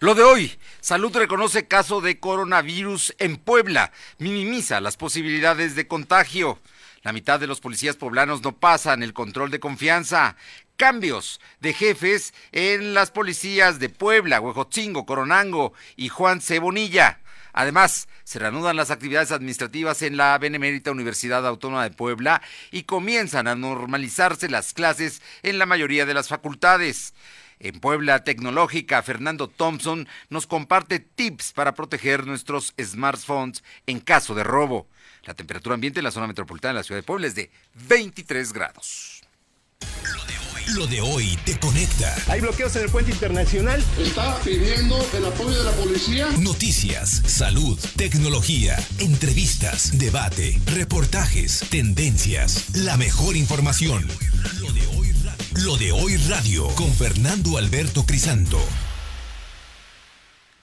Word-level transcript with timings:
Lo 0.00 0.14
de 0.14 0.22
hoy, 0.22 0.58
Salud 0.80 1.14
reconoce 1.14 1.68
caso 1.68 2.00
de 2.00 2.18
coronavirus 2.18 3.14
en 3.18 3.36
Puebla, 3.36 3.92
minimiza 4.16 4.80
las 4.80 4.96
posibilidades 4.96 5.74
de 5.74 5.86
contagio. 5.86 6.58
La 7.02 7.12
mitad 7.12 7.38
de 7.38 7.46
los 7.46 7.60
policías 7.60 7.96
poblanos 7.96 8.42
no 8.42 8.56
pasan 8.56 9.02
el 9.02 9.12
control 9.12 9.50
de 9.50 9.60
confianza. 9.60 10.36
Cambios 10.78 11.38
de 11.60 11.74
jefes 11.74 12.32
en 12.52 12.94
las 12.94 13.10
policías 13.10 13.78
de 13.78 13.90
Puebla, 13.90 14.40
Huejotzingo, 14.40 15.04
Coronango 15.04 15.74
y 15.96 16.08
Juan 16.08 16.40
Cebonilla. 16.40 17.20
Además, 17.52 18.08
se 18.24 18.38
reanudan 18.38 18.76
las 18.76 18.90
actividades 18.90 19.32
administrativas 19.32 20.00
en 20.00 20.16
la 20.16 20.38
Benemérita 20.38 20.92
Universidad 20.92 21.46
Autónoma 21.46 21.82
de 21.82 21.90
Puebla 21.90 22.40
y 22.70 22.84
comienzan 22.84 23.48
a 23.48 23.54
normalizarse 23.54 24.48
las 24.48 24.72
clases 24.72 25.20
en 25.42 25.58
la 25.58 25.66
mayoría 25.66 26.06
de 26.06 26.14
las 26.14 26.28
facultades. 26.28 27.12
En 27.60 27.78
Puebla 27.78 28.24
Tecnológica, 28.24 29.02
Fernando 29.02 29.46
Thompson 29.46 30.08
nos 30.30 30.46
comparte 30.46 30.98
tips 30.98 31.52
para 31.52 31.74
proteger 31.74 32.26
nuestros 32.26 32.72
smartphones 32.82 33.62
en 33.86 34.00
caso 34.00 34.34
de 34.34 34.44
robo. 34.44 34.88
La 35.24 35.34
temperatura 35.34 35.74
ambiente 35.74 36.00
en 36.00 36.04
la 36.04 36.10
zona 36.10 36.26
metropolitana 36.26 36.72
de 36.72 36.80
la 36.80 36.82
ciudad 36.84 36.98
de 36.98 37.06
Puebla 37.06 37.26
es 37.26 37.34
de 37.34 37.50
23 37.86 38.54
grados. 38.54 39.22
Lo 40.74 40.86
de 40.86 41.00
hoy 41.00 41.36
te 41.44 41.58
conecta. 41.58 42.14
Hay 42.28 42.40
bloqueos 42.40 42.74
en 42.76 42.84
el 42.84 42.90
puente 42.90 43.10
internacional. 43.10 43.84
Está 43.98 44.38
pidiendo 44.38 45.04
el 45.14 45.26
apoyo 45.26 45.58
de 45.58 45.64
la 45.64 45.72
policía. 45.72 46.28
Noticias, 46.38 47.10
salud, 47.26 47.78
tecnología, 47.96 48.78
entrevistas, 49.00 49.98
debate, 49.98 50.60
reportajes, 50.66 51.64
tendencias, 51.70 52.76
la 52.76 52.96
mejor 52.96 53.36
información. 53.36 54.06
Lo 54.60 54.72
de 54.72 54.86
hoy 54.96 55.12
Lo 55.56 55.76
de 55.76 55.90
hoy 55.90 56.16
radio 56.28 56.68
con 56.76 56.94
Fernando 56.94 57.58
Alberto 57.58 58.06
Crisanto. 58.06 58.56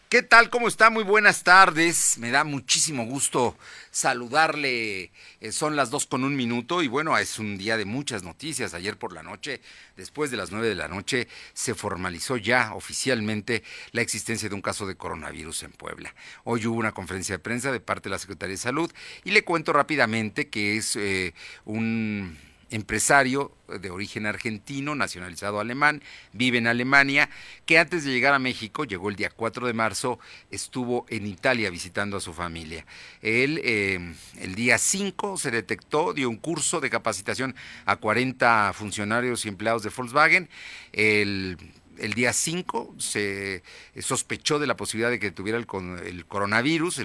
¿Qué 0.08 0.24
tal? 0.24 0.50
¿Cómo 0.50 0.70
está? 0.70 0.90
Muy 0.90 1.04
buenas 1.04 1.44
tardes. 1.44 2.18
Me 2.18 2.32
da 2.32 2.46
muchísimo 2.46 3.06
gusto 3.06 3.58
saludarle. 3.92 5.12
Eh, 5.42 5.52
son 5.52 5.76
las 5.76 5.90
dos 5.90 6.06
con 6.06 6.24
un 6.24 6.38
minuto 6.38 6.82
y 6.84 6.88
bueno, 6.88 7.18
es 7.18 7.38
un 7.38 7.58
día 7.58 7.76
de 7.76 7.84
muchas 7.84 8.24
noticias. 8.24 8.74
Ayer 8.74 8.98
por 8.98 9.12
la 9.12 9.24
noche, 9.24 9.60
después 9.98 10.32
de 10.32 10.38
las 10.38 10.52
nueve 10.52 10.70
de 10.70 10.76
la 10.76 10.88
noche, 10.88 11.28
se 11.54 11.76
formalizó 11.76 12.38
ya 12.38 12.74
oficialmente 12.74 13.64
la 13.92 14.02
existencia 14.02 14.48
de 14.48 14.56
un 14.56 14.62
caso 14.62 14.88
de 14.88 14.96
coronavirus 14.96 15.64
en 15.64 15.72
Puebla. 15.74 16.16
Hoy 16.46 16.66
hubo 16.66 16.78
una 16.78 16.94
conferencia 16.94 17.36
de 17.36 17.40
prensa 17.40 17.74
de 17.74 17.82
parte 17.82 18.08
de 18.08 18.12
la 18.12 18.20
Secretaría 18.20 18.54
de 18.54 18.62
Salud 18.62 18.90
y 19.26 19.32
le 19.32 19.44
cuento 19.44 19.74
rápidamente 19.74 20.48
que 20.48 20.78
es 20.78 20.96
eh, 20.96 21.34
un 21.66 22.47
empresario 22.70 23.52
de 23.68 23.90
origen 23.90 24.26
argentino, 24.26 24.96
nacionalizado 24.96 25.60
alemán, 25.60 26.02
vive 26.34 26.58
en 26.58 26.68
Alemania, 26.68 27.30
que 27.66 27.80
antes 27.80 28.04
de 28.04 28.12
llegar 28.12 28.34
a 28.34 28.40
México, 28.40 28.86
llegó 28.86 29.10
el 29.10 29.16
día 29.16 29.30
4 29.30 29.68
de 29.68 29.74
marzo, 29.74 30.20
estuvo 30.52 31.06
en 31.10 31.26
Italia 31.26 31.70
visitando 31.70 32.18
a 32.18 32.22
su 32.22 32.34
familia. 32.34 32.86
Él 33.22 33.62
eh, 33.64 34.14
el 34.40 34.56
día 34.56 34.78
5 34.78 35.38
se 35.38 35.52
detectó, 35.52 36.14
dio 36.14 36.30
un 36.30 36.38
curso 36.38 36.80
de 36.80 36.90
capacitación 36.90 37.56
a 37.86 37.98
40 37.98 38.74
funcionarios 38.74 39.46
y 39.46 39.50
empleados 39.50 39.84
de 39.84 39.90
Volkswagen. 39.90 40.50
El 40.92 41.58
el 42.00 42.14
día 42.14 42.34
5 42.34 42.96
se 43.00 43.64
sospechó 44.00 44.60
de 44.60 44.68
la 44.68 44.78
posibilidad 44.78 45.10
de 45.10 45.20
que 45.20 45.32
tuviera 45.32 45.58
el, 45.58 45.66
el 46.06 46.26
coronavirus 46.26 47.00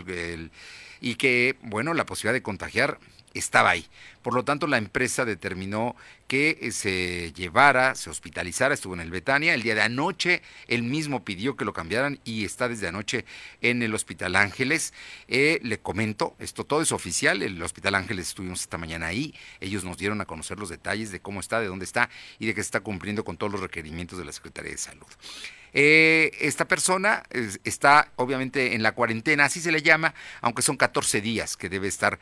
y 1.03 1.17
que, 1.17 1.57
bueno, 1.63 1.93
la 1.93 2.07
posibilidad 2.07 2.33
de 2.33 2.43
contagiar 2.43 2.99
estaba 3.35 3.71
ahí. 3.71 3.87
Por 4.23 4.35
lo 4.35 4.45
tanto, 4.45 4.67
la 4.67 4.79
empresa 4.79 5.25
determinó 5.25 5.97
que 6.29 6.59
eh, 6.61 6.71
se 6.71 7.33
llevara, 7.33 7.95
se 7.95 8.09
hospitalizara, 8.09 8.75
estuvo 8.75 8.95
en 8.95 9.01
el 9.01 9.11
Betania. 9.11 9.55
El 9.55 9.63
día 9.63 9.75
de 9.75 9.83
anoche, 9.83 10.43
él 10.69 10.85
mismo 10.85 11.25
pidió 11.25 11.57
que 11.57 11.65
lo 11.65 11.73
cambiaran 11.73 12.21
y 12.25 12.45
está 12.45 12.69
desde 12.69 12.87
anoche 12.87 13.25
en 13.61 13.83
el 13.83 13.95
Hospital 13.95 14.37
Ángeles. 14.37 14.95
Eh, 15.27 15.59
le 15.63 15.81
comento, 15.81 16.37
esto 16.39 16.65
todo 16.65 16.83
es 16.83 16.93
oficial, 16.93 17.43
el 17.43 17.61
Hospital 17.61 17.97
Ángeles 17.97 18.29
estuvimos 18.29 18.61
esta 18.61 18.79
mañana 18.79 19.07
ahí. 19.07 19.35
Ellos 19.61 19.83
nos 19.83 19.99
dieron 19.99 20.21
a 20.21 20.27
conocer 20.27 20.59
los 20.59 20.69
detalles 20.69 21.11
de 21.11 21.21
cómo 21.21 21.41
está, 21.41 21.61
de 21.61 21.67
dónde 21.67 21.85
está 21.85 22.11
y 22.39 22.47
de 22.47 22.55
que 22.55 22.63
se 22.63 22.69
está 22.69 22.81
cumpliendo 22.81 23.25
con 23.25 23.37
todos 23.37 23.51
los 23.51 23.61
requerimientos 23.61 24.19
de 24.19 24.25
la 24.25 24.33
Secretaría 24.33 24.71
de 24.71 24.79
Salud. 24.79 25.07
Eh, 25.75 26.33
esta 26.41 26.67
persona 26.67 27.23
está 27.65 28.11
obviamente 28.17 28.75
en 28.75 28.83
la 28.83 28.93
cuarentena, 28.93 29.45
así 29.45 29.61
se 29.61 29.73
le 29.73 29.83
llama, 29.83 30.15
aunque 30.41 30.63
son 30.63 30.77
14 30.77 31.21
días 31.21 31.57
que 31.57 31.69
debe 31.69 31.89
estar 31.89 32.19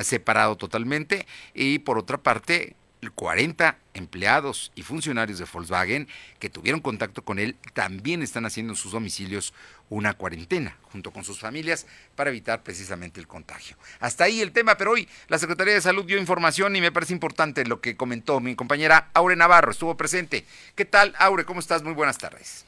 separado 0.00 0.56
totalmente. 0.56 1.26
Y 1.54 1.80
por 1.80 1.98
otra 1.98 2.18
parte, 2.18 2.76
40 3.10 3.76
empleados 3.94 4.72
y 4.74 4.82
funcionarios 4.82 5.38
de 5.38 5.46
Volkswagen 5.50 6.08
que 6.38 6.50
tuvieron 6.50 6.80
contacto 6.80 7.22
con 7.22 7.38
él 7.38 7.56
también 7.72 8.22
están 8.22 8.46
haciendo 8.46 8.72
en 8.72 8.76
sus 8.76 8.92
domicilios 8.92 9.52
una 9.90 10.14
cuarentena 10.14 10.76
junto 10.90 11.12
con 11.12 11.24
sus 11.24 11.38
familias 11.38 11.86
para 12.16 12.30
evitar 12.30 12.62
precisamente 12.62 13.20
el 13.20 13.26
contagio. 13.26 13.76
Hasta 14.00 14.24
ahí 14.24 14.40
el 14.40 14.52
tema, 14.52 14.76
pero 14.76 14.92
hoy 14.92 15.08
la 15.28 15.38
Secretaría 15.38 15.74
de 15.74 15.80
Salud 15.80 16.04
dio 16.04 16.18
información 16.18 16.74
y 16.76 16.80
me 16.80 16.92
parece 16.92 17.12
importante 17.12 17.64
lo 17.64 17.80
que 17.80 17.96
comentó 17.96 18.40
mi 18.40 18.54
compañera 18.54 19.10
Aure 19.14 19.36
Navarro, 19.36 19.70
estuvo 19.70 19.96
presente. 19.96 20.44
¿Qué 20.74 20.84
tal, 20.84 21.14
Aure? 21.18 21.44
¿Cómo 21.44 21.60
estás? 21.60 21.82
Muy 21.82 21.92
buenas 21.92 22.18
tardes. 22.18 22.64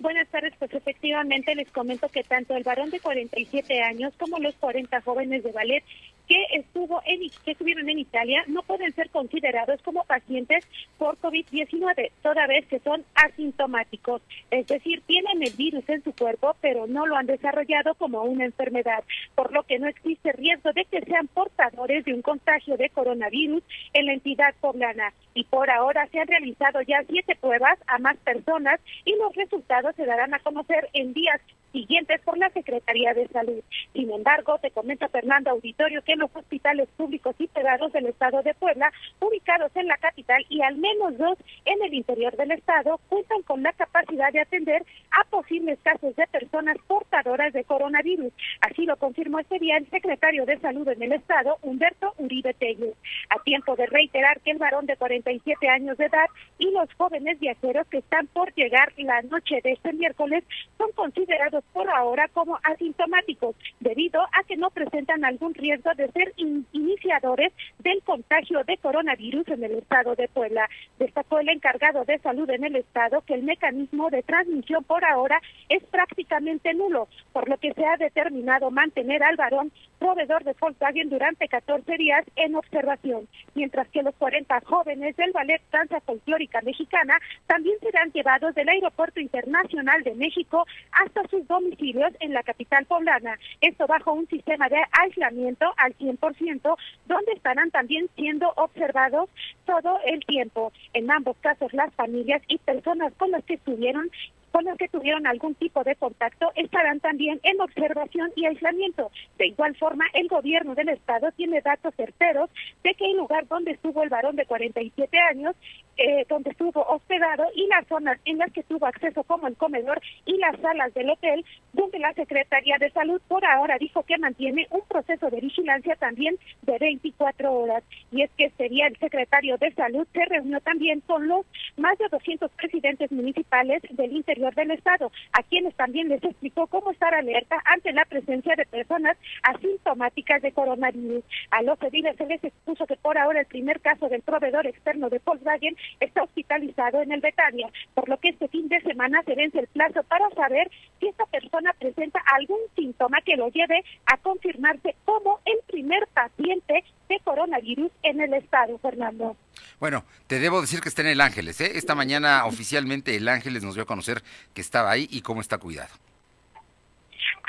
Buenas 0.00 0.28
tardes, 0.28 0.54
pues 0.58 0.72
efectivamente 0.72 1.54
les 1.54 1.70
comento 1.70 2.08
que 2.08 2.24
tanto 2.24 2.56
el 2.56 2.62
varón 2.62 2.88
de 2.88 3.00
47 3.00 3.82
años 3.82 4.14
como 4.18 4.38
los 4.38 4.54
40 4.54 4.98
jóvenes 5.02 5.44
de 5.44 5.52
ballet 5.52 5.84
que 6.30 6.46
estuvo 6.52 7.02
en, 7.06 7.28
que 7.44 7.50
estuvieron 7.50 7.88
en 7.88 7.98
Italia 7.98 8.44
no 8.46 8.62
pueden 8.62 8.94
ser 8.94 9.10
considerados 9.10 9.82
como 9.82 10.04
pacientes 10.04 10.64
por 10.96 11.18
COVID-19, 11.18 12.12
toda 12.22 12.46
vez 12.46 12.64
que 12.68 12.78
son 12.78 13.04
asintomáticos, 13.16 14.22
es 14.52 14.64
decir, 14.68 15.02
tienen 15.08 15.42
el 15.42 15.52
virus 15.54 15.88
en 15.88 16.04
su 16.04 16.12
cuerpo, 16.12 16.54
pero 16.60 16.86
no 16.86 17.04
lo 17.04 17.16
han 17.16 17.26
desarrollado 17.26 17.96
como 17.96 18.22
una 18.22 18.44
enfermedad, 18.44 19.02
por 19.34 19.52
lo 19.52 19.64
que 19.64 19.80
no 19.80 19.88
existe 19.88 20.30
riesgo 20.30 20.72
de 20.72 20.84
que 20.84 21.00
sean 21.00 21.26
portadores 21.26 22.04
de 22.04 22.14
un 22.14 22.22
contagio 22.22 22.76
de 22.76 22.90
coronavirus 22.90 23.64
en 23.92 24.06
la 24.06 24.12
entidad 24.12 24.54
poblana. 24.60 25.12
Y 25.34 25.42
por 25.44 25.68
ahora 25.68 26.06
se 26.12 26.20
han 26.20 26.28
realizado 26.28 26.80
ya 26.82 27.02
siete 27.08 27.34
pruebas 27.34 27.78
a 27.88 27.98
más 27.98 28.16
personas 28.18 28.80
y 29.04 29.16
los 29.16 29.34
resultados 29.34 29.96
se 29.96 30.06
darán 30.06 30.32
a 30.32 30.38
conocer 30.38 30.88
en 30.92 31.12
días 31.12 31.40
siguientes 31.72 32.20
por 32.22 32.38
la 32.38 32.50
Secretaría 32.50 33.14
de 33.14 33.28
Salud. 33.28 33.62
Sin 33.92 34.10
embargo, 34.10 34.58
te 34.58 34.70
comenta 34.70 35.08
Fernando 35.08 35.50
Auditorio 35.50 36.02
que 36.02 36.16
los 36.20 36.30
hospitales 36.34 36.88
públicos 36.96 37.34
y 37.38 37.48
privados 37.48 37.92
del 37.92 38.06
Estado 38.06 38.42
de 38.42 38.54
Puebla, 38.54 38.92
ubicados 39.18 39.74
en 39.74 39.88
la 39.88 39.96
capital 39.98 40.46
y 40.48 40.62
al 40.62 40.76
menos 40.76 41.18
dos 41.18 41.36
en 41.64 41.82
el 41.82 41.94
interior 41.94 42.36
del 42.36 42.52
Estado, 42.52 43.00
cuentan 43.08 43.42
con 43.42 43.62
la 43.62 43.72
capacidad 43.72 44.32
de 44.32 44.40
atender 44.40 44.84
a 45.10 45.24
posibles 45.24 45.78
casos 45.82 46.14
de 46.14 46.26
personas 46.28 46.76
portadoras 46.86 47.52
de 47.52 47.64
coronavirus. 47.64 48.32
Así 48.60 48.86
lo 48.86 48.96
confirmó 48.96 49.40
este 49.40 49.58
día 49.58 49.76
el 49.76 49.90
secretario 49.90 50.46
de 50.46 50.58
Salud 50.60 50.86
en 50.88 51.02
el 51.02 51.12
Estado, 51.12 51.58
Humberto 51.62 52.14
Uribe 52.18 52.54
Tello. 52.54 52.92
A 53.30 53.42
tiempo 53.42 53.74
de 53.74 53.86
reiterar 53.86 54.40
que 54.40 54.52
el 54.52 54.58
varón 54.58 54.86
de 54.86 54.96
47 54.96 55.68
años 55.68 55.98
de 55.98 56.06
edad 56.06 56.26
y 56.58 56.70
los 56.70 56.92
jóvenes 56.94 57.40
viajeros 57.40 57.86
que 57.88 57.98
están 57.98 58.28
por 58.28 58.54
llegar 58.54 58.92
la 59.04 59.22
noche 59.22 59.60
de 59.62 59.72
este 59.72 59.92
miércoles 59.92 60.44
son 60.78 60.92
considerados 60.92 61.64
por 61.72 61.88
ahora 61.90 62.28
como 62.28 62.58
asintomáticos, 62.62 63.56
debido 63.80 64.20
a 64.20 64.44
que 64.46 64.56
no 64.56 64.70
presentan 64.70 65.24
algún 65.24 65.54
riesgo 65.54 65.90
de 65.94 66.09
ser 66.12 66.32
iniciadores 66.36 67.52
del 67.78 68.02
contagio 68.02 68.62
de 68.64 68.76
coronavirus 68.78 69.48
en 69.48 69.64
el 69.64 69.72
estado 69.78 70.14
de 70.14 70.28
Puebla. 70.28 70.68
Destacó 70.98 71.38
el 71.38 71.48
encargado 71.48 72.04
de 72.04 72.18
salud 72.18 72.48
en 72.50 72.64
el 72.64 72.76
estado 72.76 73.22
que 73.22 73.34
el 73.34 73.42
mecanismo 73.42 74.10
de 74.10 74.22
transmisión 74.22 74.84
por 74.84 75.04
ahora 75.04 75.40
es 75.68 75.82
prácticamente 75.84 76.74
nulo, 76.74 77.08
por 77.32 77.48
lo 77.48 77.58
que 77.58 77.72
se 77.72 77.84
ha 77.84 77.96
determinado 77.96 78.70
mantener 78.70 79.22
al 79.22 79.36
varón 79.36 79.72
proveedor 79.98 80.44
de 80.44 80.54
Volkswagen 80.58 81.10
durante 81.10 81.46
14 81.46 81.96
días 81.96 82.24
en 82.36 82.54
observación, 82.54 83.28
mientras 83.54 83.86
que 83.88 84.02
los 84.02 84.14
40 84.16 84.60
jóvenes 84.62 85.14
del 85.16 85.32
Ballet 85.32 85.60
Danza 85.70 86.00
Folclórica 86.00 86.60
Mexicana 86.62 87.18
también 87.46 87.76
serán 87.80 88.10
llevados 88.12 88.54
del 88.54 88.68
Aeropuerto 88.68 89.20
Internacional 89.20 90.02
de 90.02 90.14
México 90.14 90.66
hasta 90.92 91.26
sus 91.28 91.46
domicilios 91.46 92.12
en 92.20 92.32
la 92.32 92.42
capital 92.42 92.86
poblana. 92.86 93.38
Esto 93.60 93.86
bajo 93.86 94.12
un 94.12 94.26
sistema 94.28 94.68
de 94.68 94.78
aislamiento 95.02 95.66
al 95.76 95.94
100%, 96.00 96.76
donde 97.06 97.32
estarán 97.32 97.70
también 97.70 98.08
siendo 98.16 98.52
observados 98.56 99.28
todo 99.66 99.98
el 100.04 100.24
tiempo. 100.26 100.72
En 100.94 101.10
ambos 101.10 101.36
casos, 101.38 101.72
las 101.72 101.92
familias 101.94 102.42
y 102.48 102.58
personas 102.58 103.12
con 103.14 103.30
las 103.30 103.44
que 103.44 103.54
estuvieron 103.54 104.10
con 104.50 104.64
los 104.64 104.76
que 104.76 104.88
tuvieron 104.88 105.26
algún 105.26 105.54
tipo 105.54 105.84
de 105.84 105.96
contacto 105.96 106.52
estarán 106.54 107.00
también 107.00 107.40
en 107.42 107.60
observación 107.60 108.30
y 108.36 108.46
aislamiento. 108.46 109.10
De 109.38 109.46
igual 109.48 109.76
forma, 109.76 110.04
el 110.12 110.28
gobierno 110.28 110.74
del 110.74 110.90
estado 110.90 111.30
tiene 111.32 111.60
datos 111.60 111.94
certeros 111.94 112.50
de 112.82 112.94
que 112.94 113.06
el 113.06 113.16
lugar 113.16 113.46
donde 113.46 113.72
estuvo 113.72 114.02
el 114.02 114.08
varón 114.08 114.36
de 114.36 114.46
47 114.46 115.18
años, 115.18 115.54
eh, 115.96 116.24
donde 116.28 116.50
estuvo 116.50 116.82
hospedado 116.86 117.44
y 117.54 117.66
las 117.66 117.86
zonas 117.86 118.18
en 118.24 118.38
las 118.38 118.52
que 118.52 118.62
tuvo 118.62 118.86
acceso 118.86 119.22
como 119.24 119.46
el 119.46 119.56
comedor 119.56 120.00
y 120.24 120.36
las 120.38 120.58
salas 120.60 120.92
del 120.94 121.10
hotel, 121.10 121.44
donde 121.72 121.98
la 121.98 122.14
Secretaría 122.14 122.76
de 122.78 122.90
Salud 122.90 123.20
por 123.28 123.44
ahora 123.44 123.76
dijo 123.78 124.02
que 124.02 124.18
mantiene 124.18 124.66
un 124.70 124.82
proceso 124.88 125.28
de 125.30 125.40
vigilancia 125.40 125.96
también 125.96 126.38
de 126.62 126.78
24 126.78 127.52
horas. 127.52 127.84
Y 128.10 128.22
es 128.22 128.30
que 128.36 128.46
este 128.46 128.68
día 128.68 128.86
el 128.86 128.96
secretario 128.96 129.58
de 129.58 129.72
Salud 129.72 130.06
se 130.12 130.24
reunió 130.24 130.60
también 130.60 131.00
con 131.00 131.28
los 131.28 131.46
más 131.76 131.98
de 131.98 132.08
200 132.08 132.50
presidentes 132.52 133.12
municipales 133.12 133.82
del 133.90 134.12
interior 134.12 134.39
Del 134.40 134.70
Estado, 134.70 135.12
a 135.32 135.42
quienes 135.42 135.74
también 135.74 136.08
les 136.08 136.24
explicó 136.24 136.66
cómo 136.66 136.90
estar 136.90 137.14
alerta 137.14 137.62
ante 137.66 137.92
la 137.92 138.06
presencia 138.06 138.56
de 138.56 138.64
personas 138.64 139.18
asintomáticas 139.42 140.40
de 140.40 140.52
coronavirus. 140.52 141.22
A 141.50 141.62
los 141.62 141.80
ediles 141.82 142.16
se 142.16 142.24
les 142.24 142.42
expuso 142.42 142.86
que 142.86 142.96
por 142.96 143.18
ahora 143.18 143.40
el 143.40 143.46
primer 143.46 143.80
caso 143.80 144.08
del 144.08 144.22
proveedor 144.22 144.66
externo 144.66 145.10
de 145.10 145.20
Volkswagen 145.24 145.76
está 146.00 146.22
hospitalizado 146.22 147.02
en 147.02 147.12
el 147.12 147.20
Betania, 147.20 147.68
por 147.94 148.08
lo 148.08 148.16
que 148.18 148.30
este 148.30 148.48
fin 148.48 148.68
de 148.68 148.80
semana 148.80 149.22
se 149.24 149.34
vence 149.34 149.58
el 149.58 149.66
plazo 149.66 150.02
para 150.04 150.28
saber 150.30 150.70
si 150.98 151.08
esta 151.08 151.26
persona 151.26 151.74
presenta 151.78 152.20
algún 152.34 152.60
síntoma 152.74 153.20
que 153.20 153.36
lo 153.36 153.48
lleve 153.50 153.84
a 154.06 154.16
confirmarse 154.16 154.94
como 155.04 155.40
el 155.44 155.58
primer 155.66 156.06
paciente 156.08 156.82
de 157.08 157.20
coronavirus 157.20 157.92
en 158.02 158.20
el 158.20 158.34
estado, 158.34 158.78
Fernando. 158.78 159.36
Bueno, 159.78 160.04
te 160.26 160.38
debo 160.38 160.60
decir 160.60 160.80
que 160.80 160.88
está 160.88 161.02
en 161.02 161.08
el 161.08 161.20
Ángeles, 161.20 161.60
¿eh? 161.60 161.72
Esta 161.74 161.94
mañana 161.94 162.44
oficialmente 162.46 163.16
el 163.16 163.28
Ángeles 163.28 163.62
nos 163.62 163.74
dio 163.74 163.84
a 163.84 163.86
conocer 163.86 164.22
que 164.54 164.60
estaba 164.60 164.90
ahí 164.90 165.08
y 165.10 165.22
cómo 165.22 165.40
está 165.40 165.58
cuidado. 165.58 165.90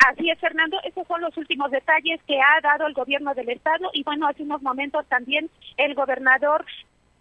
Así 0.07 0.29
es, 0.29 0.39
Fernando. 0.39 0.77
Esos 0.83 1.07
son 1.07 1.21
los 1.21 1.35
últimos 1.37 1.69
detalles 1.69 2.19
que 2.27 2.39
ha 2.39 2.59
dado 2.61 2.87
el 2.87 2.93
gobierno 2.93 3.33
del 3.35 3.49
estado 3.49 3.89
y 3.93 4.03
bueno, 4.03 4.27
hace 4.27 4.43
unos 4.43 4.61
momentos 4.61 5.05
también 5.07 5.49
el 5.77 5.93
gobernador 5.93 6.65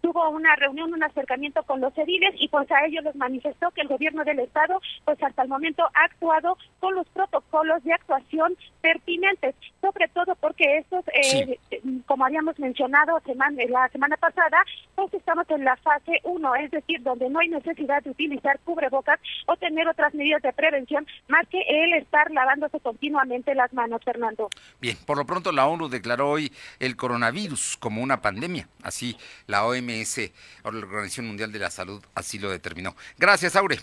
tuvo 0.01 0.29
una 0.31 0.57
reunión, 0.57 0.93
un 0.93 1.03
acercamiento 1.03 1.63
con 1.65 1.81
los 1.81 1.97
ediles 1.97 2.35
y 2.39 2.49
pues 2.49 2.71
a 2.71 2.85
ellos 2.87 3.05
les 3.05 3.17
manifestó 3.17 3.71
que 3.71 3.83
el 3.83 3.89
gobierno 3.89 4.25
del 4.25 4.41
estado 4.41 4.81
pues 5.05 5.23
hasta 5.23 5.43
el 5.43 5.49
momento 5.49 5.85
ha 5.95 6.05
actuado 6.05 6.57
con 6.81 6.95
los 6.95 7.07
protocolos 7.09 7.83
de 7.85 7.93
actuación 7.93 8.57
pertinentes, 8.81 9.55
sobre 9.81 10.09
todo 10.09 10.35
porque 10.37 10.79
estos, 10.79 11.05
eh, 11.09 11.59
como 12.07 12.25
habíamos 12.25 12.59
mencionado 12.59 13.21
semana, 13.27 13.63
la 13.69 13.89
semana 13.89 14.17
pasada, 14.17 14.65
pues 14.95 15.13
estamos 15.15 15.49
en 15.51 15.65
la 15.65 15.77
fase 15.77 16.21
1, 16.25 16.55
es 16.57 16.71
decir, 16.71 17.03
donde 17.03 17.29
no 17.29 17.41
hay 17.41 17.49
necesidad 17.49 18.03
de 18.03 18.11
utilizar 18.11 18.59
cubrebocas 18.61 19.21
o 19.47 19.57
tener 19.57 19.89
otras 19.89 20.15
medidas 20.15 20.43
de 20.43 20.53
prevención 20.53 21.07
más 21.29 21.47
que 21.49 21.61
el 21.69 21.95
estar 21.95 22.31
lavándose 22.31 22.81
continuamente 22.81 23.55
las 23.55 23.73
manos, 23.73 24.01
Fernando. 24.05 24.49
Bien, 24.81 24.97
por 25.07 25.19
lo 25.19 25.27
pronto 25.27 25.53
la 25.53 25.67
ONU 25.67 25.89
declaró 25.89 26.31
hoy 26.31 26.53
el 26.79 26.97
coronavirus 26.97 27.77
como 27.79 28.03
una 28.03 28.21
pandemia, 28.21 28.69
así 28.83 29.17
la 29.47 29.65
OMS 29.65 29.90
o 30.63 30.71
la 30.71 30.79
Organización 30.79 31.27
Mundial 31.27 31.53
de 31.53 31.59
la 31.59 31.71
Salud 31.71 32.03
así 32.15 32.39
lo 32.39 32.51
determinó. 32.51 32.97
Gracias, 33.19 33.57
Aure. 33.57 33.79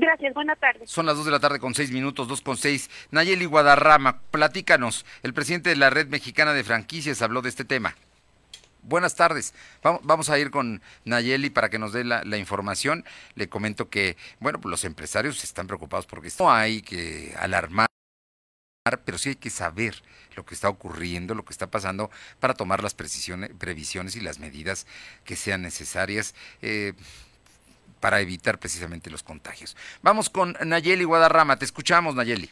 Gracias, 0.00 0.32
buenas 0.32 0.58
tardes. 0.58 0.90
Son 0.90 1.04
las 1.04 1.16
2 1.16 1.26
de 1.26 1.30
la 1.30 1.40
tarde 1.40 1.58
con 1.58 1.74
6 1.74 1.90
minutos, 1.90 2.26
2 2.26 2.40
con 2.40 2.56
6. 2.56 2.88
Nayeli 3.10 3.44
Guadarrama, 3.44 4.20
platícanos. 4.30 5.04
El 5.22 5.34
presidente 5.34 5.68
de 5.68 5.76
la 5.76 5.90
Red 5.90 6.08
Mexicana 6.08 6.54
de 6.54 6.64
Franquicias 6.64 7.20
habló 7.20 7.42
de 7.42 7.50
este 7.50 7.66
tema. 7.66 7.94
Buenas 8.82 9.14
tardes. 9.14 9.52
Vamos 9.82 10.30
a 10.30 10.38
ir 10.38 10.50
con 10.50 10.80
Nayeli 11.04 11.50
para 11.50 11.68
que 11.68 11.78
nos 11.78 11.92
dé 11.92 12.04
la, 12.04 12.24
la, 12.24 12.38
información. 12.38 13.04
Le 13.34 13.50
comento 13.50 13.90
que, 13.90 14.16
bueno, 14.38 14.58
pues 14.58 14.70
los 14.70 14.84
empresarios 14.84 15.44
están 15.44 15.66
preocupados 15.66 16.06
porque 16.06 16.30
no 16.38 16.50
hay 16.50 16.80
que 16.80 17.34
alarmar 17.38 17.89
pero 18.82 19.18
sí 19.18 19.30
hay 19.30 19.36
que 19.36 19.50
saber 19.50 20.02
lo 20.36 20.46
que 20.46 20.54
está 20.54 20.70
ocurriendo, 20.70 21.34
lo 21.34 21.44
que 21.44 21.52
está 21.52 21.70
pasando, 21.70 22.10
para 22.38 22.54
tomar 22.54 22.82
las 22.82 22.94
previsiones 22.94 24.16
y 24.16 24.20
las 24.20 24.38
medidas 24.38 24.86
que 25.24 25.36
sean 25.36 25.60
necesarias. 25.62 26.34
Eh, 26.62 26.94
para 28.00 28.22
evitar 28.22 28.58
precisamente 28.58 29.10
los 29.10 29.22
contagios. 29.22 29.76
Vamos 30.00 30.30
con 30.30 30.56
Nayeli 30.64 31.04
Guadarrama. 31.04 31.58
Te 31.58 31.66
escuchamos, 31.66 32.14
Nayeli. 32.14 32.50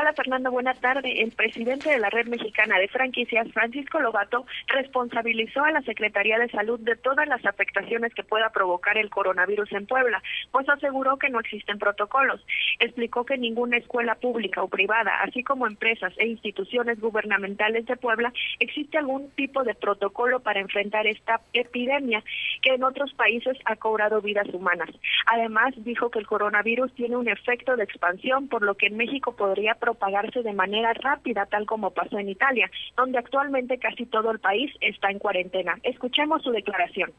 Hola 0.00 0.12
Fernando, 0.12 0.52
buenas 0.52 0.80
tardes. 0.80 1.12
El 1.16 1.32
presidente 1.32 1.90
de 1.90 1.98
la 1.98 2.08
Red 2.08 2.28
Mexicana 2.28 2.78
de 2.78 2.86
Franquicias, 2.86 3.50
Francisco 3.52 3.98
Lobato, 3.98 4.46
responsabilizó 4.68 5.64
a 5.64 5.72
la 5.72 5.82
Secretaría 5.82 6.38
de 6.38 6.48
Salud 6.50 6.78
de 6.78 6.94
todas 6.94 7.26
las 7.26 7.44
afectaciones 7.44 8.14
que 8.14 8.22
pueda 8.22 8.50
provocar 8.50 8.96
el 8.96 9.10
coronavirus 9.10 9.72
en 9.72 9.86
Puebla, 9.86 10.22
pues 10.52 10.68
aseguró 10.68 11.16
que 11.16 11.30
no 11.30 11.40
existen 11.40 11.80
protocolos. 11.80 12.46
Explicó 12.78 13.26
que 13.26 13.38
ninguna 13.38 13.78
escuela 13.78 14.14
pública 14.14 14.62
o 14.62 14.68
privada, 14.68 15.20
así 15.20 15.42
como 15.42 15.66
empresas 15.66 16.12
e 16.18 16.28
instituciones 16.28 17.00
gubernamentales 17.00 17.84
de 17.86 17.96
Puebla, 17.96 18.32
existe 18.60 18.98
algún 18.98 19.30
tipo 19.30 19.64
de 19.64 19.74
protocolo 19.74 20.38
para 20.38 20.60
enfrentar 20.60 21.08
esta 21.08 21.40
epidemia 21.52 22.22
que 22.62 22.74
en 22.74 22.84
otros 22.84 23.12
países 23.14 23.58
ha 23.64 23.74
cobrado 23.74 24.22
vidas 24.22 24.46
humanas. 24.52 24.90
Además, 25.26 25.74
dijo 25.78 26.08
que 26.08 26.20
el 26.20 26.26
coronavirus 26.28 26.94
tiene 26.94 27.16
un 27.16 27.28
efecto 27.28 27.74
de 27.74 27.82
expansión, 27.82 28.46
por 28.46 28.62
lo 28.62 28.76
que 28.76 28.86
en 28.86 28.96
México 28.96 29.34
podría 29.34 29.74
propagarse 29.88 30.42
de 30.42 30.52
manera 30.52 30.92
rápida, 30.92 31.46
tal 31.46 31.64
como 31.64 31.92
pasó 31.92 32.18
en 32.18 32.28
Italia, 32.28 32.70
donde 32.94 33.16
actualmente 33.16 33.78
casi 33.78 34.04
todo 34.04 34.30
el 34.30 34.38
país 34.38 34.70
está 34.82 35.10
en 35.10 35.18
cuarentena. 35.18 35.78
Escuchemos 35.82 36.42
su 36.42 36.50
declaración. 36.50 37.10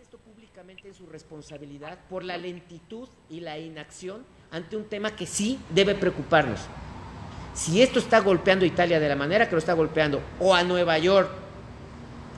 Esto 0.00 0.16
públicamente 0.16 0.88
en 0.88 0.94
su 0.94 1.06
responsabilidad 1.06 1.98
por 2.08 2.24
la 2.24 2.38
lentitud 2.38 3.06
y 3.28 3.40
la 3.40 3.58
inacción 3.58 4.24
ante 4.50 4.78
un 4.78 4.88
tema 4.88 5.14
que 5.14 5.26
sí 5.26 5.58
debe 5.68 5.94
preocuparnos. 5.94 6.66
Si 7.52 7.82
esto 7.82 7.98
está 7.98 8.20
golpeando 8.20 8.64
a 8.64 8.68
Italia 8.68 8.98
de 8.98 9.08
la 9.08 9.16
manera 9.16 9.46
que 9.46 9.52
lo 9.52 9.58
está 9.58 9.74
golpeando, 9.74 10.22
o 10.40 10.54
a 10.54 10.64
Nueva 10.64 10.96
York, 10.96 11.28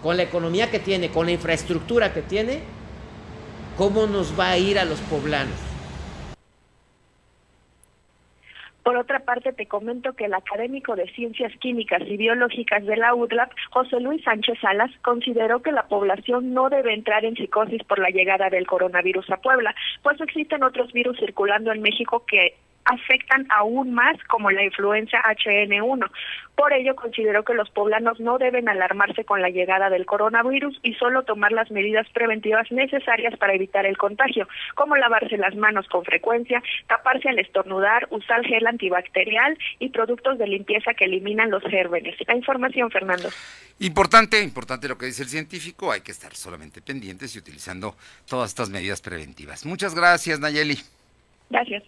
con 0.02 0.16
la 0.16 0.25
economía 0.25 0.69
que 0.69 0.81
tiene, 0.81 1.11
con 1.11 1.26
la 1.26 1.32
infraestructura 1.32 2.12
que 2.12 2.23
tiene, 2.23 2.62
¿cómo 3.76 4.08
nos 4.08 4.37
va 4.37 4.50
a 4.50 4.58
ir 4.58 4.81
a 4.81 4.84
los 4.84 4.99
poblanos? 5.02 5.69
Por 8.90 8.96
otra 8.96 9.20
parte, 9.20 9.52
te 9.52 9.66
comento 9.66 10.14
que 10.14 10.25
el 10.25 10.34
académico 10.34 10.96
de 10.96 11.08
Ciencias 11.12 11.52
Químicas 11.60 12.02
y 12.08 12.16
Biológicas 12.16 12.84
de 12.84 12.96
la 12.96 13.14
UDLAP, 13.14 13.52
José 13.70 14.00
Luis 14.00 14.20
Sánchez 14.25 14.58
Salas, 14.60 14.90
consideró 15.02 15.62
que 15.62 15.70
la 15.70 15.87
población 15.87 16.52
no 16.54 16.69
debe 16.69 16.92
entrar 16.92 17.25
en 17.25 17.37
psicosis 17.37 17.84
por 17.84 18.00
la 18.00 18.10
llegada 18.10 18.50
del 18.50 18.66
coronavirus 18.66 19.31
a 19.31 19.37
Puebla, 19.37 19.76
pues 20.02 20.20
existen 20.20 20.64
otros 20.64 20.92
virus 20.92 21.16
circulando 21.20 21.70
en 21.70 21.82
México 21.82 22.25
que 22.26 22.56
afectan 22.84 23.46
aún 23.50 23.92
más 23.92 24.16
como 24.24 24.50
la 24.50 24.64
influenza 24.64 25.18
HN1. 25.22 26.10
Por 26.56 26.72
ello, 26.74 26.94
considero 26.94 27.42
que 27.42 27.54
los 27.54 27.70
poblanos 27.70 28.20
no 28.20 28.36
deben 28.36 28.68
alarmarse 28.68 29.24
con 29.24 29.40
la 29.40 29.48
llegada 29.48 29.88
del 29.88 30.04
coronavirus 30.04 30.78
y 30.82 30.94
solo 30.94 31.22
tomar 31.22 31.52
las 31.52 31.70
medidas 31.70 32.06
preventivas 32.12 32.70
necesarias 32.70 33.36
para 33.38 33.54
evitar 33.54 33.86
el 33.86 33.96
contagio, 33.96 34.46
como 34.74 34.96
lavarse 34.96 35.38
las 35.38 35.54
manos 35.56 35.86
con 35.88 36.04
frecuencia, 36.04 36.62
taparse 36.86 37.30
al 37.30 37.38
estornudar, 37.38 38.06
usar 38.10 38.44
gel 38.44 38.66
antibacterial 38.66 39.56
y 39.78 39.88
productos 39.88 40.38
de 40.38 40.48
limpieza 40.48 40.92
que 40.92 41.06
eliminan 41.06 41.50
los 41.50 41.62
gérmenes. 41.62 42.16
La 42.26 42.36
información, 42.36 42.90
Fernando. 42.90 43.30
Importante, 43.78 44.42
importante 44.42 44.88
lo 44.88 44.98
que 44.98 45.06
dice 45.06 45.22
el 45.22 45.30
científico, 45.30 45.90
hay 45.90 46.02
que 46.02 46.12
estar 46.12 46.34
solamente 46.34 46.82
pendientes 46.82 47.34
y 47.34 47.38
utilizando 47.38 47.96
todas 48.28 48.50
estas 48.50 48.68
medidas 48.68 49.00
preventivas. 49.00 49.64
Muchas 49.64 49.94
gracias, 49.94 50.38
Nayeli. 50.40 50.78
Gracias. 51.50 51.82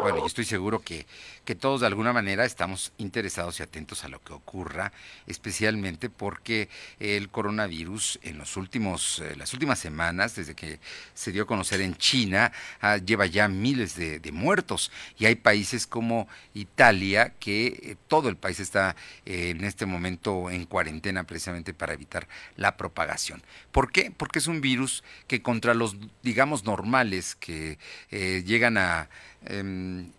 Bueno, 0.00 0.18
yo 0.20 0.26
estoy 0.26 0.44
seguro 0.46 0.80
que, 0.80 1.06
que 1.44 1.54
todos 1.54 1.82
de 1.82 1.86
alguna 1.86 2.12
manera 2.12 2.44
estamos 2.44 2.92
interesados 2.98 3.60
y 3.60 3.62
atentos 3.62 4.04
a 4.04 4.08
lo 4.08 4.20
que 4.22 4.32
ocurra, 4.32 4.92
especialmente 5.26 6.08
porque 6.08 6.68
el 6.98 7.28
coronavirus 7.28 8.20
en 8.22 8.38
los 8.38 8.56
últimos, 8.56 9.18
eh, 9.20 9.34
las 9.36 9.52
últimas 9.52 9.78
semanas, 9.78 10.36
desde 10.36 10.54
que 10.54 10.80
se 11.14 11.30
dio 11.30 11.42
a 11.42 11.46
conocer 11.46 11.80
en 11.80 11.94
China, 11.96 12.52
ah, 12.80 12.96
lleva 12.96 13.26
ya 13.26 13.48
miles 13.48 13.96
de, 13.96 14.20
muertos. 14.32 14.90
Y 15.18 15.26
hay 15.26 15.34
países 15.34 15.86
como 15.86 16.26
Italia, 16.54 17.34
que 17.38 17.66
eh, 17.66 17.96
todo 18.08 18.30
el 18.30 18.36
país 18.36 18.60
está 18.60 18.96
eh, 19.26 19.50
en 19.50 19.64
este 19.64 19.84
momento 19.84 20.48
en 20.48 20.64
cuarentena 20.64 21.24
precisamente 21.24 21.74
para 21.74 21.92
evitar 21.92 22.28
la 22.56 22.78
propagación. 22.78 23.42
¿Por 23.72 23.92
qué? 23.92 24.10
Porque 24.16 24.38
es 24.38 24.46
un 24.46 24.62
virus 24.62 25.04
que 25.26 25.42
contra 25.42 25.74
los, 25.74 25.96
digamos, 26.22 26.64
normales 26.64 27.34
que 27.34 27.78
llegan 28.10 28.78
a 28.78 29.01
Em, 29.46 30.10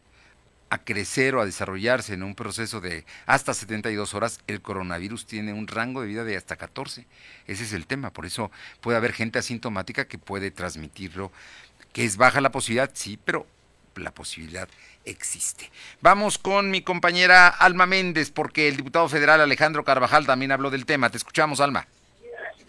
a, 0.70 0.80
crecer 0.80 1.36
o 1.36 1.42
a 1.42 1.46
desarrollarse 1.46 2.16
en 2.16 2.24
un 2.24 2.34
proceso 2.34 2.82
de 2.82 3.06
hasta 3.28 3.54
72 3.54 4.14
horas, 4.16 4.40
el 4.48 4.62
coronavirus 4.62 5.28
tiene 5.28 5.54
un 5.54 5.68
rango 5.68 6.02
de 6.02 6.08
vida 6.08 6.24
de 6.24 6.36
hasta 6.36 6.56
14. 6.56 7.06
Ese 7.46 7.64
es 7.64 7.74
el 7.74 7.86
tema, 7.86 8.10
por 8.10 8.26
eso 8.26 8.52
puede 8.82 8.98
haber 8.98 9.14
gente 9.14 9.38
asintomática 9.38 10.06
que 10.06 10.18
puede 10.18 10.50
transmitirlo, 10.50 11.32
que 11.92 12.06
es 12.06 12.18
baja 12.18 12.42
la 12.42 12.52
posibilidad, 12.52 12.90
sí, 12.94 13.20
pero 13.24 13.46
la 13.96 14.12
posibilidad 14.12 14.68
existe. 15.06 15.70
Vamos 16.02 16.38
con 16.38 16.72
mi 16.72 16.82
compañera 16.82 17.48
Alma 17.48 17.86
Méndez, 17.86 18.32
porque 18.32 18.68
el 18.68 18.78
diputado 18.78 19.08
federal 19.10 19.42
Alejandro 19.42 19.84
Carvajal 19.84 20.26
también 20.26 20.52
habló 20.52 20.72
del 20.72 20.86
tema. 20.88 21.10
Te 21.10 21.18
escuchamos, 21.18 21.60
Alma. 21.60 21.88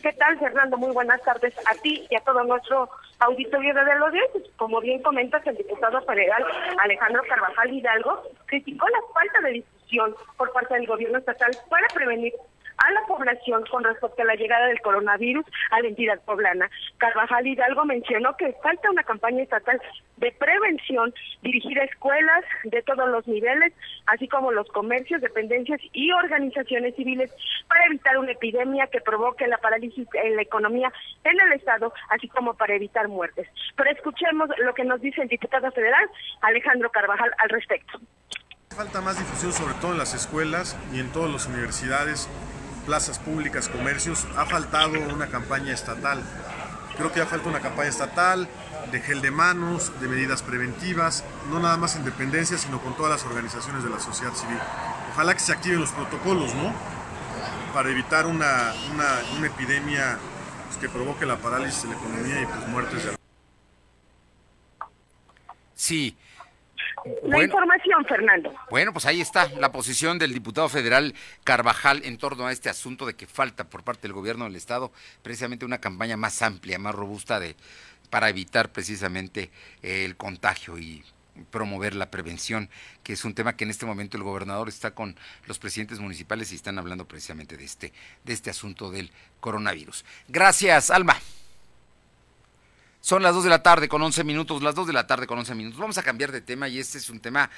¿Qué 0.04 0.12
tal, 0.12 0.38
Fernando? 0.38 0.76
Muy 0.76 0.92
buenas 0.92 1.22
tardes 1.22 1.54
a 1.64 1.74
ti 1.80 2.06
y 2.10 2.14
a 2.14 2.20
todo 2.20 2.44
nuestro 2.44 2.90
auditorio 3.20 3.72
de 3.72 3.94
los 3.98 4.12
dioses. 4.12 4.42
Como 4.58 4.78
bien 4.82 5.00
comentas, 5.00 5.46
el 5.46 5.56
diputado 5.56 5.98
federal 6.02 6.44
Alejandro 6.82 7.22
Carvajal 7.26 7.72
Hidalgo 7.72 8.22
criticó 8.44 8.86
la 8.90 8.98
falta 9.14 9.40
de 9.40 9.52
discusión 9.52 10.14
por 10.36 10.52
parte 10.52 10.74
del 10.74 10.86
gobierno 10.86 11.16
estatal 11.16 11.56
para 11.70 11.88
prevenir 11.94 12.34
a 12.78 12.90
la 12.92 13.02
población 13.06 13.64
con 13.70 13.84
respecto 13.84 14.22
a 14.22 14.26
la 14.26 14.34
llegada 14.34 14.66
del 14.66 14.80
coronavirus 14.80 15.44
a 15.70 15.80
la 15.80 15.88
entidad 15.88 16.20
poblana. 16.24 16.70
Carvajal 16.98 17.46
Hidalgo 17.46 17.84
mencionó 17.84 18.36
que 18.36 18.54
falta 18.62 18.90
una 18.90 19.02
campaña 19.02 19.42
estatal 19.42 19.80
de 20.16 20.32
prevención 20.32 21.12
dirigida 21.42 21.82
a 21.82 21.84
escuelas 21.84 22.44
de 22.64 22.82
todos 22.82 23.08
los 23.08 23.26
niveles, 23.26 23.72
así 24.06 24.28
como 24.28 24.52
los 24.52 24.68
comercios, 24.68 25.20
dependencias 25.20 25.80
y 25.92 26.10
organizaciones 26.12 26.94
civiles 26.96 27.30
para 27.68 27.86
evitar 27.86 28.18
una 28.18 28.32
epidemia 28.32 28.86
que 28.86 29.00
provoque 29.00 29.46
la 29.46 29.58
parálisis 29.58 30.06
en 30.14 30.36
la 30.36 30.42
economía 30.42 30.92
en 31.24 31.40
el 31.40 31.52
Estado, 31.52 31.92
así 32.10 32.28
como 32.28 32.54
para 32.54 32.74
evitar 32.74 33.08
muertes. 33.08 33.48
Pero 33.76 33.90
escuchemos 33.90 34.48
lo 34.58 34.74
que 34.74 34.84
nos 34.84 35.00
dice 35.00 35.22
el 35.22 35.28
diputado 35.28 35.70
federal 35.72 36.08
Alejandro 36.42 36.90
Carvajal 36.90 37.30
al 37.38 37.48
respecto. 37.48 38.00
Falta 38.74 39.00
más 39.00 39.16
difusión 39.18 39.52
sobre 39.52 39.74
todo 39.74 39.92
en 39.92 39.98
las 39.98 40.14
escuelas 40.14 40.76
y 40.92 40.98
en 40.98 41.12
todas 41.12 41.30
las 41.30 41.46
universidades, 41.46 42.28
plazas 42.84 43.18
públicas, 43.18 43.68
comercios. 43.68 44.26
Ha 44.36 44.46
faltado 44.46 44.98
una 45.12 45.26
campaña 45.28 45.72
estatal. 45.72 46.22
Creo 46.96 47.12
que 47.12 47.18
ya 47.18 47.26
falta 47.26 47.48
una 47.48 47.60
campaña 47.60 47.88
estatal 47.88 48.48
de 48.92 49.00
gel 49.00 49.20
de 49.20 49.30
manos, 49.30 49.92
de 50.00 50.08
medidas 50.08 50.42
preventivas, 50.42 51.24
no 51.50 51.58
nada 51.58 51.76
más 51.76 51.96
en 51.96 52.04
dependencia, 52.04 52.56
sino 52.58 52.80
con 52.80 52.96
todas 52.96 53.10
las 53.10 53.24
organizaciones 53.24 53.82
de 53.82 53.90
la 53.90 53.98
sociedad 53.98 54.32
civil. 54.34 54.58
Ojalá 55.12 55.34
que 55.34 55.40
se 55.40 55.52
activen 55.52 55.80
los 55.80 55.90
protocolos, 55.90 56.54
¿no? 56.54 56.72
Para 57.72 57.90
evitar 57.90 58.26
una, 58.26 58.72
una, 58.92 59.08
una 59.36 59.46
epidemia 59.46 60.18
pues, 60.68 60.78
que 60.78 60.88
provoque 60.88 61.26
la 61.26 61.36
parálisis 61.38 61.82
de 61.82 61.88
la 61.88 61.94
economía 61.96 62.42
y 62.42 62.46
pues 62.46 62.68
muertes 62.68 63.04
de 63.04 63.16
Sí. 65.74 66.16
La 67.22 67.42
información, 67.42 68.04
Fernando. 68.06 68.54
Bueno, 68.70 68.92
pues 68.92 69.06
ahí 69.06 69.20
está 69.20 69.48
la 69.58 69.72
posición 69.72 70.18
del 70.18 70.32
diputado 70.32 70.68
federal 70.68 71.14
Carvajal 71.44 72.02
en 72.04 72.18
torno 72.18 72.46
a 72.46 72.52
este 72.52 72.70
asunto 72.70 73.06
de 73.06 73.14
que 73.14 73.26
falta 73.26 73.64
por 73.64 73.82
parte 73.82 74.02
del 74.02 74.12
gobierno 74.12 74.44
del 74.44 74.56
Estado 74.56 74.92
precisamente 75.22 75.64
una 75.64 75.78
campaña 75.78 76.16
más 76.16 76.40
amplia, 76.42 76.78
más 76.78 76.94
robusta 76.94 77.40
de 77.40 77.56
para 78.10 78.28
evitar 78.28 78.70
precisamente 78.70 79.50
el 79.82 80.16
contagio 80.16 80.78
y 80.78 81.04
promover 81.50 81.94
la 81.94 82.10
prevención, 82.10 82.70
que 83.02 83.14
es 83.14 83.24
un 83.24 83.34
tema 83.34 83.56
que 83.56 83.64
en 83.64 83.70
este 83.70 83.86
momento 83.86 84.16
el 84.16 84.22
gobernador 84.22 84.68
está 84.68 84.92
con 84.92 85.16
los 85.46 85.58
presidentes 85.58 85.98
municipales 85.98 86.52
y 86.52 86.54
están 86.54 86.78
hablando 86.78 87.08
precisamente 87.08 87.56
de 87.56 87.64
este, 87.64 87.92
de 88.24 88.32
este 88.32 88.50
asunto 88.50 88.90
del 88.90 89.10
coronavirus. 89.40 90.04
Gracias, 90.28 90.90
Alma. 90.90 91.16
Son 93.04 93.22
las 93.22 93.34
2 93.34 93.44
de 93.44 93.50
la 93.50 93.62
tarde 93.62 93.86
con 93.86 94.00
11 94.00 94.24
minutos, 94.24 94.62
las 94.62 94.74
2 94.74 94.86
de 94.86 94.94
la 94.94 95.06
tarde 95.06 95.26
con 95.26 95.38
11 95.38 95.54
minutos. 95.54 95.78
Vamos 95.78 95.98
a 95.98 96.02
cambiar 96.02 96.32
de 96.32 96.40
tema 96.40 96.68
y 96.68 96.78
este 96.78 96.96
es 96.96 97.10
un 97.10 97.20
tema 97.20 97.50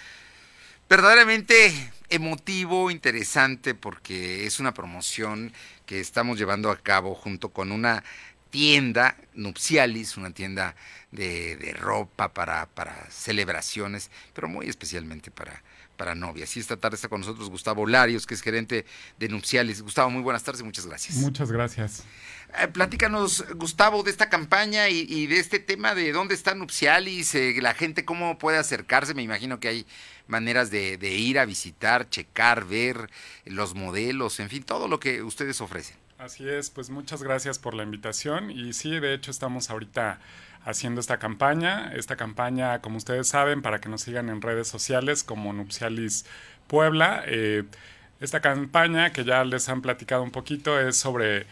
verdaderamente 0.88 1.92
emotivo, 2.08 2.90
interesante, 2.90 3.76
porque 3.76 4.44
es 4.44 4.58
una 4.58 4.74
promoción 4.74 5.52
que 5.86 6.00
estamos 6.00 6.36
llevando 6.36 6.68
a 6.68 6.76
cabo 6.76 7.14
junto 7.14 7.50
con 7.50 7.70
una 7.70 8.02
tienda 8.50 9.16
nupcialis, 9.34 10.16
una 10.16 10.32
tienda 10.32 10.74
de, 11.12 11.76
ropa 11.78 12.34
para, 12.34 12.66
para, 12.66 13.08
celebraciones, 13.08 14.10
pero 14.34 14.48
muy 14.48 14.68
especialmente 14.68 15.30
para, 15.30 15.62
para 15.96 16.14
novias. 16.14 16.56
Y 16.56 16.60
esta 16.60 16.76
tarde 16.76 16.96
está 16.96 17.08
con 17.08 17.20
nosotros 17.20 17.50
Gustavo 17.50 17.86
Larios, 17.86 18.26
que 18.26 18.34
es 18.34 18.42
gerente 18.42 18.86
de 19.18 19.28
nupcialis. 19.28 19.82
Gustavo, 19.82 20.10
muy 20.10 20.22
buenas 20.22 20.42
tardes 20.42 20.60
y 20.60 20.64
muchas 20.64 20.86
gracias. 20.86 21.16
Muchas 21.16 21.50
gracias. 21.50 22.04
Eh, 22.58 22.68
platícanos, 22.68 23.44
Gustavo, 23.56 24.02
de 24.02 24.10
esta 24.10 24.28
campaña 24.28 24.88
y, 24.88 25.26
de 25.26 25.38
este 25.38 25.58
tema 25.58 25.94
de 25.94 26.12
dónde 26.12 26.34
está 26.34 26.54
Nupcialis, 26.54 27.34
eh, 27.34 27.54
la 27.60 27.74
gente 27.74 28.04
cómo 28.04 28.38
puede 28.38 28.58
acercarse. 28.58 29.14
Me 29.14 29.22
imagino 29.22 29.60
que 29.60 29.68
hay 29.68 29.86
maneras 30.26 30.70
de, 30.70 30.96
ir 31.10 31.38
a 31.38 31.44
visitar, 31.44 32.08
checar, 32.08 32.64
ver 32.64 33.10
los 33.44 33.74
modelos, 33.74 34.40
en 34.40 34.48
fin, 34.48 34.62
todo 34.62 34.88
lo 34.88 35.00
que 35.00 35.22
ustedes 35.22 35.60
ofrecen. 35.60 35.96
Así 36.18 36.48
es, 36.48 36.70
pues 36.70 36.88
muchas 36.88 37.22
gracias 37.22 37.58
por 37.58 37.74
la 37.74 37.82
invitación 37.82 38.50
y 38.50 38.72
sí, 38.72 38.98
de 39.00 39.12
hecho 39.12 39.30
estamos 39.30 39.68
ahorita 39.68 40.18
haciendo 40.66 41.00
esta 41.00 41.18
campaña, 41.18 41.92
esta 41.94 42.16
campaña, 42.16 42.80
como 42.82 42.99
ustedes 42.99 43.28
saben, 43.28 43.62
para 43.62 43.80
que 43.80 43.88
nos 43.88 44.02
sigan 44.02 44.28
en 44.28 44.42
redes 44.42 44.66
sociales 44.68 45.23
como 45.23 45.52
Nupcialis 45.52 46.26
Puebla. 46.66 47.23
Eh, 47.26 47.62
esta 48.20 48.40
campaña 48.40 49.12
que 49.12 49.25
ya 49.25 49.44
les 49.44 49.68
han 49.68 49.80
platicado 49.80 50.23
un 50.23 50.32
poquito 50.32 50.78
es 50.78 50.96
sobre 50.96 51.46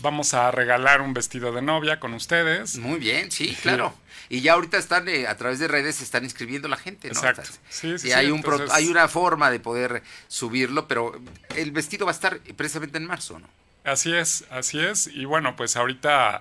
vamos 0.00 0.32
a 0.32 0.50
regalar 0.50 1.02
un 1.02 1.12
vestido 1.12 1.52
de 1.52 1.60
novia 1.60 2.00
con 2.00 2.14
ustedes. 2.14 2.78
Muy 2.78 2.98
bien, 2.98 3.30
sí, 3.30 3.56
claro. 3.60 3.94
Y 4.30 4.40
ya 4.40 4.54
ahorita 4.54 4.78
están 4.78 5.08
eh, 5.08 5.26
a 5.26 5.36
través 5.36 5.58
de 5.58 5.68
redes 5.68 5.96
se 5.96 6.04
están 6.04 6.24
inscribiendo 6.24 6.68
la 6.68 6.78
gente, 6.78 7.08
¿no? 7.08 7.14
Exacto. 7.14 7.50
Sí, 7.68 7.96
y 8.02 8.12
hay 8.12 8.30
un 8.30 8.42
hay 8.70 8.88
una 8.88 9.08
forma 9.08 9.50
de 9.50 9.60
poder 9.60 10.02
subirlo, 10.28 10.88
pero 10.88 11.20
el 11.54 11.70
vestido 11.70 12.06
va 12.06 12.12
a 12.12 12.14
estar 12.14 12.38
precisamente 12.56 12.96
en 12.96 13.04
marzo, 13.04 13.38
¿no? 13.38 13.48
Así 13.84 14.14
es, 14.14 14.46
así 14.50 14.78
es. 14.78 15.08
Y 15.08 15.26
bueno, 15.26 15.54
pues 15.54 15.76
ahorita 15.76 16.40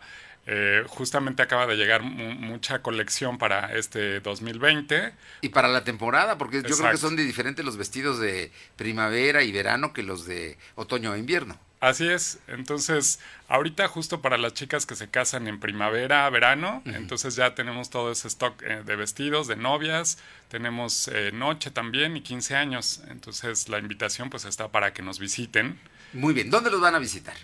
eh, 0.53 0.83
justamente 0.85 1.41
acaba 1.41 1.65
de 1.65 1.77
llegar 1.77 2.03
mucha 2.03 2.81
colección 2.81 3.37
para 3.37 3.73
este 3.73 4.19
2020. 4.19 5.13
Y 5.39 5.47
para 5.47 5.69
la 5.69 5.85
temporada, 5.85 6.37
porque 6.37 6.61
yo 6.61 6.75
creo 6.75 6.91
que 6.91 6.97
son 6.97 7.15
de 7.15 7.23
diferentes 7.23 7.63
los 7.63 7.77
vestidos 7.77 8.19
de 8.19 8.51
primavera 8.75 9.43
y 9.43 9.53
verano 9.53 9.93
que 9.93 10.03
los 10.03 10.25
de 10.25 10.57
otoño 10.75 11.15
e 11.15 11.19
invierno. 11.19 11.57
Así 11.79 12.05
es. 12.05 12.39
Entonces, 12.47 13.21
ahorita 13.47 13.87
justo 13.87 14.21
para 14.21 14.37
las 14.37 14.53
chicas 14.53 14.85
que 14.85 14.95
se 14.95 15.09
casan 15.09 15.47
en 15.47 15.57
primavera, 15.57 16.29
verano, 16.29 16.83
entonces 16.83 17.37
ya 17.37 17.55
tenemos 17.55 17.89
todo 17.89 18.11
ese 18.11 18.27
stock 18.27 18.61
eh, 18.61 18.83
de 18.85 18.95
vestidos, 18.97 19.47
de 19.47 19.55
novias, 19.55 20.17
tenemos 20.49 21.07
eh, 21.07 21.31
noche 21.33 21.71
también 21.71 22.17
y 22.17 22.21
15 22.21 22.57
años. 22.57 23.01
Entonces, 23.09 23.69
la 23.69 23.79
invitación 23.79 24.29
pues 24.29 24.43
está 24.43 24.67
para 24.67 24.91
que 24.91 25.01
nos 25.01 25.17
visiten. 25.17 25.79
Muy 26.11 26.33
bien. 26.33 26.49
¿Dónde 26.49 26.69
los 26.69 26.81
van 26.81 26.95
a 26.95 26.99
visitar? 26.99 27.37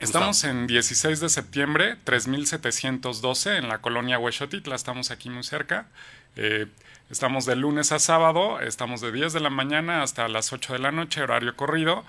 Estamos 0.00 0.44
en 0.44 0.66
16 0.66 1.20
de 1.20 1.28
septiembre, 1.28 1.96
3712 2.04 3.58
en 3.58 3.68
la 3.68 3.82
colonia 3.82 4.18
Huexotitla, 4.18 4.74
estamos 4.74 5.10
aquí 5.10 5.28
muy 5.28 5.42
cerca. 5.42 5.88
Eh, 6.36 6.68
estamos 7.10 7.44
de 7.44 7.54
lunes 7.54 7.92
a 7.92 7.98
sábado, 7.98 8.60
estamos 8.60 9.02
de 9.02 9.12
10 9.12 9.34
de 9.34 9.40
la 9.40 9.50
mañana 9.50 10.02
hasta 10.02 10.26
las 10.28 10.54
8 10.54 10.72
de 10.72 10.78
la 10.78 10.90
noche, 10.90 11.20
horario 11.22 11.54
corrido. 11.54 12.06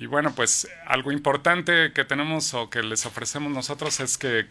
Y 0.00 0.06
bueno, 0.06 0.32
pues 0.32 0.68
algo 0.86 1.10
importante 1.10 1.92
que 1.92 2.04
tenemos 2.04 2.54
o 2.54 2.70
que 2.70 2.84
les 2.84 3.04
ofrecemos 3.04 3.50
nosotros 3.52 3.98
es 3.98 4.16
que, 4.16 4.46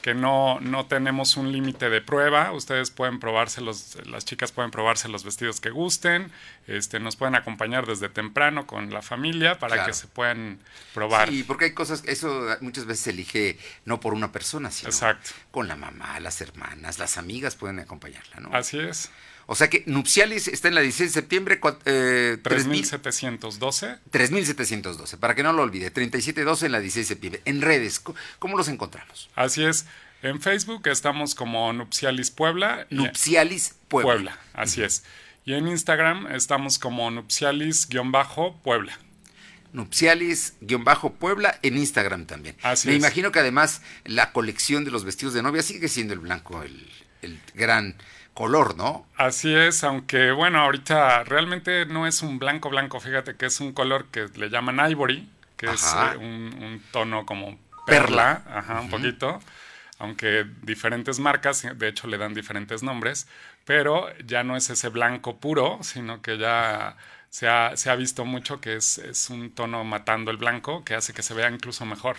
que 0.00 0.14
no, 0.14 0.58
no 0.60 0.86
tenemos 0.86 1.36
un 1.36 1.52
límite 1.52 1.90
de 1.90 2.00
prueba. 2.00 2.50
Ustedes 2.52 2.90
pueden 2.90 3.20
probarse 3.20 3.60
los, 3.60 3.98
las 4.06 4.24
chicas 4.24 4.52
pueden 4.52 4.70
probarse 4.70 5.10
los 5.10 5.22
vestidos 5.22 5.60
que 5.60 5.68
gusten. 5.68 6.32
Este, 6.66 6.98
nos 6.98 7.16
pueden 7.16 7.34
acompañar 7.34 7.84
desde 7.84 8.08
temprano 8.08 8.66
con 8.66 8.90
la 8.90 9.02
familia 9.02 9.58
para 9.58 9.84
que 9.84 9.92
se 9.92 10.06
puedan 10.06 10.60
probar. 10.94 11.28
Sí, 11.28 11.42
porque 11.42 11.66
hay 11.66 11.74
cosas, 11.74 12.02
eso 12.06 12.56
muchas 12.62 12.86
veces 12.86 13.04
se 13.04 13.10
elige 13.10 13.58
no 13.84 14.00
por 14.00 14.14
una 14.14 14.32
persona, 14.32 14.70
sino 14.70 14.90
con 15.50 15.68
la 15.68 15.76
mamá, 15.76 16.18
las 16.20 16.40
hermanas, 16.40 16.98
las 16.98 17.18
amigas 17.18 17.54
pueden 17.54 17.80
acompañarla, 17.80 18.40
¿no? 18.40 18.48
Así 18.54 18.78
es. 18.78 19.10
O 19.46 19.54
sea 19.54 19.70
que 19.70 19.84
Nupcialis 19.86 20.48
está 20.48 20.68
en 20.68 20.74
la 20.74 20.80
16 20.80 21.14
de 21.14 21.20
septiembre. 21.20 21.60
Eh, 21.84 22.38
3712. 22.42 23.98
3712, 24.10 25.16
para 25.18 25.34
que 25.34 25.42
no 25.42 25.52
lo 25.52 25.62
olvide. 25.62 25.90
3712 25.90 26.66
en 26.66 26.72
la 26.72 26.80
16 26.80 27.08
de 27.08 27.14
septiembre. 27.14 27.42
En 27.44 27.62
redes, 27.62 28.02
¿cómo 28.38 28.56
los 28.56 28.68
encontramos? 28.68 29.30
Así 29.36 29.64
es. 29.64 29.86
En 30.22 30.40
Facebook 30.40 30.86
estamos 30.88 31.34
como 31.34 31.72
Nupcialis 31.72 32.30
Puebla. 32.30 32.86
Nupcialis 32.90 33.74
Puebla. 33.88 34.12
Puebla, 34.12 34.38
así 34.54 34.82
es. 34.82 35.04
Y 35.46 35.54
en 35.54 35.68
Instagram 35.68 36.26
estamos 36.34 36.80
como 36.80 37.08
Nupcialis-Puebla. 37.08 38.98
Nupcialis-Puebla 39.72 41.60
en 41.62 41.76
Instagram 41.78 42.26
también. 42.26 42.56
Así 42.62 42.88
Me 42.88 42.94
imagino 42.94 43.30
que 43.30 43.38
además 43.38 43.80
la 44.04 44.32
colección 44.32 44.84
de 44.84 44.90
los 44.90 45.04
vestidos 45.04 45.34
de 45.34 45.44
novia 45.44 45.62
sigue 45.62 45.86
siendo 45.86 46.14
el 46.14 46.18
blanco, 46.18 46.64
el, 46.64 46.90
el 47.22 47.38
gran 47.54 47.94
color, 48.36 48.76
¿no? 48.76 49.06
Así 49.16 49.52
es, 49.52 49.82
aunque 49.82 50.30
bueno, 50.30 50.60
ahorita 50.60 51.24
realmente 51.24 51.86
no 51.86 52.06
es 52.06 52.20
un 52.22 52.38
blanco 52.38 52.68
blanco, 52.68 53.00
fíjate 53.00 53.34
que 53.34 53.46
es 53.46 53.60
un 53.60 53.72
color 53.72 54.04
que 54.12 54.28
le 54.36 54.50
llaman 54.50 54.90
ivory, 54.90 55.26
que 55.56 55.66
es 55.66 55.94
eh, 55.94 56.18
un, 56.18 56.82
tono 56.92 57.24
como 57.24 57.58
perla, 57.86 58.42
ajá, 58.46 58.82
un 58.82 58.90
poquito, 58.90 59.40
aunque 59.98 60.44
diferentes 60.62 61.18
marcas, 61.18 61.66
de 61.76 61.88
hecho 61.88 62.08
le 62.08 62.18
dan 62.18 62.34
diferentes 62.34 62.82
nombres, 62.82 63.26
pero 63.64 64.06
ya 64.18 64.44
no 64.44 64.54
es 64.54 64.68
ese 64.68 64.90
blanco 64.90 65.38
puro, 65.38 65.78
sino 65.80 66.20
que 66.20 66.36
ya 66.36 66.98
se 67.30 67.48
ha, 67.48 67.74
se 67.78 67.88
ha 67.88 67.96
visto 67.96 68.26
mucho 68.26 68.60
que 68.60 68.76
es, 68.76 68.98
es 68.98 69.30
un 69.30 69.50
tono 69.50 69.82
matando 69.84 70.30
el 70.30 70.36
blanco, 70.36 70.84
que 70.84 70.94
hace 70.94 71.14
que 71.14 71.22
se 71.22 71.32
vea 71.32 71.50
incluso 71.50 71.86
mejor. 71.86 72.18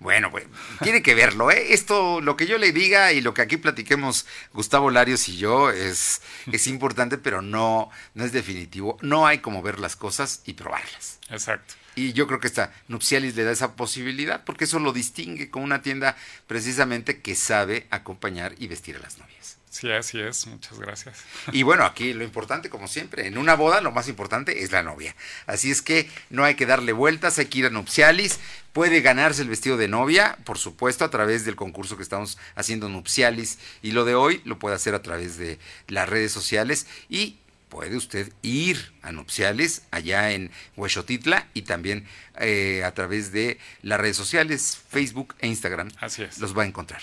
Bueno, 0.00 0.30
pues 0.30 0.44
tiene 0.82 1.02
que 1.02 1.14
verlo, 1.14 1.50
¿eh? 1.50 1.72
Esto, 1.72 2.20
lo 2.20 2.36
que 2.36 2.46
yo 2.46 2.56
le 2.56 2.72
diga 2.72 3.12
y 3.12 3.20
lo 3.20 3.34
que 3.34 3.42
aquí 3.42 3.56
platiquemos 3.56 4.26
Gustavo 4.52 4.90
Larios 4.90 5.28
y 5.28 5.36
yo 5.36 5.70
es, 5.70 6.22
es 6.52 6.66
importante, 6.68 7.18
pero 7.18 7.42
no, 7.42 7.90
no 8.14 8.24
es 8.24 8.32
definitivo. 8.32 8.96
No 9.02 9.26
hay 9.26 9.38
como 9.38 9.60
ver 9.60 9.80
las 9.80 9.96
cosas 9.96 10.42
y 10.44 10.52
probarlas. 10.52 11.18
Exacto. 11.30 11.74
Y 11.96 12.12
yo 12.12 12.28
creo 12.28 12.38
que 12.38 12.46
esta 12.46 12.72
Nupcialis 12.86 13.34
le 13.34 13.42
da 13.42 13.50
esa 13.50 13.74
posibilidad, 13.74 14.44
porque 14.44 14.64
eso 14.64 14.78
lo 14.78 14.92
distingue 14.92 15.50
como 15.50 15.64
una 15.64 15.82
tienda 15.82 16.16
precisamente 16.46 17.20
que 17.20 17.34
sabe 17.34 17.88
acompañar 17.90 18.54
y 18.58 18.68
vestir 18.68 18.96
a 18.96 19.00
las 19.00 19.18
novias. 19.18 19.57
Sí, 19.70 19.90
así 19.90 20.20
es, 20.20 20.46
muchas 20.46 20.78
gracias. 20.78 21.18
Y 21.52 21.62
bueno, 21.62 21.84
aquí 21.84 22.12
lo 22.12 22.24
importante, 22.24 22.70
como 22.70 22.88
siempre, 22.88 23.26
en 23.26 23.38
una 23.38 23.54
boda 23.54 23.80
lo 23.80 23.92
más 23.92 24.08
importante 24.08 24.62
es 24.62 24.72
la 24.72 24.82
novia. 24.82 25.14
Así 25.46 25.70
es 25.70 25.82
que 25.82 26.10
no 26.30 26.44
hay 26.44 26.54
que 26.54 26.66
darle 26.66 26.92
vueltas, 26.92 27.38
hay 27.38 27.46
que 27.46 27.58
ir 27.58 27.66
a 27.66 27.70
nupcialis. 27.70 28.38
Puede 28.72 29.00
ganarse 29.00 29.42
el 29.42 29.48
vestido 29.48 29.76
de 29.76 29.88
novia, 29.88 30.38
por 30.44 30.58
supuesto, 30.58 31.04
a 31.04 31.10
través 31.10 31.44
del 31.44 31.56
concurso 31.56 31.96
que 31.96 32.02
estamos 32.02 32.38
haciendo 32.54 32.88
nupcialis. 32.88 33.58
Y 33.82 33.92
lo 33.92 34.04
de 34.04 34.14
hoy 34.14 34.40
lo 34.44 34.58
puede 34.58 34.74
hacer 34.74 34.94
a 34.94 35.02
través 35.02 35.36
de 35.36 35.58
las 35.86 36.08
redes 36.08 36.32
sociales. 36.32 36.86
Y 37.08 37.38
puede 37.68 37.96
usted 37.96 38.32
ir 38.42 38.92
a 39.02 39.12
nupciales 39.12 39.82
allá 39.90 40.32
en 40.32 40.50
Huexotitla 40.76 41.46
y 41.54 41.62
también 41.62 42.06
eh, 42.40 42.82
a 42.84 42.94
través 42.94 43.32
de 43.32 43.58
las 43.82 44.00
redes 44.00 44.16
sociales, 44.16 44.78
Facebook 44.88 45.34
e 45.40 45.48
Instagram. 45.48 45.90
Así 46.00 46.22
es. 46.22 46.38
Los 46.38 46.56
va 46.56 46.62
a 46.62 46.66
encontrar. 46.66 47.02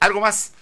¿Algo 0.00 0.20
más? 0.20 0.52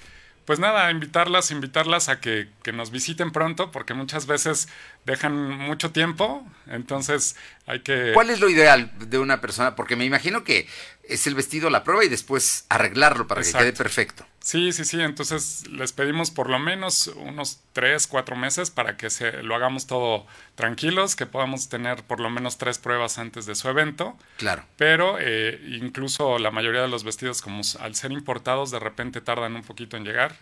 Pues 0.51 0.59
nada, 0.59 0.91
invitarlas, 0.91 1.53
invitarlas 1.53 2.09
a 2.09 2.19
que, 2.19 2.49
que, 2.65 2.73
nos 2.73 2.91
visiten 2.91 3.31
pronto, 3.31 3.71
porque 3.71 3.95
muchas 3.95 4.27
veces 4.27 4.69
dejan 5.05 5.59
mucho 5.59 5.91
tiempo, 5.91 6.47
entonces 6.67 7.37
hay 7.67 7.81
que... 7.81 8.13
¿Cuál 8.15 8.31
es 8.31 8.41
lo 8.41 8.49
ideal 8.49 8.93
de 8.99 9.19
una 9.19 9.41
persona? 9.41 9.77
Porque 9.77 9.97
me 9.97 10.05
imagino 10.05 10.45
que 10.45 10.69
es 11.05 11.27
el 11.27 11.35
vestido, 11.35 11.71
la 11.71 11.85
prueba 11.85 12.05
y 12.05 12.09
después 12.09 12.67
arreglarlo 12.69 13.27
para 13.27 13.43
que 13.43 13.53
quede 13.53 13.73
perfecto. 13.73 14.27
Sí, 14.41 14.73
sí, 14.73 14.85
sí, 14.85 15.01
entonces 15.01 15.67
les 15.69 15.93
pedimos 15.93 16.31
por 16.31 16.49
lo 16.49 16.59
menos 16.59 17.09
unos 17.09 17.61
tres, 17.73 18.07
cuatro 18.07 18.37
meses 18.37 18.71
para 18.71 18.97
que 18.97 19.11
se, 19.11 19.43
lo 19.43 19.55
hagamos 19.55 19.87
todo 19.87 20.27
tranquilos, 20.55 21.15
que 21.15 21.27
podamos 21.27 21.69
tener 21.69 22.03
por 22.05 22.21
lo 22.21 22.31
menos 22.31 22.57
tres 22.57 22.79
pruebas 22.79 23.19
antes 23.19 23.45
de 23.47 23.55
su 23.55 23.69
evento. 23.69 24.17
Claro. 24.39 24.65
Pero 24.77 25.19
eh, 25.21 25.61
incluso 25.69 26.39
la 26.39 26.51
mayoría 26.51 26.81
de 26.83 26.89
los 26.89 27.05
vestidos, 27.05 27.43
como 27.43 27.63
al 27.81 27.95
ser 27.95 28.13
importados, 28.13 28.71
de 28.71 28.79
repente 28.79 29.21
tardan 29.21 29.57
un 29.57 29.63
poquito 29.63 29.97
en 29.97 30.05
llegar. 30.05 30.37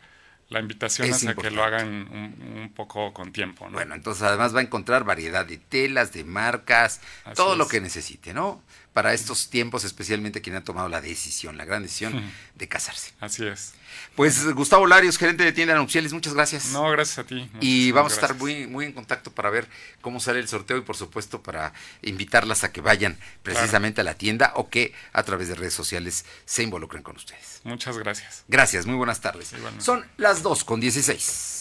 La 0.49 0.61
invitación 0.61 1.09
es, 1.09 1.26
a 1.26 1.35
que 1.35 1.50
lo 1.50 1.62
hagan 1.62 1.88
un, 1.88 2.73
poco 2.75 3.12
con 3.12 3.33
tiempo. 3.33 3.67
¿no? 3.67 3.73
Bueno, 3.73 3.95
entonces 3.95 4.23
además 4.23 4.55
va 4.55 4.61
a 4.61 4.62
encontrar 4.62 5.05
variedad 5.05 5.45
de 5.45 5.59
telas, 5.59 6.12
de 6.12 6.25
marcas, 6.25 7.00
todo 7.35 7.55
lo 7.55 7.69
que 7.69 7.81
necesite, 7.83 8.33
¿no? 8.33 8.62
Para 8.92 9.14
estos 9.14 9.49
tiempos, 9.49 9.85
especialmente 9.85 10.40
quien 10.42 10.57
ha 10.57 10.64
tomado 10.64 10.88
la 10.88 11.00
decisión, 11.00 11.57
la 11.57 11.64
gran 11.64 11.83
decisión 11.83 12.33
de 12.57 12.68
casarse. 12.68 13.12
Así 13.21 13.47
es. 13.47 13.75
Pues 14.16 14.45
Gustavo 14.54 14.87
Larios, 14.87 15.18
gerente 15.18 15.45
de 15.45 15.52
tienda 15.52 15.75
nupciales, 15.76 16.12
muchas 16.12 16.35
gracias. 16.35 16.66
No, 16.66 16.90
gracias 16.90 17.18
a 17.18 17.25
ti. 17.25 17.49
Y 17.61 17.92
vamos 17.92 18.12
a 18.12 18.14
estar 18.16 18.35
muy, 18.35 18.66
muy 18.66 18.87
en 18.87 18.92
contacto 18.92 19.30
para 19.30 19.50
ver 19.50 19.68
cómo 20.00 20.18
sale 20.18 20.40
el 20.40 20.49
sorteo 20.49 20.76
y 20.76 20.80
por 20.80 20.97
supuesto 20.97 21.42
para 21.42 21.73
invitarlas 22.02 22.64
a 22.64 22.73
que 22.73 22.80
vayan 22.80 23.18
precisamente 23.42 24.00
a 24.00 24.04
la 24.04 24.14
tienda 24.14 24.52
o 24.57 24.68
que 24.68 24.92
a 25.12 25.23
través 25.23 25.49
de 25.49 25.54
redes 25.54 25.75
sociales 25.75 26.25
se 26.45 26.62
involucren 26.62 27.02
con 27.02 27.16
ustedes. 27.16 27.61
Muchas 27.64 27.99
gracias. 27.99 28.45
Gracias, 28.49 28.87
muy 28.87 28.97
buenas 28.97 29.21
tardes. 29.21 29.52
Son 29.78 30.04
las 30.16 30.42
2 30.42 30.64
con 30.64 30.80
16. 30.80 31.59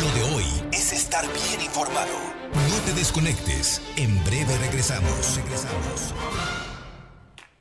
Lo 0.00 0.10
de 0.12 0.22
hoy 0.34 0.44
es 0.72 0.92
estar 0.92 1.24
bien 1.32 1.60
informado. 1.60 2.18
No 2.52 2.76
te 2.84 2.92
desconectes. 2.92 3.80
En 3.96 4.22
breve 4.24 4.56
regresamos. 4.58 5.36
Regresamos. 5.36 6.14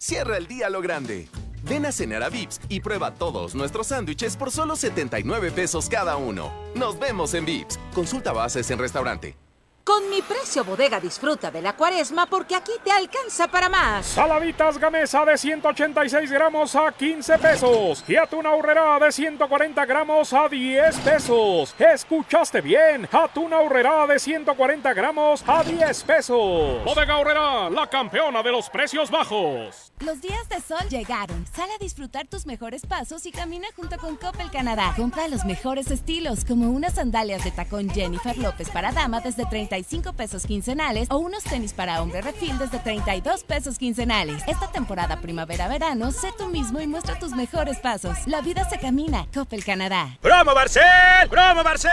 Cierra 0.04 0.36
el 0.36 0.48
día 0.48 0.70
lo 0.70 0.82
grande. 0.82 1.30
Ven 1.64 1.86
a 1.86 1.94
cenar 1.94 2.24
a 2.24 2.30
Vips 2.30 2.60
y 2.68 2.82
prueba 2.82 3.14
todos 3.14 3.56
nuestros 3.56 3.88
sándwiches 3.88 4.36
por 4.36 4.52
solo 4.52 4.76
79 4.76 5.50
pesos 5.52 5.88
cada 5.88 6.18
uno. 6.18 6.52
Nos 6.76 7.00
vemos 7.00 7.34
en 7.36 7.46
Vips. 7.46 7.80
Consulta 7.94 8.34
bases 8.34 8.70
en 8.72 8.80
restaurante. 8.80 9.38
Con 9.84 10.10
mi 10.10 10.22
precio 10.22 10.64
bodega 10.64 10.98
disfruta 11.02 11.52
de 11.52 11.62
la 11.62 11.76
cuaresma 11.76 12.26
porque 12.26 12.56
aquí 12.56 12.72
te 12.86 12.92
alcanza 12.92 13.50
para 13.50 13.68
más. 13.68 14.06
Saladitas 14.06 14.78
gamesa 14.78 15.26
de 15.26 15.38
186 15.38 16.32
gramos 16.32 16.74
a 16.78 16.90
15 16.94 17.38
pesos 17.38 18.06
y 18.08 18.16
atún 18.16 18.46
aurrera 18.46 18.98
de 19.00 19.12
140 19.12 19.86
gramos 19.86 20.32
a 20.32 20.48
10 20.48 21.00
pesos. 21.00 21.76
¿Escuchaste 21.78 22.62
bien? 22.62 23.10
Atún 23.12 23.52
aurrera 23.52 24.08
de 24.08 24.20
140 24.20 24.94
gramos 24.94 25.44
a 25.46 25.64
10 25.66 26.04
pesos. 26.06 26.82
Bodega 26.86 27.16
aurrera, 27.16 27.70
la 27.70 27.90
campeona 27.90 28.42
de 28.42 28.52
los 28.54 28.70
precios 28.70 29.12
bajos. 29.12 29.92
Los 30.00 30.22
días 30.22 30.48
de 30.48 30.62
sol 30.62 30.88
llegaron. 30.90 31.46
Sal 31.54 31.70
a 31.76 31.78
disfrutar 31.78 32.28
tus 32.28 32.46
mejores 32.46 32.86
pasos 32.86 33.26
y 33.26 33.34
camina 33.34 33.68
junto 33.76 33.98
con 33.98 34.16
Coppel 34.16 34.50
Canadá. 34.50 34.94
Compra 34.96 35.28
los 35.28 35.44
mejores 35.44 35.92
estilos 35.92 36.46
como 36.46 36.70
unas 36.70 36.94
sandalias 36.94 37.44
de 37.44 37.52
tacón 37.52 37.90
Jennifer 37.90 38.38
López 38.38 38.70
para 38.70 38.94
dama 38.94 39.20
desde 39.20 39.46
30 39.46 39.73
pesos 40.16 40.46
quincenales 40.46 41.08
o 41.10 41.18
unos 41.18 41.44
tenis 41.44 41.74
para 41.74 42.02
hombre 42.02 42.22
refil 42.22 42.58
desde 42.60 42.78
32 42.78 43.44
pesos 43.44 43.78
quincenales. 43.80 44.44
Esta 44.48 44.72
temporada 44.72 45.20
primavera-verano, 45.20 46.12
sé 46.12 46.30
tú 46.38 46.48
mismo 46.48 46.80
y 46.80 46.88
muestra 46.88 47.18
tus 47.18 47.32
mejores 47.32 47.80
pasos. 47.80 48.18
La 48.28 48.42
vida 48.42 48.70
se 48.70 48.78
camina. 48.78 49.26
Coppel 49.34 49.64
Canadá. 49.64 50.18
¡Promo 50.22 50.54
Barcel! 50.54 51.28
¡Promo 51.30 51.64
Barcel! 51.64 51.92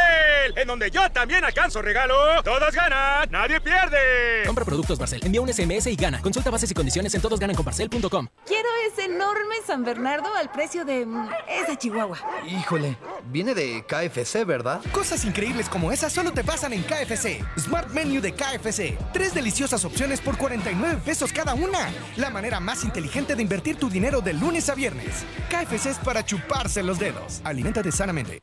En 0.57 0.69
donde 0.69 0.91
yo 0.91 1.11
también 1.11 1.45
alcanzo 1.45 1.81
regalo. 1.81 2.43
Todos 2.43 2.75
ganan, 2.75 3.31
nadie 3.31 3.61
pierde. 3.61 4.45
Compra 4.47 4.65
productos 4.65 4.99
Barcel, 4.99 5.21
envía 5.25 5.41
un 5.41 5.53
SMS 5.53 5.87
y 5.87 5.97
gana. 5.97 6.21
Consulta 6.21 6.51
bases 6.51 6.71
y 6.71 6.75
condiciones 6.75 7.15
en 7.15 7.23
todosgananconbarcel.com. 7.23 8.29
Quiero 8.47 8.69
ese 8.93 9.07
enorme 9.07 9.55
San 9.67 9.85
Bernardo 9.85 10.35
al 10.35 10.51
precio 10.51 10.85
de 10.85 11.07
mm, 11.07 11.29
esa 11.49 11.77
chihuahua. 11.77 12.19
Híjole, 12.47 12.97
viene 13.27 13.55
de 13.55 13.85
KFC, 13.87 14.45
¿verdad? 14.45 14.83
Cosas 14.93 15.25
increíbles 15.25 15.69
como 15.69 15.93
esas 15.93 16.13
solo 16.13 16.33
te 16.33 16.45
pasan 16.45 16.73
en 16.73 16.83
KFC. 16.83 17.45
Smart 17.71 17.91
Menu 17.91 18.21
de 18.21 18.33
KFC. 18.33 18.99
Tres 19.13 19.33
deliciosas 19.33 19.85
opciones 19.85 20.21
por 20.21 20.37
49 20.37 21.03
pesos 21.05 21.33
cada 21.33 21.55
una. 21.55 21.89
La 22.17 22.29
manera 22.29 22.59
más 22.59 22.83
inteligente 22.83 23.37
de 23.37 23.43
invertir 23.43 23.77
tu 23.77 23.89
dinero 23.89 24.21
de 24.21 24.33
lunes 24.33 24.69
a 24.69 24.75
viernes. 24.75 25.25
KFC 25.49 25.91
es 25.91 25.99
para 25.99 26.25
chuparse 26.25 26.83
los 26.83 26.99
dedos. 26.99 27.41
Aliméntate 27.45 27.93
sanamente. 27.93 28.43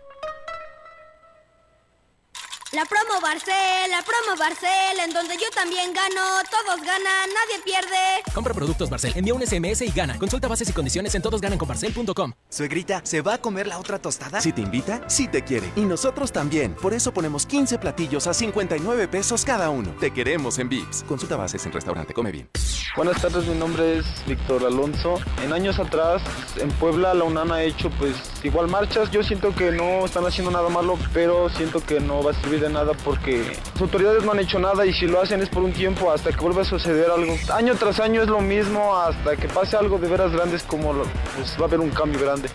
La 2.73 2.85
promo 2.85 3.19
Barcel, 3.21 3.91
la 3.91 4.01
promo 4.01 4.39
Barcel, 4.39 4.97
en 5.03 5.11
donde 5.11 5.35
yo 5.35 5.49
también 5.53 5.91
gano, 5.91 6.21
todos 6.49 6.79
ganan, 6.79 7.27
nadie 7.27 7.61
pierde. 7.65 8.23
Compra 8.33 8.53
productos 8.53 8.89
Barcel, 8.89 9.11
envía 9.17 9.33
un 9.33 9.45
SMS 9.45 9.81
y 9.81 9.91
gana. 9.91 10.17
Consulta 10.17 10.47
bases 10.47 10.69
y 10.69 10.71
condiciones 10.71 11.13
en 11.13 11.21
todosgananconbarcel.com. 11.21 12.31
Suegrita, 12.47 13.01
¿se 13.03 13.19
va 13.19 13.33
a 13.33 13.37
comer 13.39 13.67
la 13.67 13.77
otra 13.77 13.99
tostada? 13.99 14.39
Si 14.39 14.53
te 14.53 14.61
invita, 14.61 15.01
sí 15.09 15.27
te 15.27 15.43
quiere. 15.43 15.69
Y 15.75 15.81
nosotros 15.81 16.31
también. 16.31 16.73
Por 16.75 16.93
eso 16.93 17.13
ponemos 17.13 17.45
15 17.45 17.77
platillos 17.77 18.25
a 18.27 18.33
59 18.33 19.09
pesos 19.09 19.43
cada 19.43 19.69
uno. 19.69 19.93
Te 19.99 20.11
queremos 20.11 20.57
en 20.57 20.69
Vips. 20.69 21.03
Consulta 21.03 21.35
bases 21.35 21.65
en 21.65 21.73
restaurante, 21.73 22.13
come 22.13 22.31
bien. 22.31 22.49
Buenas 22.95 23.21
tardes, 23.21 23.47
mi 23.47 23.55
nombre 23.55 23.97
es 23.97 24.05
Víctor 24.25 24.65
Alonso. 24.65 25.19
En 25.43 25.51
años 25.51 25.77
atrás, 25.77 26.21
en 26.57 26.69
Puebla, 26.71 27.13
la 27.13 27.25
UNAM 27.25 27.51
ha 27.51 27.63
hecho 27.63 27.89
pues 27.89 28.15
igual 28.43 28.69
marchas. 28.69 29.11
Yo 29.11 29.23
siento 29.23 29.53
que 29.53 29.71
no 29.71 30.05
están 30.05 30.25
haciendo 30.25 30.51
nada 30.51 30.69
malo, 30.69 30.97
pero 31.13 31.49
siento 31.49 31.85
que 31.85 31.99
no 31.99 32.23
va 32.23 32.31
a 32.31 32.33
servir 32.33 32.60
de 32.61 32.69
nada 32.69 32.93
porque 33.03 33.43
las 33.73 33.81
autoridades 33.81 34.23
no 34.23 34.31
han 34.31 34.39
hecho 34.39 34.59
nada 34.59 34.85
y 34.85 34.93
si 34.93 35.07
lo 35.07 35.19
hacen 35.21 35.41
es 35.41 35.49
por 35.49 35.63
un 35.63 35.73
tiempo 35.73 36.11
hasta 36.11 36.31
que 36.31 36.39
vuelva 36.39 36.61
a 36.61 36.65
suceder 36.65 37.09
algo. 37.09 37.35
Año 37.53 37.75
tras 37.75 37.99
año 37.99 38.21
es 38.21 38.29
lo 38.29 38.39
mismo 38.39 38.95
hasta 38.95 39.35
que 39.35 39.47
pase 39.47 39.75
algo 39.75 39.97
de 39.97 40.07
veras 40.07 40.31
grandes 40.31 40.63
como 40.63 40.93
pues 40.93 41.57
va 41.59 41.63
a 41.63 41.67
haber 41.67 41.79
un 41.79 41.89
cambio 41.89 42.21
grande. 42.21 42.49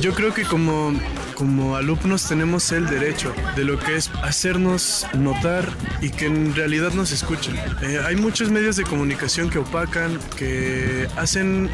Yo 0.00 0.12
creo 0.12 0.34
que 0.34 0.42
como, 0.42 0.92
como 1.36 1.76
alumnos 1.76 2.26
tenemos 2.26 2.72
el 2.72 2.86
derecho 2.88 3.32
de 3.54 3.64
lo 3.64 3.78
que 3.78 3.96
es 3.96 4.10
hacernos 4.22 5.06
notar 5.14 5.68
y 6.00 6.10
que 6.10 6.26
en 6.26 6.54
realidad 6.54 6.92
nos 6.92 7.12
escuchen. 7.12 7.56
Eh, 7.82 8.00
hay 8.04 8.16
muchos 8.16 8.50
medios 8.50 8.74
de 8.74 8.82
comunicación 8.82 9.50
que 9.50 9.58
opacan, 9.58 10.18
que 10.36 11.06
hacen 11.16 11.70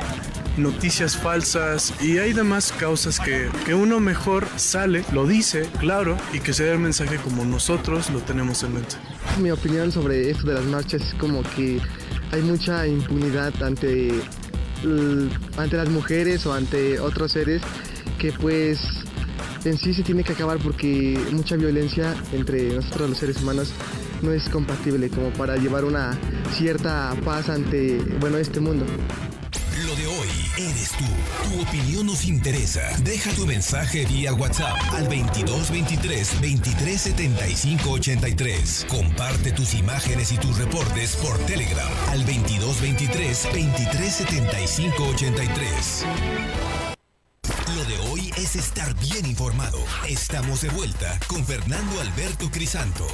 noticias 0.63 1.17
falsas 1.17 1.95
y 2.01 2.19
hay 2.19 2.33
demás 2.33 2.73
causas 2.73 3.19
que, 3.19 3.49
que 3.65 3.75
uno 3.75 4.01
mejor 4.01 4.47
sale, 4.57 5.05
lo 5.13 5.27
dice, 5.27 5.69
claro, 5.79 6.17
y 6.33 6.41
que 6.41 6.53
se 6.53 6.65
dé 6.65 6.73
el 6.73 6.79
mensaje 6.79 7.17
como 7.17 7.45
nosotros 7.45 8.11
lo 8.11 8.21
tenemos 8.21 8.63
en 8.63 8.75
mente. 8.75 8.97
Mi 9.41 9.51
opinión 9.51 9.91
sobre 9.93 10.31
esto 10.31 10.47
de 10.47 10.55
las 10.55 10.65
marchas 10.65 11.03
es 11.03 11.15
como 11.15 11.43
que 11.43 11.81
hay 12.33 12.43
mucha 12.43 12.87
impunidad 12.87 13.53
ante, 13.63 14.13
ante 15.57 15.77
las 15.77 15.89
mujeres 15.89 16.47
o 16.47 16.53
ante 16.53 17.01
otros 17.01 17.33
seres 17.33 17.63
que 18.19 18.33
pues 18.33 18.81
en 19.65 19.77
sí 19.79 19.95
se 19.95 20.03
tiene 20.03 20.25
que 20.25 20.33
acabar 20.33 20.59
porque 20.59 21.19
mucha 21.33 21.57
violencia 21.57 22.15
entre 22.33 22.75
nosotros 22.75 23.11
los 23.11 23.19
seres 23.19 23.43
humanos 23.43 23.73
no 24.23 24.33
es 24.33 24.49
compatible 24.49 25.09
como 25.09 25.31
para 25.31 25.57
llevar 25.57 25.85
una 25.85 26.17
cierta 26.53 27.15
paz 27.25 27.49
ante 27.49 27.99
bueno 28.21 28.37
este 28.39 28.61
mundo. 28.61 28.85
Eres 30.57 30.91
tú. 30.93 31.05
Tu 31.45 31.63
opinión 31.63 32.07
nos 32.07 32.25
interesa. 32.25 32.83
Deja 33.03 33.31
tu 33.33 33.47
mensaje 33.47 34.05
vía 34.07 34.35
WhatsApp 34.35 34.77
al 34.93 35.05
2223 35.05 36.41
2375 36.41 37.91
83. 37.91 38.87
Comparte 38.89 39.53
tus 39.53 39.75
imágenes 39.75 40.33
y 40.33 40.39
tus 40.39 40.59
reportes 40.59 41.17
por 41.17 41.39
Telegram 41.47 41.89
al 42.09 42.21
2223 42.27 43.43
2375 43.45 45.09
83. 45.09 46.07
Lo 47.77 47.85
de 47.85 47.99
hoy 48.11 48.33
es 48.37 48.57
estar 48.57 48.95
bien 49.01 49.27
informado. 49.27 49.79
Estamos 50.09 50.63
de 50.63 50.69
vuelta 50.71 51.19
con 51.29 51.45
Fernando 51.45 52.01
Alberto 52.01 52.51
Crisanto. 52.51 53.07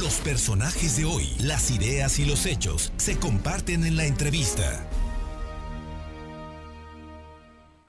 Los 0.00 0.14
personajes 0.16 0.96
de 0.96 1.04
hoy, 1.04 1.34
las 1.40 1.70
ideas 1.70 2.18
y 2.18 2.24
los 2.24 2.46
hechos 2.46 2.92
se 2.96 3.16
comparten 3.18 3.84
en 3.84 3.96
la 3.96 4.04
entrevista. 4.04 4.86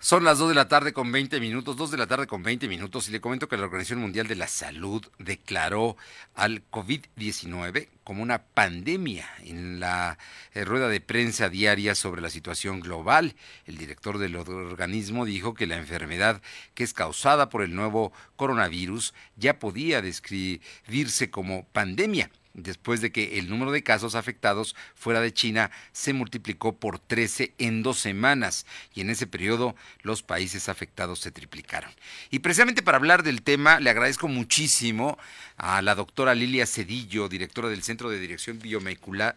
Son 0.08 0.24
las 0.24 0.38
2 0.38 0.48
de 0.48 0.56
la 0.56 0.70
tarde 0.70 0.94
con 0.94 1.12
20 1.12 1.38
minutos, 1.42 1.76
2 1.76 1.92
de 1.92 1.98
la 1.98 2.08
tarde 2.08 2.28
con 2.28 2.42
20 2.42 2.70
minutos 2.70 3.10
y 3.10 3.12
le 3.12 3.20
comento 3.20 3.50
que 3.50 3.58
la 3.58 3.66
Organización 3.66 4.00
Mundial 4.00 4.26
de 4.26 4.38
la 4.38 4.48
Salud 4.48 5.06
declaró 5.20 5.98
al 6.34 6.64
COVID-19 6.72 7.90
como 8.06 8.24
una 8.24 8.42
pandemia 8.42 9.28
en 9.44 9.82
la 9.82 10.18
eh, 10.54 10.64
rueda 10.64 10.88
de 10.88 11.02
prensa 11.02 11.50
diaria 11.50 11.94
sobre 11.94 12.22
la 12.22 12.30
situación 12.30 12.80
global. 12.80 13.36
El 13.66 13.78
director 13.78 14.18
del 14.18 14.38
organismo 14.38 15.26
dijo 15.26 15.54
que 15.54 15.68
la 15.68 15.76
enfermedad 15.76 16.42
que 16.74 16.86
es 16.86 16.94
causada 16.94 17.50
por 17.50 17.62
el 17.62 17.76
nuevo 17.76 18.14
coronavirus 18.38 19.14
ya 19.36 19.60
podía 19.60 20.02
describirse 20.02 21.30
como 21.30 21.66
pandemia 21.74 22.32
después 22.58 23.00
de 23.00 23.12
que 23.12 23.38
el 23.40 23.50
número 23.50 23.72
de 23.72 23.84
casos 23.84 24.16
afectados 24.16 24.76
fuera 24.96 25.22
de 25.22 25.34
China 25.34 25.72
se 25.94 26.12
multiplicó 26.12 26.76
por 26.76 27.00
13 27.00 27.54
en 27.58 27.84
dos 27.84 28.00
semanas 28.00 28.66
y 28.94 29.02
en 29.02 29.10
ese 29.10 29.28
periodo 29.28 29.76
los 30.02 30.24
países 30.24 30.68
afectados 30.68 31.20
se 31.20 31.32
triplicaron. 31.32 31.92
Y 32.30 32.40
precisamente 32.40 32.82
para 32.82 32.98
hablar 32.98 33.24
del 33.24 33.44
tema 33.44 33.80
le 33.80 33.90
agradezco 33.90 34.28
muchísimo 34.28 35.18
a 35.56 35.82
la 35.82 35.96
doctora 35.96 36.36
Lilia 36.36 36.66
Cedillo, 36.66 37.30
directora 37.30 37.70
del 37.70 37.84
Centro 37.84 38.10
de 38.10 38.20
Dirección 38.20 38.60
Biomolecular 38.60 39.36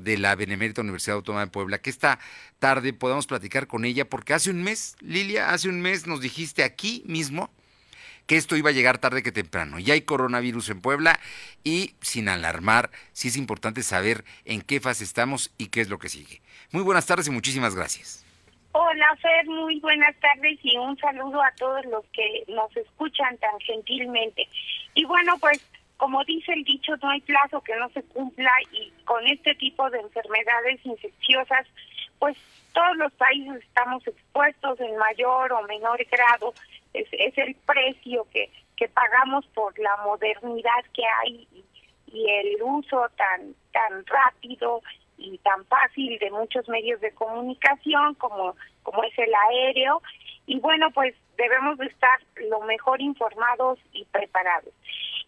de 0.00 0.18
la 0.18 0.34
Benemérita 0.34 0.80
Universidad 0.80 1.16
Autónoma 1.16 1.44
de 1.44 1.50
Puebla, 1.50 1.78
que 1.78 1.90
esta 1.90 2.18
tarde 2.58 2.92
podamos 2.92 3.26
platicar 3.26 3.66
con 3.66 3.84
ella 3.84 4.08
porque 4.08 4.34
hace 4.34 4.50
un 4.50 4.62
mes, 4.62 4.96
Lilia, 5.00 5.50
hace 5.50 5.68
un 5.68 5.80
mes 5.80 6.06
nos 6.06 6.20
dijiste 6.20 6.64
aquí 6.64 7.02
mismo 7.06 7.50
que 8.26 8.36
esto 8.36 8.56
iba 8.56 8.70
a 8.70 8.72
llegar 8.72 8.98
tarde 8.98 9.22
que 9.22 9.32
temprano. 9.32 9.78
Ya 9.78 9.94
hay 9.94 10.02
coronavirus 10.02 10.70
en 10.70 10.80
Puebla 10.80 11.18
y 11.62 11.94
sin 12.00 12.28
alarmar, 12.28 12.90
sí 13.12 13.28
es 13.28 13.36
importante 13.36 13.82
saber 13.82 14.24
en 14.44 14.62
qué 14.62 14.80
fase 14.80 15.04
estamos 15.04 15.52
y 15.58 15.68
qué 15.68 15.80
es 15.80 15.88
lo 15.88 15.98
que 15.98 16.08
sigue. 16.08 16.40
Muy 16.72 16.82
buenas 16.82 17.06
tardes 17.06 17.28
y 17.28 17.30
muchísimas 17.30 17.74
gracias. 17.74 18.24
Hola 18.72 19.16
Fer, 19.22 19.46
muy 19.46 19.78
buenas 19.78 20.16
tardes 20.18 20.58
y 20.62 20.76
un 20.76 20.98
saludo 20.98 21.40
a 21.40 21.52
todos 21.52 21.84
los 21.86 22.04
que 22.06 22.42
nos 22.48 22.76
escuchan 22.76 23.38
tan 23.38 23.60
gentilmente. 23.60 24.48
Y 24.94 25.04
bueno, 25.04 25.38
pues 25.38 25.64
como 25.96 26.24
dice 26.24 26.52
el 26.52 26.64
dicho, 26.64 26.92
no 27.00 27.10
hay 27.10 27.20
plazo 27.20 27.60
que 27.60 27.76
no 27.76 27.88
se 27.90 28.02
cumpla 28.02 28.50
y 28.72 28.92
con 29.04 29.24
este 29.28 29.54
tipo 29.54 29.88
de 29.90 30.00
enfermedades 30.00 30.84
infecciosas, 30.84 31.66
pues 32.18 32.36
todos 32.72 32.96
los 32.96 33.12
países 33.12 33.62
estamos 33.62 34.04
expuestos 34.06 34.80
en 34.80 34.96
mayor 34.96 35.52
o 35.52 35.62
menor 35.68 36.04
grado 36.10 36.52
es, 36.94 37.08
es 37.12 37.36
el 37.36 37.54
precio 37.66 38.26
que, 38.32 38.50
que 38.76 38.88
pagamos 38.88 39.44
por 39.48 39.78
la 39.78 39.96
modernidad 40.04 40.84
que 40.94 41.02
hay 41.04 41.46
y, 41.52 41.64
el 42.14 42.62
uso 42.62 43.08
tan 43.16 43.56
tan 43.72 44.06
rápido 44.06 44.82
y 45.18 45.36
tan 45.38 45.64
fácil 45.64 46.16
de 46.20 46.30
muchos 46.30 46.68
medios 46.68 47.00
de 47.00 47.12
comunicación 47.12 48.14
como 48.14 48.54
como 48.84 49.02
es 49.02 49.18
el 49.18 49.32
aéreo. 49.50 50.00
Y 50.46 50.60
bueno 50.60 50.92
pues 50.92 51.16
debemos 51.36 51.76
de 51.78 51.86
estar 51.86 52.20
lo 52.36 52.60
mejor 52.60 53.00
informados 53.00 53.80
y 53.92 54.04
preparados. 54.04 54.72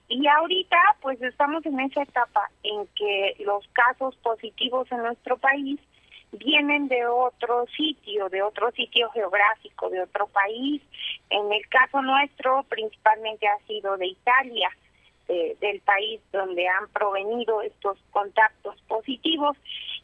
Y 0.09 0.29
ahorita 0.29 0.79
pues 1.00 1.20
estamos 1.20 1.66
en 1.66 1.81
esa 1.81 2.02
etapa 2.02 2.48
en 2.62 2.87
que 2.94 3.35
los 3.40 3.66
casos 3.72 4.14
positivos 4.18 4.87
en 4.92 4.98
nuestro 4.98 5.38
país 5.38 5.81
vienen 6.38 6.88
de 6.88 7.07
otro 7.07 7.66
sitio, 7.77 8.29
de 8.29 8.42
otro 8.42 8.70
sitio 8.72 9.11
geográfico, 9.11 9.90
de 9.90 10.03
otro 10.03 10.27
país. 10.29 10.83
En 11.31 11.53
el 11.53 11.66
caso 11.68 12.03
nuestro, 12.03 12.62
principalmente 12.64 13.46
ha 13.46 13.59
sido 13.66 13.96
de 13.96 14.07
Italia, 14.07 14.70
del 15.29 15.81
país 15.81 16.20
donde 16.33 16.68
han 16.68 16.88
provenido 16.90 17.61
estos 17.62 17.99
contactos 18.12 18.81
positivos. 18.83 19.57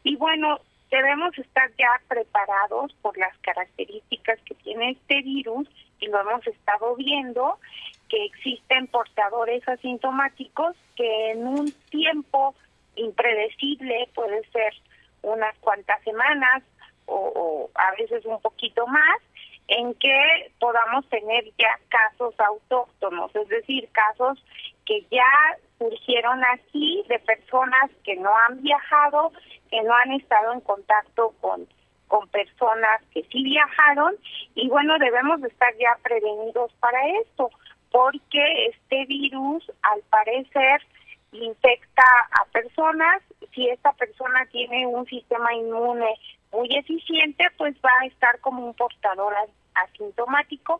Y 0.03 0.17
bueno, 0.17 0.59
debemos 0.91 1.37
estar 1.37 1.71
ya 1.77 2.01
preparados 2.07 2.93
por 3.01 3.17
las 3.17 3.35
características 3.37 4.39
que 4.41 4.53
tiene 4.55 4.91
este 4.91 5.21
virus 5.21 5.67
y 5.99 6.07
lo 6.07 6.19
hemos 6.19 6.45
estado 6.45 6.95
viendo, 6.95 7.57
que 8.09 8.25
existen 8.25 8.87
portadores 8.87 9.67
asintomáticos 9.67 10.75
que 10.95 11.31
en 11.31 11.47
un 11.47 11.71
tiempo 11.89 12.53
impredecible 12.95 14.07
puede 14.13 14.43
ser 14.49 14.73
unas 15.23 15.57
cuantas 15.59 16.01
semanas 16.03 16.63
o, 17.05 17.69
a 17.75 17.91
veces 17.91 18.25
un 18.25 18.39
poquito 18.41 18.85
más 18.87 19.19
en 19.67 19.93
que 19.95 20.51
podamos 20.59 21.07
tener 21.09 21.45
ya 21.57 21.79
casos 21.89 22.35
autóctonos, 22.39 23.35
es 23.35 23.47
decir, 23.47 23.89
casos 23.91 24.43
que 24.85 25.05
ya 25.09 25.57
surgieron 25.79 26.43
aquí 26.45 27.03
de 27.07 27.19
personas 27.19 27.89
que 28.03 28.15
no 28.17 28.31
han 28.37 28.61
viajado, 28.61 29.31
que 29.69 29.81
no 29.83 29.93
han 29.95 30.11
estado 30.13 30.53
en 30.53 30.61
contacto 30.61 31.33
con, 31.39 31.67
con 32.07 32.27
personas 32.29 33.01
que 33.13 33.23
sí 33.31 33.43
viajaron 33.43 34.15
y 34.55 34.67
bueno, 34.69 34.97
debemos 34.99 35.41
estar 35.43 35.73
ya 35.77 35.97
prevenidos 36.03 36.71
para 36.79 36.99
esto, 37.21 37.49
porque 37.91 38.67
este 38.67 39.05
virus 39.05 39.71
al 39.81 40.01
parecer 40.09 40.81
infecta 41.31 42.03
a 42.31 42.45
personas, 42.51 43.21
si 43.53 43.69
esta 43.69 43.93
persona 43.93 44.45
tiene 44.51 44.87
un 44.87 45.05
sistema 45.05 45.53
inmune 45.53 46.15
muy 46.51 46.69
eficiente, 46.75 47.45
pues 47.57 47.75
va 47.83 47.89
a 48.01 48.05
estar 48.05 48.39
como 48.39 48.65
un 48.65 48.73
portador 48.73 49.33
asintomático, 49.73 50.79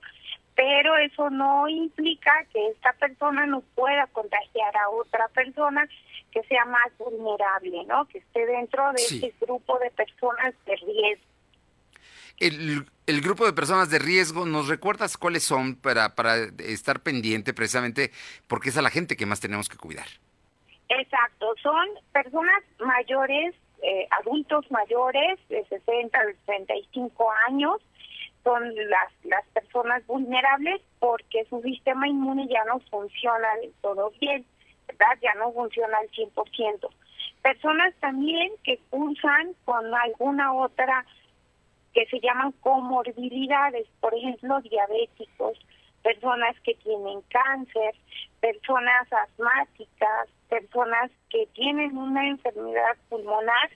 pero 0.56 0.96
eso 0.98 1.30
no 1.30 1.68
implica 1.68 2.32
que 2.52 2.70
esta 2.70 2.94
persona 2.94 3.46
no 3.46 3.62
pueda 3.76 4.08
contagiar 4.08 4.78
a 4.78 4.90
otra 4.90 5.28
persona 5.30 5.88
que 6.32 6.44
sea 6.44 6.66
más 6.66 6.92
vulnerable, 6.98 7.86
¿no? 7.86 8.06
Que 8.06 8.20
esté 8.20 8.46
dentro 8.46 8.92
de 8.94 9.02
ese 9.02 9.34
grupo 9.42 9.80
de 9.80 9.92
personas 9.92 10.54
de 10.66 10.76
riesgo. 10.76 11.26
El, 12.40 12.86
el, 13.06 13.22
grupo 13.22 13.46
de 13.46 13.54
personas 13.54 13.90
de 13.90 14.00
riesgo, 14.00 14.46
¿nos 14.46 14.68
recuerdas 14.68 15.18
cuáles 15.18 15.44
son 15.44 15.76
para, 15.76 16.16
para 16.16 16.38
estar 16.60 17.00
pendiente 17.02 17.54
precisamente 17.54 18.12
porque 18.48 18.70
es 18.70 18.78
a 18.78 18.82
la 18.82 18.90
gente 18.90 19.16
que 19.16 19.28
más 19.28 19.40
tenemos 19.40 19.70
que 19.70 19.78
cuidar? 19.78 20.08
Exacto, 21.00 21.54
son 21.62 21.88
personas 22.12 22.64
mayores, 22.80 23.56
eh, 23.82 24.08
adultos 24.22 24.70
mayores 24.70 25.40
de 25.50 25.66
60 25.66 26.18
a 26.18 26.24
35 26.46 27.32
años, 27.48 27.82
son 28.44 28.76
las, 28.76 29.12
las 29.24 29.46
personas 29.48 30.06
vulnerables 30.06 30.82
porque 31.00 31.46
su 31.50 31.62
sistema 31.62 32.08
inmune 32.08 32.48
ya 32.48 32.64
no 32.66 32.80
funciona 32.92 33.56
del 33.62 33.74
todo 33.82 34.12
bien, 34.20 34.46
¿verdad? 34.88 35.18
Ya 35.22 35.34
no 35.36 35.52
funciona 35.54 35.98
al 35.98 36.10
100%. 36.12 36.90
Personas 37.42 37.96
también 38.00 38.52
que 38.64 38.80
cursan 38.90 39.54
con 39.66 39.94
alguna 39.96 40.54
otra 40.54 41.06
que 41.94 42.06
se 42.08 42.20
llaman 42.20 42.52
comorbilidades, 42.62 43.88
por 44.00 44.14
ejemplo, 44.14 44.60
diabéticos, 44.62 45.58
personas 46.04 46.60
que 46.62 46.76
tienen 46.76 47.22
cáncer, 47.30 47.96
personas 48.42 49.12
asmáticas, 49.12 50.30
personas 50.54 51.10
que 51.30 51.48
tienen 51.54 51.98
una 51.98 52.28
enfermedad 52.28 52.96
pulmonar 53.10 53.72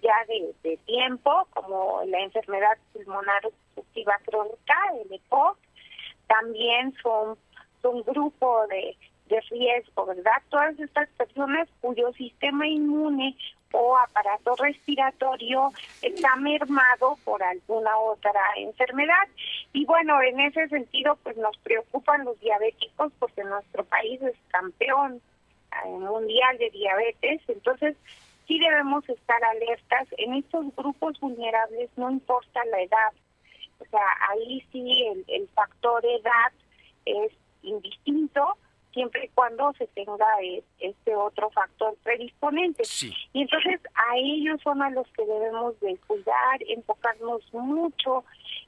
ya 0.00 0.14
de, 0.28 0.76
tiempo, 0.86 1.48
como 1.52 2.02
la 2.06 2.20
enfermedad 2.20 2.78
pulmonar 2.92 3.44
obstructiva 3.44 4.18
crónica, 4.24 4.74
el 5.04 5.12
EPOC, 5.12 5.58
también 6.28 6.94
son, 7.02 7.36
un 7.82 8.02
grupo 8.02 8.64
de, 8.68 8.96
de 9.26 9.40
riesgo, 9.50 10.06
¿verdad? 10.06 10.40
Todas 10.48 10.78
estas 10.78 11.08
personas 11.10 11.68
cuyo 11.80 12.12
sistema 12.12 12.68
inmune 12.68 13.36
o 13.72 13.98
aparato 13.98 14.54
respiratorio 14.56 15.72
está 16.02 16.36
mermado 16.36 17.18
por 17.24 17.42
alguna 17.42 17.98
otra 17.98 18.40
enfermedad. 18.56 19.26
Y 19.72 19.84
bueno, 19.86 20.22
en 20.22 20.38
ese 20.38 20.68
sentido, 20.68 21.18
pues 21.24 21.36
nos 21.36 21.56
preocupan 21.58 22.24
los 22.24 22.38
diabéticos 22.38 23.12
porque 23.18 23.42
nuestro 23.42 23.84
país 23.84 24.22
es 24.22 24.36
campeón 24.48 25.20
mundial 25.86 26.58
de 26.58 26.70
diabetes, 26.70 27.40
entonces 27.48 27.96
sí 28.46 28.58
debemos 28.58 29.08
estar 29.08 29.42
alertas. 29.44 30.08
En 30.18 30.34
estos 30.34 30.74
grupos 30.76 31.18
vulnerables 31.20 31.90
no 31.96 32.10
importa 32.10 32.64
la 32.70 32.82
edad, 32.82 33.12
o 33.78 33.84
sea, 33.90 34.04
ahí 34.30 34.64
sí 34.72 35.04
el, 35.06 35.24
el 35.28 35.48
factor 35.48 36.04
edad 36.04 36.52
es 37.04 37.32
indistinto, 37.62 38.56
siempre 38.92 39.24
y 39.24 39.28
cuando 39.28 39.72
se 39.74 39.86
tenga 39.88 40.26
eh, 40.42 40.62
este 40.78 41.16
otro 41.16 41.50
factor 41.50 41.96
predisponente. 42.02 42.84
Y 43.32 43.42
entonces 43.42 43.80
a 43.94 44.16
ellos 44.16 44.60
son 44.62 44.82
a 44.82 44.90
los 44.90 45.06
que 45.12 45.24
debemos 45.24 45.78
de 45.80 45.96
cuidar, 46.06 46.62
enfocarnos 46.68 47.42
mucho 47.52 48.24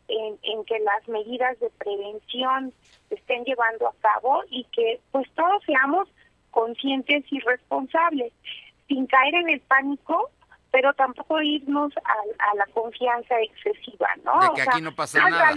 en, 0.08 0.38
en 0.42 0.64
que 0.64 0.78
las 0.80 1.06
medidas 1.08 1.58
de 1.60 1.70
prevención 1.70 2.72
se 3.08 3.14
estén 3.16 3.44
llevando 3.44 3.88
a 3.88 3.94
cabo 4.00 4.42
y 4.50 4.64
que 4.64 5.00
pues 5.12 5.28
todos 5.34 5.62
seamos 5.64 6.08
conscientes 6.54 7.24
y 7.30 7.40
responsables, 7.40 8.32
sin 8.88 9.06
caer 9.06 9.34
en 9.34 9.50
el 9.50 9.60
pánico, 9.60 10.30
pero 10.70 10.94
tampoco 10.94 11.42
irnos 11.42 11.92
a, 11.98 12.50
a 12.50 12.54
la 12.54 12.66
confianza 12.72 13.34
excesiva, 13.40 14.08
¿no? 14.24 14.40
De 14.40 14.48
que 14.54 14.62
aquí 14.62 14.80
no 14.80 14.94
pasa 14.94 15.28
nada. 15.28 15.54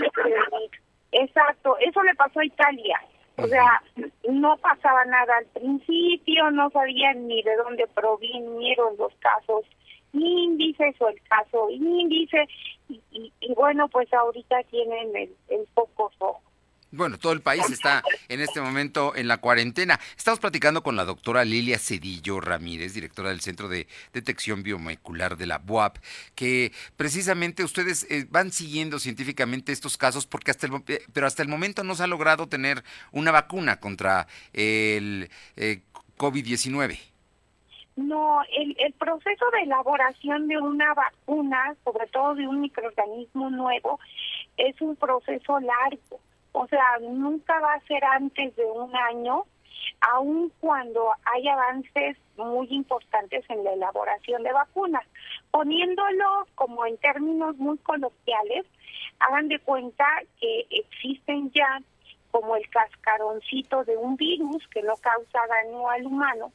Exacto, 1.11 1.77
eso 1.79 2.03
le 2.03 2.15
pasó 2.15 2.39
a 2.39 2.45
Italia. 2.45 2.99
O 3.37 3.45
sea, 3.45 3.83
no 4.27 4.57
pasaba 4.57 5.05
nada 5.05 5.37
al 5.37 5.45
principio, 5.45 6.49
no 6.49 6.71
sabían 6.71 7.27
ni 7.27 7.43
de 7.43 7.55
dónde 7.55 7.85
provinieron 7.93 8.97
los 8.97 9.13
casos 9.19 9.63
índices 10.11 10.95
o 10.99 11.09
el 11.09 11.21
caso 11.29 11.69
índice, 11.69 12.47
y, 12.89 13.31
y, 13.39 13.53
bueno, 13.53 13.87
pues 13.89 14.11
ahorita 14.11 14.63
tienen 14.71 15.15
el, 15.15 15.35
el 15.49 15.67
foco 15.75 16.11
rojo. 16.19 16.41
Bueno, 16.91 17.17
todo 17.17 17.33
el 17.33 17.41
país 17.41 17.69
está 17.69 18.01
en 18.29 18.39
este 18.39 18.61
momento 18.61 19.13
en 19.13 19.27
la 19.27 19.39
cuarentena. 19.39 19.99
Estamos 20.15 20.39
platicando 20.39 20.83
con 20.83 20.95
la 20.95 21.03
doctora 21.03 21.43
Lilia 21.43 21.77
Cedillo 21.79 22.39
Ramírez, 22.39 22.93
directora 22.93 23.29
del 23.29 23.41
Centro 23.41 23.67
de 23.67 23.87
Detección 24.13 24.63
Biomolecular 24.63 25.35
de 25.35 25.47
la 25.47 25.57
BUAP, 25.57 25.97
que 26.33 26.71
precisamente 26.95 27.65
ustedes 27.65 28.09
eh, 28.09 28.25
van 28.29 28.51
siguiendo 28.51 28.99
científicamente 28.99 29.73
estos 29.73 29.97
casos 29.97 30.25
porque 30.25 30.51
hasta 30.51 30.67
el, 30.67 30.75
eh, 30.87 31.01
pero 31.11 31.27
hasta 31.27 31.43
el 31.43 31.49
momento 31.49 31.83
no 31.83 31.93
se 31.93 32.03
ha 32.03 32.07
logrado 32.07 32.47
tener 32.47 32.81
una 33.11 33.31
vacuna 33.31 33.81
contra 33.81 34.27
el 34.53 35.29
eh, 35.57 35.81
COVID-19. 36.17 36.97
No, 37.97 38.43
el, 38.57 38.77
el 38.79 38.93
proceso 38.93 39.45
de 39.51 39.63
elaboración 39.63 40.47
de 40.47 40.57
una 40.57 40.93
vacuna, 40.93 41.75
sobre 41.83 42.07
todo 42.07 42.35
de 42.35 42.47
un 42.47 42.61
microorganismo 42.61 43.49
nuevo, 43.49 43.99
es 44.55 44.79
un 44.79 44.95
proceso 44.95 45.59
largo 45.59 46.21
o 46.57 46.67
sea, 46.67 46.99
nunca 47.01 47.59
va 47.59 47.73
a 47.73 47.81
ser 47.81 48.03
antes 48.03 48.55
de 48.55 48.65
un 48.65 48.95
año, 48.95 49.45
aun 50.01 50.51
cuando 50.59 51.11
hay 51.25 51.47
avances 51.47 52.17
muy 52.37 52.67
importantes 52.69 53.45
en 53.49 53.63
la 53.63 53.73
elaboración 53.73 54.43
de 54.43 54.51
vacunas. 54.51 55.05
Poniéndolo 55.51 56.47
como 56.55 56.85
en 56.85 56.97
términos 56.97 57.57
muy 57.57 57.77
coloquiales, 57.79 58.65
hagan 59.19 59.47
de 59.47 59.59
cuenta 59.59 60.05
que 60.39 60.65
existen 60.69 61.51
ya 61.51 61.81
como 62.31 62.55
el 62.55 62.69
cascaroncito 62.69 63.83
de 63.85 63.97
un 63.97 64.15
virus 64.15 64.67
que 64.67 64.83
no 64.83 64.95
causa 64.97 65.39
daño 65.47 65.89
al 65.89 66.05
humano 66.05 66.51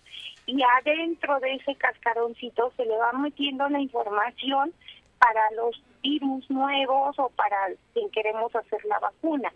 y 0.46 0.60
adentro 0.78 1.40
de 1.40 1.54
ese 1.54 1.74
cascaroncito 1.76 2.72
se 2.76 2.84
le 2.84 2.96
va 2.96 3.12
metiendo 3.12 3.68
la 3.68 3.80
información 3.80 4.72
para 5.18 5.50
los 5.52 5.80
virus 6.02 6.50
nuevos 6.50 7.18
o 7.18 7.28
para 7.30 7.68
quien 7.94 8.10
queremos 8.10 8.54
hacer 8.54 8.84
la 8.84 8.98
vacuna. 8.98 9.52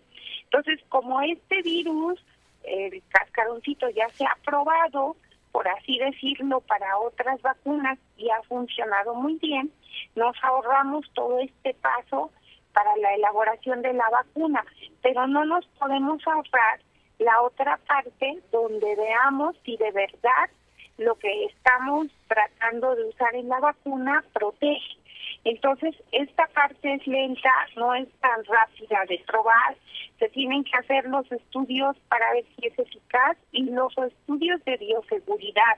Entonces, 0.51 0.79
como 0.89 1.21
este 1.21 1.61
virus, 1.61 2.23
el 2.63 3.01
cascaroncito 3.09 3.89
ya 3.89 4.09
se 4.09 4.25
ha 4.25 4.37
probado, 4.45 5.15
por 5.51 5.67
así 5.67 5.97
decirlo, 5.99 6.61
para 6.61 6.97
otras 6.99 7.41
vacunas 7.41 7.97
y 8.17 8.29
ha 8.29 8.41
funcionado 8.43 9.13
muy 9.15 9.35
bien, 9.35 9.71
nos 10.15 10.35
ahorramos 10.43 11.05
todo 11.13 11.39
este 11.39 11.73
paso 11.75 12.31
para 12.73 12.95
la 12.97 13.13
elaboración 13.15 13.81
de 13.81 13.93
la 13.93 14.09
vacuna, 14.09 14.63
pero 15.01 15.27
no 15.27 15.45
nos 15.45 15.65
podemos 15.79 16.25
ahorrar 16.27 16.79
la 17.19 17.41
otra 17.41 17.77
parte 17.87 18.39
donde 18.51 18.95
veamos 18.95 19.55
si 19.65 19.75
de 19.77 19.91
verdad 19.91 20.49
lo 20.97 21.15
que 21.15 21.45
estamos 21.45 22.07
tratando 22.27 22.95
de 22.95 23.05
usar 23.05 23.35
en 23.35 23.49
la 23.49 23.59
vacuna 23.59 24.23
protege. 24.33 24.97
Entonces, 25.47 25.95
esta 26.11 26.45
parte 26.47 26.93
es 26.93 27.07
lenta, 27.07 27.49
no 27.77 27.95
es 27.95 28.09
tan 28.19 28.43
rápida 28.43 29.05
de 29.07 29.23
probar, 29.25 29.77
se 30.19 30.27
tienen 30.27 30.65
que 30.65 30.77
hacer 30.77 31.05
los 31.05 31.31
estudios 31.31 31.95
para 32.09 32.33
ver 32.33 32.43
si 32.43 32.67
es 32.67 32.77
eficaz 32.77 33.37
y 33.53 33.63
los 33.69 33.97
estudios 33.97 34.61
de 34.65 34.75
bioseguridad 34.75 35.77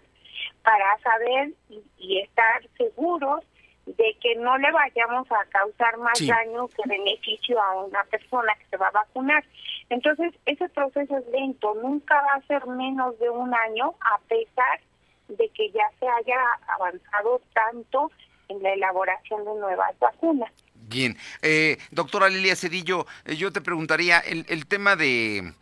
para 0.63 0.97
saber 1.03 1.51
y, 1.99 2.17
estar 2.17 2.67
seguros 2.79 3.43
de 3.85 4.17
que 4.19 4.37
no 4.37 4.57
le 4.57 4.71
vayamos 4.71 5.31
a 5.31 5.45
causar 5.49 5.99
más 5.99 6.19
daño 6.25 6.67
que 6.69 6.89
beneficio 6.89 7.61
a 7.61 7.83
una 7.83 8.03
persona 8.05 8.55
que 8.55 8.65
se 8.71 8.77
va 8.77 8.87
a 8.87 9.05
vacunar. 9.05 9.43
Entonces, 9.91 10.33
ese 10.47 10.67
proceso 10.69 11.15
es 11.15 11.27
lento, 11.27 11.75
nunca 11.75 12.19
va 12.23 12.33
a 12.33 12.47
ser 12.47 12.65
menos 12.65 13.19
de 13.19 13.29
un 13.29 13.53
año, 13.53 13.93
a 14.01 14.17
pesar 14.27 14.79
de 15.27 15.47
que 15.49 15.69
ya 15.69 15.91
se 15.99 16.07
haya 16.07 16.39
avanzado 16.69 17.39
tanto 17.53 18.09
en 18.49 18.61
la 18.61 18.73
elaboración 18.73 19.45
de 19.45 19.55
nuevas 19.59 19.97
vacunas. 19.99 20.51
Bien, 20.73 21.17
eh, 21.41 21.77
doctora 21.91 22.29
Lilia 22.29 22.55
Cedillo, 22.55 23.05
eh, 23.25 23.35
yo 23.35 23.51
te 23.51 23.61
preguntaría 23.61 24.19
el, 24.19 24.45
el 24.49 24.65
tema 24.65 24.95
de, 24.95 25.53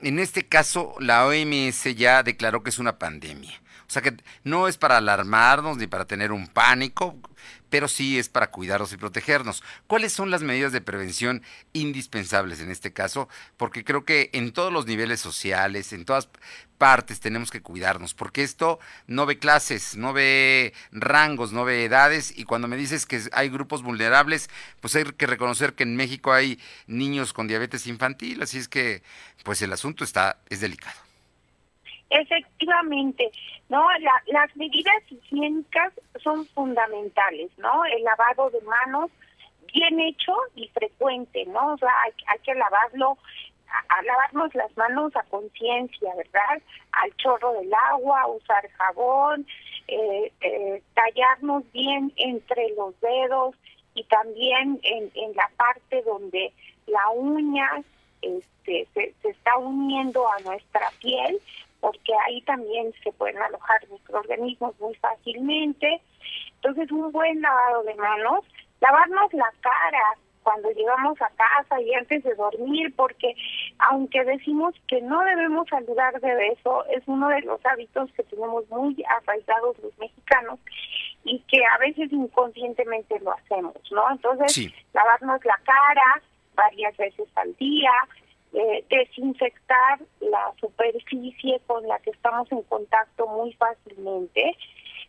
en 0.00 0.18
este 0.18 0.46
caso, 0.46 0.94
la 0.98 1.26
OMS 1.26 1.94
ya 1.96 2.22
declaró 2.22 2.62
que 2.62 2.70
es 2.70 2.78
una 2.78 2.98
pandemia. 2.98 3.60
O 3.86 3.90
sea 3.94 4.02
que 4.02 4.16
no 4.42 4.66
es 4.66 4.76
para 4.76 4.96
alarmarnos 4.96 5.76
ni 5.76 5.86
para 5.86 6.06
tener 6.06 6.32
un 6.32 6.48
pánico, 6.48 7.16
pero 7.70 7.86
sí 7.86 8.18
es 8.18 8.28
para 8.28 8.50
cuidarnos 8.50 8.92
y 8.92 8.96
protegernos. 8.96 9.62
¿Cuáles 9.86 10.12
son 10.12 10.30
las 10.30 10.42
medidas 10.42 10.72
de 10.72 10.80
prevención 10.80 11.42
indispensables 11.72 12.60
en 12.60 12.70
este 12.70 12.92
caso? 12.92 13.28
Porque 13.56 13.84
creo 13.84 14.04
que 14.04 14.30
en 14.32 14.52
todos 14.52 14.72
los 14.72 14.86
niveles 14.86 15.20
sociales, 15.20 15.92
en 15.92 16.04
todas 16.04 16.28
partes 16.84 17.18
tenemos 17.18 17.50
que 17.50 17.62
cuidarnos, 17.62 18.12
porque 18.12 18.42
esto 18.42 18.78
no 19.06 19.24
ve 19.24 19.38
clases, 19.38 19.96
no 19.96 20.12
ve 20.12 20.74
rangos, 20.92 21.50
no 21.50 21.64
ve 21.64 21.86
edades, 21.86 22.38
y 22.38 22.44
cuando 22.44 22.68
me 22.68 22.76
dices 22.76 23.06
que 23.06 23.20
hay 23.32 23.48
grupos 23.48 23.82
vulnerables, 23.82 24.50
pues 24.82 24.94
hay 24.94 25.04
que 25.04 25.26
reconocer 25.26 25.72
que 25.72 25.84
en 25.84 25.96
México 25.96 26.34
hay 26.34 26.58
niños 26.86 27.32
con 27.32 27.48
diabetes 27.48 27.86
infantil, 27.86 28.42
así 28.42 28.58
es 28.58 28.68
que 28.68 29.02
pues 29.44 29.62
el 29.62 29.72
asunto 29.72 30.04
está 30.04 30.36
es 30.50 30.60
delicado. 30.60 31.00
Efectivamente, 32.10 33.30
no, 33.70 33.82
las 34.26 34.54
medidas 34.54 35.02
higiénicas 35.08 35.90
son 36.22 36.46
fundamentales, 36.48 37.50
¿no? 37.56 37.86
El 37.86 38.04
lavado 38.04 38.50
de 38.50 38.60
manos 38.60 39.10
bien 39.74 40.00
hecho 40.00 40.32
y 40.54 40.68
frecuente, 40.68 41.44
¿no? 41.46 41.72
O 41.72 41.78
sea, 41.78 41.90
hay, 42.04 42.38
que 42.40 42.54
lavarlo, 42.54 43.18
a, 43.88 44.02
lavarnos 44.02 44.54
las 44.54 44.76
manos 44.76 45.14
a 45.16 45.22
conciencia, 45.24 46.14
¿verdad? 46.16 46.62
Al 46.92 47.14
chorro 47.16 47.52
del 47.54 47.72
agua, 47.92 48.26
usar 48.28 48.68
jabón, 48.72 49.46
eh, 49.88 50.32
eh, 50.40 50.82
tallarnos 50.94 51.70
bien 51.72 52.12
entre 52.16 52.70
los 52.70 52.98
dedos 53.00 53.54
y 53.94 54.04
también 54.04 54.80
en, 54.82 55.10
la 55.34 55.50
parte 55.56 56.02
donde 56.02 56.52
la 56.86 57.10
uña 57.10 57.82
este, 58.22 58.88
se, 58.94 59.14
se 59.20 59.28
está 59.28 59.56
uniendo 59.58 60.26
a 60.28 60.40
nuestra 60.40 60.90
piel, 61.00 61.38
porque 61.80 62.12
ahí 62.26 62.40
también 62.42 62.92
se 63.02 63.12
pueden 63.12 63.38
alojar 63.38 63.86
microorganismos 63.90 64.78
muy 64.80 64.94
fácilmente. 64.96 66.00
Entonces, 66.56 66.90
un 66.90 67.12
buen 67.12 67.42
lavado 67.42 67.82
de 67.82 67.94
manos, 67.94 68.40
lavarnos 68.80 69.32
la 69.34 69.52
cara 69.60 70.16
cuando 70.44 70.70
llegamos 70.70 71.20
a 71.20 71.30
casa 71.30 71.80
y 71.80 71.92
antes 71.94 72.22
de 72.22 72.34
dormir, 72.34 72.94
porque 72.94 73.34
aunque 73.78 74.22
decimos 74.24 74.74
que 74.86 75.00
no 75.00 75.20
debemos 75.24 75.66
saludar 75.68 76.20
de 76.20 76.34
beso, 76.34 76.84
es 76.86 77.02
uno 77.06 77.28
de 77.28 77.40
los 77.40 77.64
hábitos 77.66 78.12
que 78.12 78.22
tenemos 78.24 78.68
muy 78.70 79.02
arraigados 79.08 79.76
los 79.80 79.98
mexicanos 79.98 80.60
y 81.24 81.40
que 81.48 81.64
a 81.64 81.78
veces 81.78 82.12
inconscientemente 82.12 83.18
lo 83.20 83.32
hacemos, 83.32 83.74
¿no? 83.90 84.10
Entonces, 84.10 84.72
lavarnos 84.92 85.44
la 85.44 85.58
cara 85.64 86.22
varias 86.54 86.96
veces 86.96 87.26
al 87.34 87.54
día, 87.56 87.90
eh, 88.52 88.84
desinfectar 88.88 89.98
la 90.20 90.52
superficie 90.60 91.60
con 91.66 91.86
la 91.88 91.98
que 91.98 92.10
estamos 92.10 92.50
en 92.52 92.62
contacto 92.62 93.26
muy 93.26 93.52
fácilmente, 93.54 94.56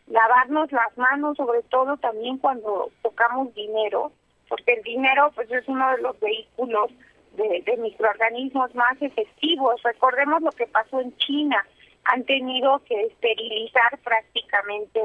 lavarnos 0.08 0.71
las 0.71 0.98
manos, 0.98 1.38
sobre 1.38 1.62
todo 1.63 1.98
también 1.98 2.38
cuando 2.38 2.89
tocamos 3.04 3.54
dinero, 3.54 4.12
porque 4.48 4.74
el 4.74 4.84
dinero 4.84 5.32
pues 5.36 5.52
es 5.52 5.68
uno 5.68 5.90
de 5.96 6.02
los 6.02 6.20
vehículos 6.20 6.92
de, 7.36 7.78
microorganismos 7.78 8.74
más 8.76 9.02
efectivos. 9.02 9.82
Recordemos 9.84 10.42
lo 10.42 10.52
que 10.52 10.68
pasó 10.68 11.02
en 11.02 11.16
China, 11.18 11.66
han 12.06 12.24
tenido 12.24 12.82
que 12.86 13.00
esterilizar 13.06 13.98
prácticamente 14.04 15.02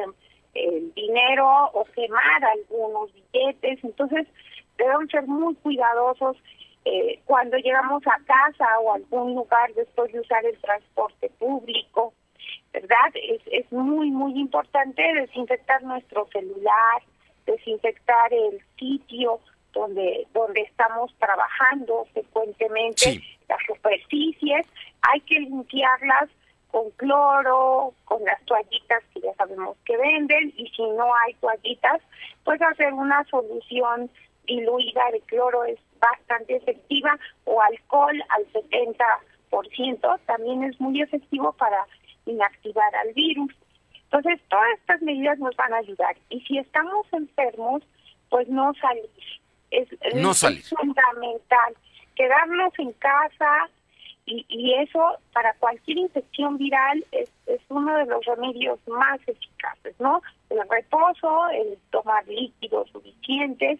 el 0.54 0.92
dinero 0.94 1.70
o 1.72 1.84
quemar 1.94 2.44
algunos 2.44 3.10
billetes, 3.12 3.82
entonces 3.84 4.26
debemos 4.76 5.10
ser 5.10 5.26
muy 5.26 5.54
cuidadosos 5.56 6.36
eh, 6.84 7.20
cuando 7.26 7.56
llegamos 7.58 8.02
a 8.06 8.18
casa 8.24 8.66
o 8.80 8.92
a 8.92 8.96
algún 8.96 9.34
lugar 9.34 9.72
después 9.74 10.12
de 10.12 10.20
usar 10.20 10.44
el 10.44 10.58
transporte 10.58 11.30
público, 11.38 12.14
¿verdad? 12.72 13.12
Es 13.14 13.70
muy, 13.70 14.10
muy 14.10 14.38
importante 14.38 15.02
desinfectar 15.14 15.82
nuestro 15.82 16.26
celular, 16.32 17.02
desinfectar 17.50 18.32
el 18.32 18.60
sitio 18.78 19.40
donde, 19.72 20.26
donde 20.32 20.62
estamos 20.62 21.14
trabajando 21.18 22.06
frecuentemente, 22.12 23.22
las 23.48 23.58
superficies, 23.66 24.66
hay 25.02 25.20
que 25.22 25.40
limpiarlas 25.40 26.28
con 26.70 26.90
cloro, 26.92 27.94
con 28.04 28.24
las 28.24 28.40
toallitas 28.44 29.02
que 29.12 29.20
ya 29.20 29.34
sabemos 29.34 29.76
que 29.84 29.96
venden, 29.96 30.52
y 30.56 30.68
si 30.68 30.82
no 30.82 31.12
hay 31.14 31.34
toallitas, 31.34 32.00
pues 32.44 32.60
hacer 32.62 32.92
una 32.92 33.24
solución 33.24 34.10
diluida 34.46 35.02
de 35.12 35.20
cloro 35.22 35.64
es 35.64 35.78
bastante 36.00 36.56
efectiva, 36.56 37.18
o 37.44 37.60
alcohol 37.60 38.22
al 38.28 38.46
70%, 38.52 40.20
también 40.26 40.64
es 40.64 40.80
muy 40.80 41.02
efectivo 41.02 41.52
para 41.52 41.86
inactivar 42.26 42.94
al 42.96 43.12
virus. 43.14 43.52
Entonces, 44.12 44.40
todas 44.48 44.66
estas 44.78 45.02
medidas 45.02 45.38
nos 45.38 45.54
van 45.54 45.72
a 45.72 45.78
ayudar. 45.78 46.16
Y 46.30 46.40
si 46.40 46.58
estamos 46.58 47.06
enfermos, 47.12 47.82
pues 48.28 48.48
no 48.48 48.72
salir. 48.74 49.08
Es, 49.70 49.88
no 50.16 50.32
es 50.32 50.38
salir. 50.38 50.64
fundamental. 50.64 51.74
Quedarnos 52.16 52.72
en 52.78 52.92
casa 52.94 53.68
y, 54.26 54.44
y 54.48 54.74
eso 54.74 55.16
para 55.32 55.54
cualquier 55.54 55.98
infección 55.98 56.58
viral 56.58 57.04
es, 57.12 57.30
es 57.46 57.60
uno 57.68 57.96
de 57.98 58.06
los 58.06 58.24
remedios 58.24 58.80
más 58.88 59.20
eficaces, 59.28 59.94
¿no? 60.00 60.22
El 60.50 60.58
reposo, 60.68 61.48
el 61.50 61.78
tomar 61.90 62.26
líquidos 62.26 62.90
suficientes 62.90 63.78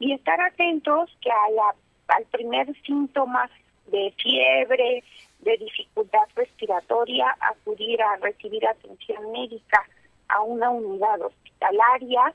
y 0.00 0.12
estar 0.12 0.40
atentos 0.40 1.16
que 1.20 1.30
a 1.30 1.50
la, 1.52 2.16
al 2.16 2.24
primer 2.24 2.74
síntoma 2.82 3.48
de 3.86 4.12
fiebre, 4.20 5.04
de 5.40 5.56
dificultad 5.56 6.26
respiratoria, 6.34 7.36
acudir 7.40 8.02
a 8.02 8.16
recibir 8.16 8.66
atención 8.66 9.32
médica 9.32 9.84
a 10.28 10.42
una 10.42 10.70
unidad 10.70 11.20
hospitalaria. 11.22 12.34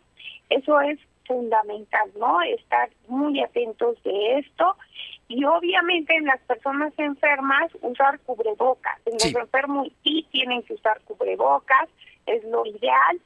Eso 0.50 0.80
es 0.82 1.00
fundamental, 1.26 2.12
¿no? 2.18 2.42
Estar 2.42 2.90
muy 3.08 3.42
atentos 3.42 4.02
de 4.04 4.40
esto 4.40 4.76
y 5.28 5.44
obviamente 5.46 6.16
en 6.16 6.26
las 6.26 6.40
personas 6.42 6.94
enfermas 6.98 7.72
usar 7.82 8.20
cubrebocas. 8.20 9.00
En 9.06 9.14
los 9.14 9.34
enfermos 9.34 9.88
sí 10.04 10.26
tienen 10.32 10.64
que 10.64 10.74
usar 10.74 11.02
cubrebocas, 11.02 11.90
es 12.26 12.44
lo 12.46 12.66
ideal. 12.66 13.22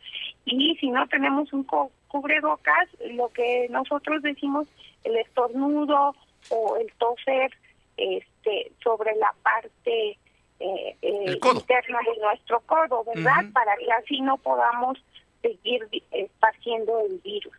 Y 0.46 0.76
si 0.80 0.90
no 0.90 1.08
tenemos 1.08 1.52
un 1.54 1.66
cubrebocas, 2.08 2.88
lo 3.12 3.30
que 3.30 3.68
nosotros 3.70 4.22
decimos, 4.22 4.68
el 5.04 5.18
estornudo 5.18 6.16
o 6.50 6.78
el 6.78 6.92
toser, 6.94 7.52
este, 7.98 8.37
sobre 8.84 9.16
la 9.16 9.34
parte 9.44 10.18
eh, 10.60 10.98
eh, 11.02 11.40
interna 11.42 12.00
de 12.06 12.22
nuestro 12.22 12.62
codo, 12.62 13.04
¿verdad? 13.04 13.46
Para 13.54 13.76
que 13.78 13.92
así 13.92 14.22
no 14.22 14.38
podamos 14.38 14.98
seguir 15.42 15.88
esparciendo 16.12 17.00
el 17.02 17.20
virus. 17.20 17.54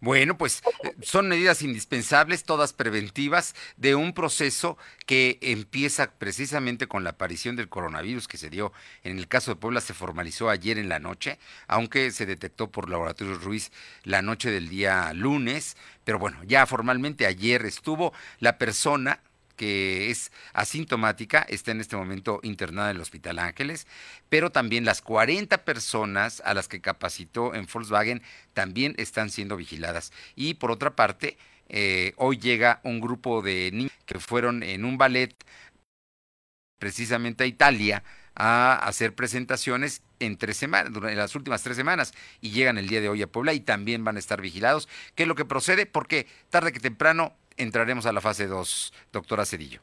Bueno, 0.00 0.38
pues 0.38 0.62
eh, 0.84 0.94
son 1.02 1.28
medidas 1.28 1.62
indispensables, 1.62 2.44
todas 2.44 2.72
preventivas, 2.72 3.56
de 3.76 3.96
un 3.96 4.12
proceso 4.12 4.78
que 5.06 5.38
empieza 5.42 6.12
precisamente 6.12 6.86
con 6.86 7.02
la 7.02 7.10
aparición 7.10 7.56
del 7.56 7.68
coronavirus 7.68 8.28
que 8.28 8.36
se 8.36 8.48
dio 8.48 8.72
en 9.02 9.18
el 9.18 9.26
caso 9.26 9.50
de 9.50 9.56
Puebla, 9.60 9.80
se 9.80 9.94
formalizó 9.94 10.50
ayer 10.50 10.78
en 10.78 10.88
la 10.88 11.00
noche, 11.00 11.40
aunque 11.66 12.12
se 12.12 12.26
detectó 12.26 12.70
por 12.70 12.88
Laboratorio 12.88 13.34
Ruiz 13.34 13.72
la 14.04 14.22
noche 14.22 14.52
del 14.52 14.68
día 14.68 15.12
lunes, 15.14 15.76
pero 16.04 16.20
bueno, 16.20 16.38
ya 16.44 16.64
formalmente 16.66 17.26
ayer 17.26 17.66
estuvo 17.66 18.12
la 18.38 18.56
persona 18.56 19.20
que 19.58 20.10
es 20.10 20.32
asintomática, 20.54 21.44
está 21.48 21.72
en 21.72 21.82
este 21.82 21.96
momento 21.96 22.40
internada 22.42 22.90
en 22.90 22.96
el 22.96 23.02
Hospital 23.02 23.38
Ángeles, 23.38 23.86
pero 24.30 24.50
también 24.50 24.86
las 24.86 25.02
40 25.02 25.64
personas 25.64 26.40
a 26.46 26.54
las 26.54 26.68
que 26.68 26.80
capacitó 26.80 27.54
en 27.54 27.66
Volkswagen 27.70 28.22
también 28.54 28.94
están 28.96 29.28
siendo 29.28 29.56
vigiladas. 29.56 30.12
Y 30.36 30.54
por 30.54 30.70
otra 30.70 30.96
parte, 30.96 31.36
eh, 31.68 32.14
hoy 32.16 32.38
llega 32.38 32.80
un 32.84 33.00
grupo 33.00 33.42
de 33.42 33.70
niños 33.72 33.92
que 34.06 34.18
fueron 34.18 34.62
en 34.62 34.86
un 34.86 34.96
ballet 34.96 35.34
precisamente 36.78 37.44
a 37.44 37.46
Italia 37.46 38.04
a 38.34 38.74
hacer 38.74 39.14
presentaciones 39.14 40.02
en 40.20 40.36
tres 40.36 40.56
semanas, 40.56 40.92
durante 40.92 41.16
las 41.16 41.34
últimas 41.34 41.62
tres 41.62 41.76
semanas, 41.76 42.14
y 42.40 42.50
llegan 42.50 42.78
el 42.78 42.88
día 42.88 43.00
de 43.00 43.08
hoy 43.08 43.20
a 43.22 43.26
Puebla 43.26 43.52
y 43.52 43.60
también 43.60 44.04
van 44.04 44.14
a 44.14 44.20
estar 44.20 44.40
vigilados. 44.40 44.88
¿Qué 45.16 45.24
es 45.24 45.28
lo 45.28 45.34
que 45.34 45.44
procede? 45.44 45.86
Porque 45.86 46.28
tarde 46.48 46.72
que 46.72 46.78
temprano 46.78 47.34
entraremos 47.58 48.06
a 48.06 48.12
la 48.12 48.20
fase 48.20 48.46
2, 48.46 48.92
doctora 49.12 49.44
Cedillo. 49.44 49.80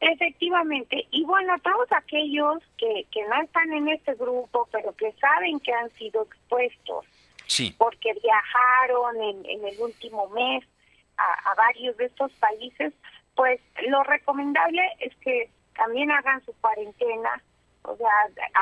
Efectivamente, 0.00 1.08
y 1.10 1.24
bueno, 1.24 1.58
todos 1.58 1.88
aquellos 1.90 2.62
que, 2.76 3.06
que 3.10 3.26
no 3.26 3.42
están 3.42 3.72
en 3.72 3.88
este 3.88 4.14
grupo, 4.14 4.68
pero 4.70 4.94
que 4.94 5.12
saben 5.12 5.58
que 5.58 5.72
han 5.72 5.90
sido 5.94 6.22
expuestos, 6.22 7.04
sí. 7.46 7.74
porque 7.76 8.12
viajaron 8.22 9.16
en, 9.20 9.46
en 9.46 9.66
el 9.66 9.80
último 9.80 10.28
mes 10.28 10.64
a, 11.16 11.50
a 11.50 11.54
varios 11.56 11.96
de 11.96 12.04
estos 12.04 12.30
países, 12.34 12.92
pues 13.34 13.60
lo 13.88 14.04
recomendable 14.04 14.82
es 15.00 15.14
que 15.16 15.50
también 15.74 16.12
hagan 16.12 16.44
su 16.44 16.52
cuarentena, 16.60 17.42
o 17.82 17.96
sea, 17.96 18.10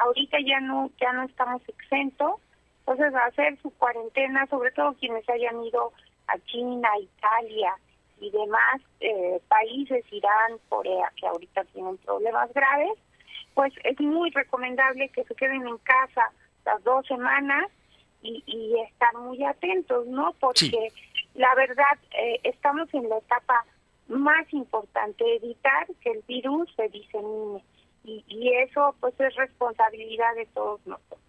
ahorita 0.04 0.38
ya 0.40 0.60
no 0.60 0.90
ya 1.00 1.12
no 1.12 1.24
estamos 1.24 1.60
exentos, 1.68 2.40
entonces 2.80 3.14
hacer 3.14 3.58
su 3.60 3.70
cuarentena, 3.70 4.46
sobre 4.46 4.70
todo 4.70 4.94
quienes 4.94 5.28
hayan 5.28 5.62
ido 5.64 5.92
a 6.28 6.38
China, 6.46 6.88
Italia, 6.98 7.74
y 8.20 8.30
demás 8.30 8.80
eh, 9.00 9.40
países, 9.48 10.04
Irán, 10.10 10.58
Corea, 10.68 11.12
que 11.16 11.26
ahorita 11.26 11.64
tienen 11.66 11.96
problemas 11.98 12.52
graves, 12.52 12.98
pues 13.54 13.72
es 13.84 14.00
muy 14.00 14.30
recomendable 14.30 15.08
que 15.10 15.24
se 15.24 15.34
queden 15.34 15.66
en 15.66 15.78
casa 15.78 16.32
las 16.64 16.82
dos 16.84 17.06
semanas 17.06 17.70
y, 18.22 18.42
y 18.46 18.80
estar 18.80 19.14
muy 19.14 19.42
atentos, 19.44 20.06
¿no? 20.06 20.34
Porque 20.40 20.92
la 21.34 21.54
verdad 21.54 21.98
eh, 22.18 22.40
estamos 22.44 22.92
en 22.94 23.08
la 23.08 23.18
etapa 23.18 23.64
más 24.08 24.52
importante, 24.52 25.36
evitar 25.36 25.86
que 26.00 26.10
el 26.10 26.22
virus 26.26 26.72
se 26.76 26.88
disemine. 26.88 27.64
Y, 28.04 28.24
y 28.28 28.52
eso 28.54 28.94
pues 29.00 29.18
es 29.18 29.34
responsabilidad 29.34 30.34
de 30.36 30.46
todos 30.46 30.80
nosotros. 30.86 31.25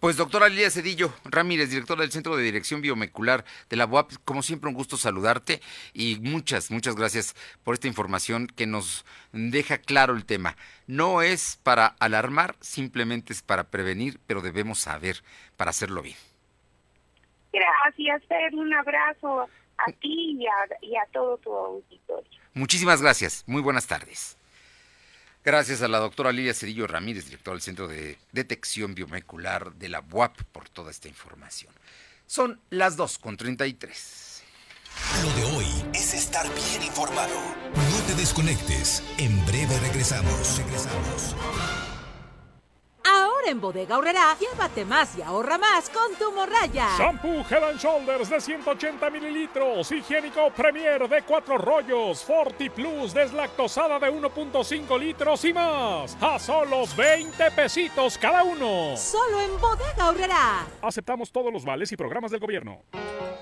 Pues 0.00 0.16
doctora 0.16 0.48
Lilia 0.48 0.70
Cedillo 0.70 1.12
Ramírez, 1.24 1.70
directora 1.70 2.02
del 2.02 2.12
Centro 2.12 2.36
de 2.36 2.42
Dirección 2.42 2.80
Biomecular 2.80 3.44
de 3.68 3.76
la 3.76 3.86
UAP, 3.86 4.12
como 4.24 4.42
siempre 4.42 4.68
un 4.68 4.74
gusto 4.74 4.96
saludarte 4.96 5.60
y 5.92 6.18
muchas, 6.20 6.70
muchas 6.70 6.96
gracias 6.96 7.34
por 7.62 7.74
esta 7.74 7.88
información 7.88 8.46
que 8.46 8.66
nos 8.66 9.04
deja 9.32 9.78
claro 9.78 10.14
el 10.14 10.24
tema. 10.24 10.56
No 10.86 11.22
es 11.22 11.58
para 11.62 11.86
alarmar, 11.98 12.56
simplemente 12.60 13.32
es 13.32 13.42
para 13.42 13.64
prevenir, 13.64 14.20
pero 14.26 14.42
debemos 14.42 14.78
saber 14.78 15.22
para 15.56 15.70
hacerlo 15.70 16.02
bien. 16.02 16.16
Gracias, 17.52 18.22
Fer, 18.28 18.54
un 18.54 18.74
abrazo 18.74 19.48
a 19.78 19.92
ti 19.92 20.38
y 20.38 20.46
a, 20.46 20.52
y 20.82 20.96
a 20.96 21.06
todo 21.12 21.36
tu 21.38 21.52
auditorio. 21.52 22.30
Muchísimas 22.52 23.00
gracias, 23.00 23.44
muy 23.46 23.62
buenas 23.62 23.86
tardes. 23.86 24.36
Gracias 25.44 25.82
a 25.82 25.88
la 25.88 25.98
doctora 25.98 26.32
Lilia 26.32 26.54
Cedillo 26.54 26.86
Ramírez, 26.86 27.26
directora 27.26 27.54
del 27.54 27.60
Centro 27.60 27.86
de 27.86 28.16
Detección 28.32 28.94
Biomolecular 28.94 29.74
de 29.74 29.90
la 29.90 30.02
UAP, 30.10 30.42
por 30.52 30.70
toda 30.70 30.90
esta 30.90 31.06
información. 31.08 31.70
Son 32.26 32.58
las 32.70 32.96
2 32.96 33.18
con 33.18 33.36
33. 33.36 34.42
Lo 35.22 35.30
de 35.34 35.56
hoy 35.56 35.66
es 35.92 36.14
estar 36.14 36.46
bien 36.54 36.82
informado. 36.84 37.34
No 37.74 38.06
te 38.06 38.14
desconectes. 38.14 39.02
En 39.18 39.44
breve 39.44 39.78
regresamos. 39.80 40.56
Regresamos. 40.56 41.36
Ahora 43.44 43.52
en 43.52 43.60
Bodega 43.60 43.98
Horrera, 43.98 44.36
llévate 44.40 44.86
más 44.86 45.18
y 45.18 45.22
ahorra 45.22 45.58
más 45.58 45.90
con 45.90 46.14
tu 46.14 46.32
morraya. 46.32 46.88
Shampoo 46.96 47.44
Head 47.50 47.64
and 47.64 47.78
Shoulders 47.78 48.30
de 48.30 48.40
180 48.40 49.10
mililitros, 49.10 49.92
higiénico 49.92 50.50
Premier 50.50 51.06
de 51.06 51.20
4 51.20 51.58
rollos, 51.58 52.24
Forti 52.24 52.70
Plus 52.70 53.12
deslactosada 53.12 53.98
de 53.98 54.10
1.5 54.10 54.98
litros 54.98 55.44
y 55.44 55.52
más. 55.52 56.16
A 56.22 56.38
solos 56.38 56.96
20 56.96 57.50
pesitos 57.50 58.16
cada 58.16 58.44
uno. 58.44 58.96
Solo 58.96 59.40
en 59.42 59.60
Bodega 59.60 60.08
Horrera. 60.08 60.66
Aceptamos 60.80 61.30
todos 61.30 61.52
los 61.52 61.66
vales 61.66 61.92
y 61.92 61.96
programas 61.96 62.30
del 62.30 62.40
gobierno. 62.40 62.80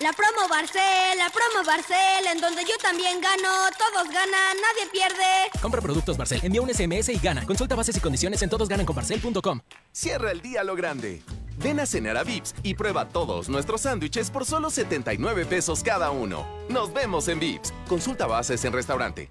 La 0.00 0.14
promo 0.14 0.48
Barcel, 0.48 1.18
la 1.18 1.28
promo 1.28 1.62
Barcel, 1.66 2.26
en 2.32 2.40
donde 2.40 2.62
yo 2.62 2.74
también 2.80 3.20
gano, 3.20 3.50
todos 3.76 4.08
ganan, 4.08 4.56
nadie 4.56 4.90
pierde. 4.90 5.60
Compra 5.60 5.82
productos 5.82 6.16
Barcel, 6.16 6.40
envía 6.42 6.62
un 6.62 6.72
SMS 6.72 7.10
y 7.10 7.18
gana. 7.18 7.44
Consulta 7.44 7.74
bases 7.74 7.98
y 7.98 8.00
condiciones 8.00 8.40
en 8.40 8.48
todosgananconbarcel.com. 8.48 9.60
Cierra 9.92 10.30
el 10.30 10.40
día 10.40 10.62
a 10.62 10.64
lo 10.64 10.74
grande. 10.74 11.22
Ven 11.58 11.80
a 11.80 11.84
cenar 11.86 12.16
a 12.16 12.24
Vips 12.24 12.54
y 12.62 12.72
prueba 12.74 13.10
todos 13.10 13.50
nuestros 13.50 13.82
sándwiches 13.82 14.30
por 14.30 14.46
solo 14.46 14.70
79 14.70 15.44
pesos 15.44 15.82
cada 15.82 16.10
uno. 16.10 16.46
Nos 16.70 16.94
vemos 16.94 17.28
en 17.28 17.38
Vips. 17.38 17.74
Consulta 17.86 18.26
bases 18.26 18.64
en 18.64 18.72
restaurante. 18.72 19.30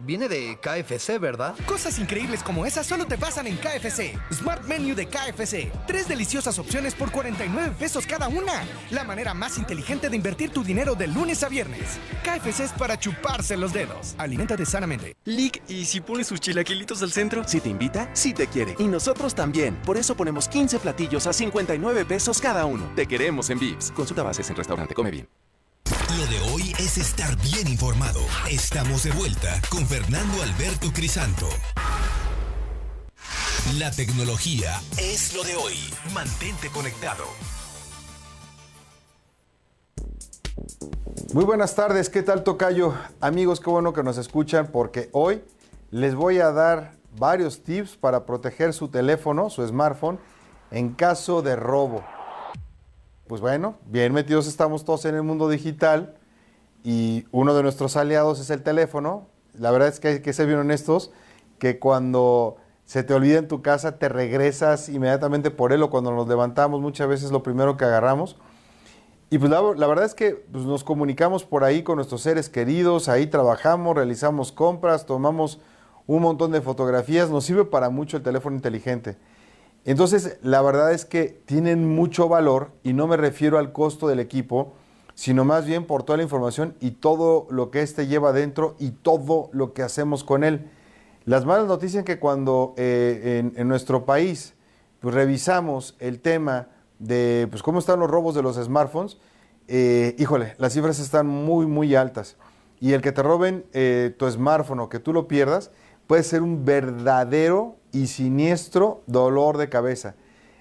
viene 0.00 0.28
de 0.28 0.58
KFC, 0.60 1.18
¿verdad? 1.18 1.54
Cosas 1.66 1.98
increíbles 1.98 2.42
como 2.42 2.66
esas 2.66 2.86
solo 2.86 3.06
te 3.06 3.18
pasan 3.18 3.46
en 3.46 3.56
KFC. 3.56 4.18
Smart 4.32 4.64
Menu 4.64 4.94
de 4.94 5.06
KFC. 5.06 5.72
Tres 5.86 6.08
deliciosas 6.08 6.58
opciones 6.58 6.94
por 6.94 7.10
49 7.10 7.74
pesos 7.78 8.06
cada 8.06 8.28
una. 8.28 8.64
La 8.90 9.04
manera 9.04 9.34
más 9.34 9.58
inteligente 9.58 10.08
de 10.08 10.16
invertir 10.16 10.50
tu 10.50 10.62
dinero 10.64 10.94
de 10.94 11.08
lunes 11.08 11.42
a 11.42 11.48
viernes. 11.48 11.98
KFC 12.22 12.60
es 12.64 12.72
para 12.72 12.98
chuparse 12.98 13.56
los 13.56 13.72
dedos. 13.72 14.14
Aliméntate 14.18 14.66
sanamente. 14.66 15.16
Lick, 15.24 15.62
¿y 15.68 15.84
si 15.84 16.00
pones 16.00 16.26
sus 16.26 16.40
chilaquilitos 16.40 17.02
al 17.02 17.12
centro? 17.12 17.46
Si 17.46 17.60
te 17.60 17.68
invita, 17.68 18.10
sí 18.14 18.32
te 18.32 18.46
quiere. 18.46 18.74
Y 18.78 18.84
nosotros 18.84 19.34
también. 19.34 19.76
Por 19.84 19.96
eso 19.96 20.16
ponemos 20.16 20.48
15 20.48 20.78
platillos 20.78 21.26
a 21.26 21.32
59 21.32 22.04
pesos 22.04 22.40
cada 22.40 22.66
uno. 22.66 22.90
Te 22.96 23.06
queremos 23.06 23.50
en 23.50 23.58
Vips. 23.58 23.90
Consulta 23.92 24.22
bases 24.22 24.48
en 24.50 24.56
restaurante. 24.56 24.94
Come 24.94 25.10
bien. 25.10 25.43
Lo 26.18 26.26
de 26.26 26.38
hoy 26.52 26.72
es 26.78 26.96
estar 26.96 27.34
bien 27.42 27.66
informado. 27.66 28.20
Estamos 28.48 29.02
de 29.02 29.10
vuelta 29.10 29.60
con 29.68 29.84
Fernando 29.84 30.42
Alberto 30.44 30.92
Crisanto. 30.92 31.48
La 33.78 33.90
tecnología 33.90 34.80
es 34.96 35.34
lo 35.34 35.42
de 35.42 35.56
hoy. 35.56 35.74
Mantente 36.12 36.68
conectado. 36.68 37.24
Muy 41.32 41.44
buenas 41.44 41.74
tardes, 41.74 42.08
¿qué 42.08 42.22
tal 42.22 42.44
Tocayo? 42.44 42.94
Amigos, 43.20 43.58
qué 43.58 43.70
bueno 43.70 43.92
que 43.92 44.04
nos 44.04 44.16
escuchan 44.16 44.68
porque 44.68 45.08
hoy 45.10 45.42
les 45.90 46.14
voy 46.14 46.38
a 46.38 46.52
dar 46.52 46.92
varios 47.18 47.64
tips 47.64 47.96
para 47.96 48.24
proteger 48.24 48.72
su 48.72 48.86
teléfono, 48.86 49.50
su 49.50 49.66
smartphone, 49.66 50.20
en 50.70 50.94
caso 50.94 51.42
de 51.42 51.56
robo. 51.56 52.04
Pues 53.26 53.40
bueno, 53.40 53.76
bien 53.86 54.12
metidos 54.12 54.46
estamos 54.46 54.84
todos 54.84 55.06
en 55.06 55.14
el 55.14 55.22
mundo 55.22 55.48
digital 55.48 56.14
y 56.82 57.24
uno 57.32 57.54
de 57.54 57.62
nuestros 57.62 57.96
aliados 57.96 58.38
es 58.38 58.50
el 58.50 58.62
teléfono. 58.62 59.28
La 59.58 59.70
verdad 59.70 59.88
es 59.88 59.98
que 59.98 60.08
hay 60.08 60.20
que 60.20 60.34
ser 60.34 60.46
bien 60.46 60.58
honestos, 60.58 61.10
que 61.58 61.78
cuando 61.78 62.58
se 62.84 63.02
te 63.02 63.14
olvida 63.14 63.38
en 63.38 63.48
tu 63.48 63.62
casa 63.62 63.98
te 63.98 64.10
regresas 64.10 64.90
inmediatamente 64.90 65.50
por 65.50 65.72
él 65.72 65.82
o 65.82 65.88
cuando 65.88 66.12
nos 66.12 66.28
levantamos 66.28 66.82
muchas 66.82 67.08
veces 67.08 67.30
lo 67.30 67.42
primero 67.42 67.78
que 67.78 67.86
agarramos. 67.86 68.36
Y 69.30 69.38
pues 69.38 69.50
la, 69.50 69.62
la 69.74 69.86
verdad 69.86 70.04
es 70.04 70.14
que 70.14 70.34
pues, 70.34 70.66
nos 70.66 70.84
comunicamos 70.84 71.44
por 71.44 71.64
ahí 71.64 71.82
con 71.82 71.96
nuestros 71.96 72.20
seres 72.20 72.50
queridos, 72.50 73.08
ahí 73.08 73.26
trabajamos, 73.26 73.96
realizamos 73.96 74.52
compras, 74.52 75.06
tomamos 75.06 75.60
un 76.06 76.20
montón 76.20 76.52
de 76.52 76.60
fotografías, 76.60 77.30
nos 77.30 77.46
sirve 77.46 77.64
para 77.64 77.88
mucho 77.88 78.18
el 78.18 78.22
teléfono 78.22 78.54
inteligente. 78.54 79.16
Entonces, 79.84 80.38
la 80.42 80.62
verdad 80.62 80.92
es 80.92 81.04
que 81.04 81.42
tienen 81.44 81.86
mucho 81.94 82.28
valor 82.28 82.70
y 82.82 82.94
no 82.94 83.06
me 83.06 83.16
refiero 83.16 83.58
al 83.58 83.72
costo 83.72 84.08
del 84.08 84.18
equipo, 84.18 84.72
sino 85.14 85.44
más 85.44 85.66
bien 85.66 85.86
por 85.86 86.02
toda 86.02 86.16
la 86.16 86.22
información 86.22 86.74
y 86.80 86.92
todo 86.92 87.46
lo 87.50 87.70
que 87.70 87.82
éste 87.82 88.06
lleva 88.06 88.32
dentro 88.32 88.76
y 88.78 88.90
todo 88.90 89.50
lo 89.52 89.74
que 89.74 89.82
hacemos 89.82 90.24
con 90.24 90.42
él. 90.42 90.70
Las 91.24 91.44
malas 91.44 91.66
noticias 91.66 92.00
es 92.00 92.04
que 92.04 92.18
cuando 92.18 92.74
eh, 92.76 93.50
en, 93.54 93.68
nuestro 93.68 94.04
país 94.04 94.54
pues, 95.00 95.14
revisamos 95.14 95.96
el 95.98 96.20
tema 96.20 96.68
de 96.98 97.46
pues, 97.50 97.62
cómo 97.62 97.78
están 97.78 98.00
los 98.00 98.10
robos 98.10 98.34
de 98.34 98.42
los 98.42 98.56
smartphones, 98.56 99.18
eh, 99.68 100.14
híjole, 100.18 100.54
las 100.58 100.72
cifras 100.72 100.98
están 100.98 101.26
muy, 101.26 101.66
muy 101.66 101.94
altas. 101.94 102.36
Y 102.80 102.92
el 102.92 103.00
que 103.00 103.12
te 103.12 103.22
roben 103.22 103.64
eh, 103.72 104.14
tu 104.18 104.30
smartphone 104.30 104.80
o 104.80 104.88
que 104.88 104.98
tú 104.98 105.12
lo 105.12 105.28
pierdas 105.28 105.70
puede 106.06 106.22
ser 106.22 106.42
un 106.42 106.64
verdadero 106.64 107.76
y 107.94 108.08
siniestro 108.08 109.02
dolor 109.06 109.56
de 109.56 109.68
cabeza. 109.68 110.14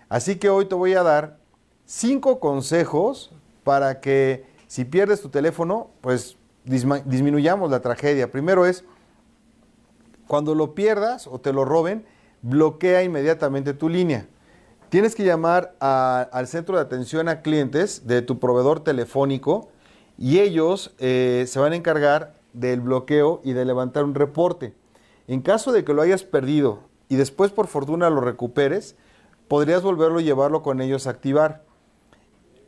Así 0.08 0.38
que 0.38 0.50
hoy 0.50 0.66
te 0.66 0.76
voy 0.76 0.94
a 0.94 1.04
dar 1.04 1.40
cinco 1.86 2.40
consejos 2.40 3.32
para 3.64 4.00
que 4.00 4.46
si 4.68 4.86
pierdes 4.86 5.22
tu 5.22 5.30
teléfono, 5.30 5.90
pues 6.02 6.38
disminuyamos 6.64 7.72
la 7.72 7.82
tragedia. 7.82 8.32
Primero 8.32 8.66
es, 8.66 8.86
cuando 10.28 10.56
lo 10.56 10.76
pierdas 10.76 11.28
o 11.28 11.40
te 11.40 11.52
lo 11.52 11.66
roben, 11.66 12.06
bloquea 12.42 13.04
inmediatamente 13.04 13.74
tu 13.74 13.90
línea. 13.90 14.28
Tienes 14.90 15.16
que 15.16 15.24
llamar 15.24 15.76
al 15.80 16.48
centro 16.48 16.76
de 16.76 16.84
atención 16.84 17.28
a 17.28 17.42
clientes 17.42 18.06
de 18.06 18.22
tu 18.22 18.40
proveedor 18.40 18.84
telefónico 18.84 19.70
y 20.20 20.40
ellos 20.40 20.94
eh, 21.00 21.46
se 21.48 21.60
van 21.60 21.74
a 21.74 21.76
encargar 21.76 22.36
del 22.54 22.82
bloqueo 22.82 23.42
y 23.44 23.54
de 23.54 23.66
levantar 23.66 24.04
un 24.04 24.14
reporte. 24.14 24.76
En 25.28 25.42
caso 25.42 25.72
de 25.72 25.84
que 25.84 25.94
lo 25.94 26.04
hayas 26.04 26.24
perdido 26.24 26.93
y 27.10 27.16
después 27.16 27.52
por 27.52 27.68
fortuna 27.68 28.10
lo 28.10 28.22
recuperes, 28.22 28.96
podrías 29.48 29.82
volverlo 29.82 30.20
y 30.20 30.24
llevarlo 30.24 30.62
con 30.62 30.82
ellos 30.82 31.08
a 31.08 31.12
activar. 31.12 31.64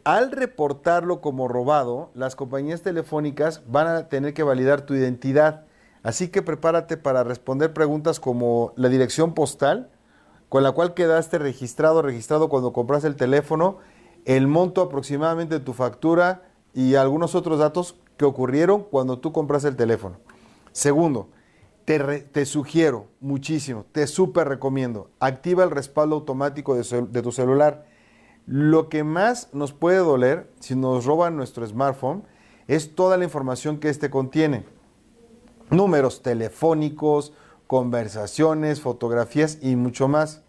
Al 0.03 0.31
reportarlo 0.31 1.19
como 1.19 1.47
robado, 1.47 2.11
las 2.13 2.36
compañías 2.36 2.83
telefónicas 2.83 3.63
van 3.67 3.88
a 3.88 4.07
tener 4.07 4.33
que 4.33 4.43
validar 4.43 4.81
tu 4.81 4.93
identidad. 4.93 5.65
Así 6.03 6.27
que 6.27 6.43
prepárate 6.43 6.97
para 6.97 7.23
responder 7.23 7.73
preguntas 7.73 8.19
como 8.19 8.71
la 8.75 8.89
dirección 8.89 9.33
postal, 9.33 9.89
con 10.47 10.61
la 10.61 10.73
cual 10.73 10.93
quedaste 10.93 11.39
registrado, 11.39 12.03
registrado 12.03 12.49
cuando 12.49 12.71
compras 12.71 13.03
el 13.03 13.15
teléfono, 13.15 13.79
el 14.25 14.47
monto 14.47 14.81
aproximadamente 14.81 15.57
de 15.57 15.65
tu 15.65 15.73
factura 15.73 16.43
y 16.75 16.95
algunos 16.95 17.33
otros 17.33 17.57
datos 17.57 17.95
que 18.17 18.25
ocurrieron 18.25 18.83
cuando 18.83 19.17
tú 19.17 19.31
compras 19.31 19.63
el 19.65 19.75
teléfono. 19.75 20.17
Segundo, 20.71 21.29
te, 21.86 22.45
sugiero 22.45 23.07
muchísimo, 23.19 23.86
te 23.91 24.07
súper 24.07 24.47
recomiendo, 24.47 25.09
activa 25.19 25.63
el 25.63 25.71
respaldo 25.71 26.15
automático 26.15 26.75
de, 26.75 27.21
tu 27.21 27.31
celular. 27.31 27.86
Lo 28.47 28.89
que 28.89 29.03
más 29.03 29.49
nos 29.53 29.71
puede 29.73 29.97
doler 29.97 30.51
si 30.59 30.75
nos 30.75 31.05
roban 31.05 31.38
nuestro 31.38 31.65
smartphone 31.65 32.23
es 32.67 32.95
toda 32.95 33.17
la 33.17 33.23
información 33.23 33.79
que 33.79 33.89
éste 33.89 34.09
contiene. 34.09 34.65
Números 35.69 36.23
telefónicos, 36.23 37.33
conversaciones, 37.67 38.81
fotografías 38.81 39.59
y 39.61 39.75
mucho 39.75 40.07
más. 40.07 40.41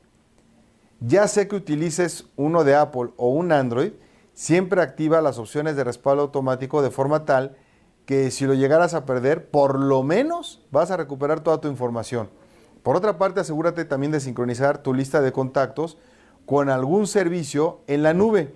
Ya 1.01 1.29
sé 1.29 1.49
que 1.49 1.57
utilices 1.57 2.27
uno 2.37 2.65
de 2.65 2.75
Apple 2.75 3.11
o 3.17 3.29
un 3.29 3.53
Android, 3.53 3.93
siempre 4.33 4.81
activa 4.81 5.21
las 5.21 5.39
opciones 5.39 5.77
de 5.77 5.85
respaldo 5.85 6.23
automático 6.23 6.81
de 6.81 6.91
forma 6.91 7.27
tal 7.27 7.57
que 8.07 8.31
si 8.31 8.47
lo 8.47 8.55
llegaras 8.55 8.95
a 8.95 9.05
perder, 9.05 9.51
por 9.51 9.79
lo 9.79 10.03
menos 10.05 10.63
vas 10.71 10.91
a 10.91 10.97
recuperar 10.97 11.41
toda 11.41 11.61
tu 11.61 11.69
información. 11.69 12.31
Por 12.85 12.95
otra 12.95 13.19
parte, 13.19 13.41
asegúrate 13.41 13.85
también 13.85 14.13
de 14.13 14.21
sincronizar 14.21 14.79
tu 14.79 14.95
lista 14.95 15.21
de 15.21 15.33
contactos 15.33 15.99
con 16.47 16.71
algún 16.71 17.09
servicio 17.09 17.81
en 17.89 18.05
la 18.05 18.15
nube, 18.15 18.55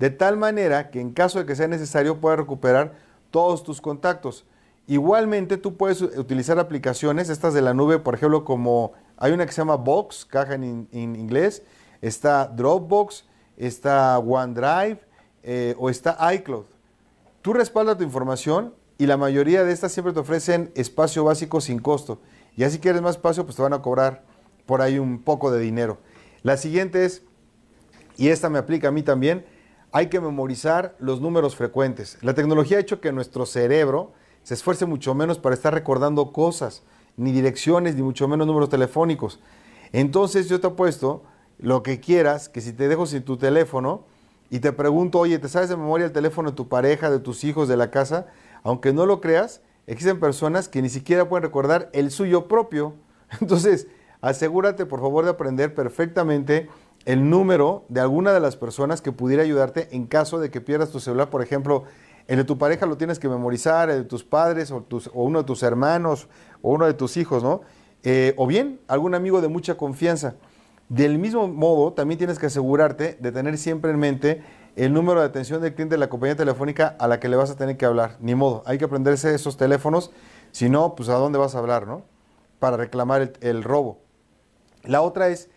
de 0.00 0.10
tal 0.10 0.36
manera 0.36 0.90
que 0.90 1.00
en 1.00 1.12
caso 1.12 1.38
de 1.38 1.46
que 1.46 1.54
sea 1.54 1.68
necesario 1.68 2.20
puedas 2.20 2.40
recuperar 2.40 2.94
todos 3.30 3.62
tus 3.62 3.80
contactos. 3.80 4.44
Igualmente 4.88 5.58
tú 5.58 5.76
puedes 5.76 6.02
utilizar 6.02 6.58
aplicaciones, 6.58 7.28
estas 7.28 7.54
de 7.54 7.62
la 7.62 7.74
nube, 7.74 8.00
por 8.00 8.14
ejemplo, 8.14 8.44
como 8.44 8.94
hay 9.16 9.30
una 9.30 9.46
que 9.46 9.52
se 9.52 9.60
llama 9.60 9.76
Box, 9.76 10.24
caja 10.24 10.54
en, 10.54 10.88
inglés, 10.92 11.62
está 12.02 12.46
Dropbox, 12.48 13.26
está 13.56 14.18
OneDrive 14.18 14.98
eh, 15.44 15.76
o 15.78 15.88
está 15.88 16.16
iCloud. 16.34 16.64
Tú 17.42 17.52
respaldas 17.52 17.98
tu 17.98 18.02
información 18.02 18.74
y 18.98 19.06
la 19.06 19.16
mayoría 19.16 19.64
de 19.64 19.72
estas 19.72 19.92
siempre 19.92 20.12
te 20.12 20.20
ofrecen 20.20 20.72
espacio 20.74 21.24
básico 21.24 21.60
sin 21.60 21.78
costo. 21.78 22.20
Y 22.56 22.64
así 22.64 22.80
quieres 22.80 23.00
más 23.00 23.16
espacio, 23.16 23.44
pues 23.44 23.56
te 23.56 23.62
van 23.62 23.72
a 23.72 23.80
cobrar 23.80 24.24
por 24.66 24.82
ahí 24.82 24.98
un 24.98 25.22
poco 25.22 25.52
de 25.52 25.60
dinero. 25.60 25.98
La 26.42 26.56
siguiente 26.56 27.04
es, 27.04 27.22
y 28.16 28.28
esta 28.28 28.50
me 28.50 28.58
aplica 28.58 28.88
a 28.88 28.90
mí 28.90 29.02
también, 29.02 29.46
hay 29.92 30.08
que 30.08 30.20
memorizar 30.20 30.96
los 30.98 31.20
números 31.20 31.56
frecuentes. 31.56 32.18
La 32.20 32.34
tecnología 32.34 32.78
ha 32.78 32.80
hecho 32.80 33.00
que 33.00 33.12
nuestro 33.12 33.46
cerebro 33.46 34.12
se 34.42 34.54
esfuerce 34.54 34.84
mucho 34.84 35.14
menos 35.14 35.38
para 35.38 35.54
estar 35.54 35.72
recordando 35.72 36.32
cosas, 36.32 36.82
ni 37.16 37.32
direcciones, 37.32 37.94
ni 37.94 38.02
mucho 38.02 38.28
menos 38.28 38.46
números 38.46 38.68
telefónicos. 38.68 39.40
Entonces 39.92 40.48
yo 40.48 40.60
te 40.60 40.66
apuesto 40.66 41.22
lo 41.58 41.82
que 41.82 42.00
quieras, 42.00 42.48
que 42.48 42.60
si 42.60 42.72
te 42.72 42.88
dejo 42.88 43.06
sin 43.06 43.22
tu 43.22 43.36
teléfono 43.36 44.04
y 44.50 44.60
te 44.60 44.72
pregunto, 44.72 45.18
oye, 45.18 45.38
¿te 45.38 45.48
sabes 45.48 45.68
de 45.68 45.76
memoria 45.76 46.06
el 46.06 46.12
teléfono 46.12 46.50
de 46.50 46.56
tu 46.56 46.68
pareja, 46.68 47.10
de 47.10 47.18
tus 47.18 47.44
hijos, 47.44 47.68
de 47.68 47.76
la 47.76 47.90
casa? 47.90 48.26
Aunque 48.62 48.92
no 48.92 49.06
lo 49.06 49.20
creas, 49.20 49.62
existen 49.86 50.20
personas 50.20 50.68
que 50.68 50.82
ni 50.82 50.88
siquiera 50.88 51.28
pueden 51.28 51.42
recordar 51.42 51.90
el 51.92 52.10
suyo 52.10 52.48
propio. 52.48 52.94
Entonces, 53.40 53.88
asegúrate 54.20 54.86
por 54.86 55.00
favor 55.00 55.24
de 55.24 55.30
aprender 55.30 55.74
perfectamente 55.74 56.68
el 57.04 57.30
número 57.30 57.84
de 57.88 58.00
alguna 58.00 58.32
de 58.32 58.40
las 58.40 58.56
personas 58.56 59.00
que 59.00 59.12
pudiera 59.12 59.42
ayudarte 59.42 59.88
en 59.92 60.06
caso 60.06 60.38
de 60.38 60.50
que 60.50 60.60
pierdas 60.60 60.90
tu 60.90 61.00
celular. 61.00 61.30
Por 61.30 61.42
ejemplo, 61.42 61.84
el 62.26 62.36
de 62.36 62.44
tu 62.44 62.58
pareja 62.58 62.84
lo 62.84 62.98
tienes 62.98 63.18
que 63.18 63.28
memorizar, 63.28 63.88
el 63.88 64.02
de 64.02 64.04
tus 64.04 64.24
padres 64.24 64.70
o, 64.70 64.84
uno 65.14 65.38
de 65.38 65.44
tus 65.44 65.62
hermanos 65.62 66.28
o 66.60 66.72
uno 66.72 66.86
de 66.86 66.92
tus 66.92 67.16
hijos, 67.16 67.42
¿no? 67.42 67.62
Eh, 68.02 68.34
o 68.36 68.46
bien 68.46 68.80
algún 68.86 69.14
amigo 69.14 69.40
de 69.40 69.48
mucha 69.48 69.76
confianza. 69.76 70.34
Del 70.88 71.18
mismo 71.18 71.48
modo, 71.48 71.92
también 71.92 72.18
tienes 72.18 72.38
que 72.38 72.46
asegurarte 72.46 73.16
de 73.20 73.32
tener 73.32 73.56
siempre 73.58 73.90
en 73.90 73.98
mente 73.98 74.42
el 74.76 74.92
número 74.92 75.20
de 75.20 75.26
atención 75.26 75.60
del 75.60 75.74
cliente 75.74 75.94
de 75.94 75.98
la 75.98 76.08
compañía 76.08 76.36
telefónica 76.36 76.96
a 76.98 77.08
la 77.08 77.20
que 77.20 77.28
le 77.28 77.36
vas 77.36 77.50
a 77.50 77.56
tener 77.56 77.76
que 77.76 77.86
hablar. 77.86 78.16
Ni 78.20 78.34
modo, 78.34 78.62
hay 78.66 78.78
que 78.78 78.84
aprenderse 78.84 79.34
esos 79.34 79.56
teléfonos, 79.56 80.10
si 80.52 80.68
no, 80.68 80.94
pues 80.94 81.08
a 81.08 81.14
dónde 81.14 81.38
vas 81.38 81.54
a 81.54 81.58
hablar, 81.58 81.86
¿no? 81.86 82.04
Para 82.58 82.76
reclamar 82.76 83.32
el 83.40 83.64
robo. 83.64 84.00
La 84.84 85.02
otra 85.02 85.28
es, 85.28 85.50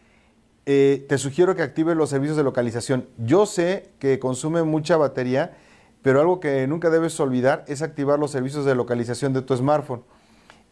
eh, 0.65 1.05
te 1.07 1.17
sugiero 1.17 1.55
que 1.55 1.61
actives 1.61 1.95
los 1.95 2.09
servicios 2.09 2.37
de 2.37 2.43
localización. 2.43 3.07
Yo 3.17 3.45
sé 3.45 3.91
que 3.99 4.19
consume 4.19 4.63
mucha 4.63 4.97
batería, 4.97 5.57
pero 6.01 6.19
algo 6.19 6.39
que 6.39 6.65
nunca 6.67 6.89
debes 6.89 7.19
olvidar 7.19 7.63
es 7.67 7.81
activar 7.81 8.19
los 8.19 8.31
servicios 8.31 8.65
de 8.65 8.75
localización 8.75 9.33
de 9.33 9.41
tu 9.41 9.55
smartphone. 9.55 10.03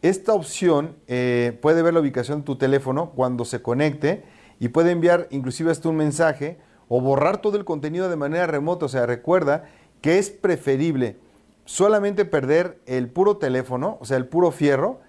Esta 0.02 0.34
opción 0.34 0.96
eh, 1.08 1.58
puede 1.62 1.82
ver 1.82 1.94
la 1.94 2.00
ubicación 2.00 2.40
de 2.40 2.46
tu 2.46 2.58
teléfono 2.58 3.12
cuando 3.12 3.44
se 3.44 3.62
conecte 3.62 4.24
y 4.60 4.70
puede 4.70 4.92
enviar 4.92 5.28
inclusive 5.30 5.72
hasta 5.72 5.90
un 5.90 5.98
mensaje 5.98 6.58
o 6.90 7.00
borrar 7.00 7.42
todo 7.42 7.56
el 7.56 7.64
contenido 7.64 8.10
de 8.10 8.18
manera 8.18 8.48
remota. 8.48 8.86
O 8.86 8.90
sea, 8.90 9.06
recuerda 9.06 9.66
que 10.02 10.18
es 10.18 10.30
preferible 10.30 11.18
solamente 11.64 12.26
perder 12.26 12.80
el 12.86 13.08
puro 13.10 13.38
teléfono, 13.38 13.98
o 14.02 14.06
sea, 14.06 14.18
el 14.18 14.26
puro 14.26 14.52
fierro, 14.52 15.00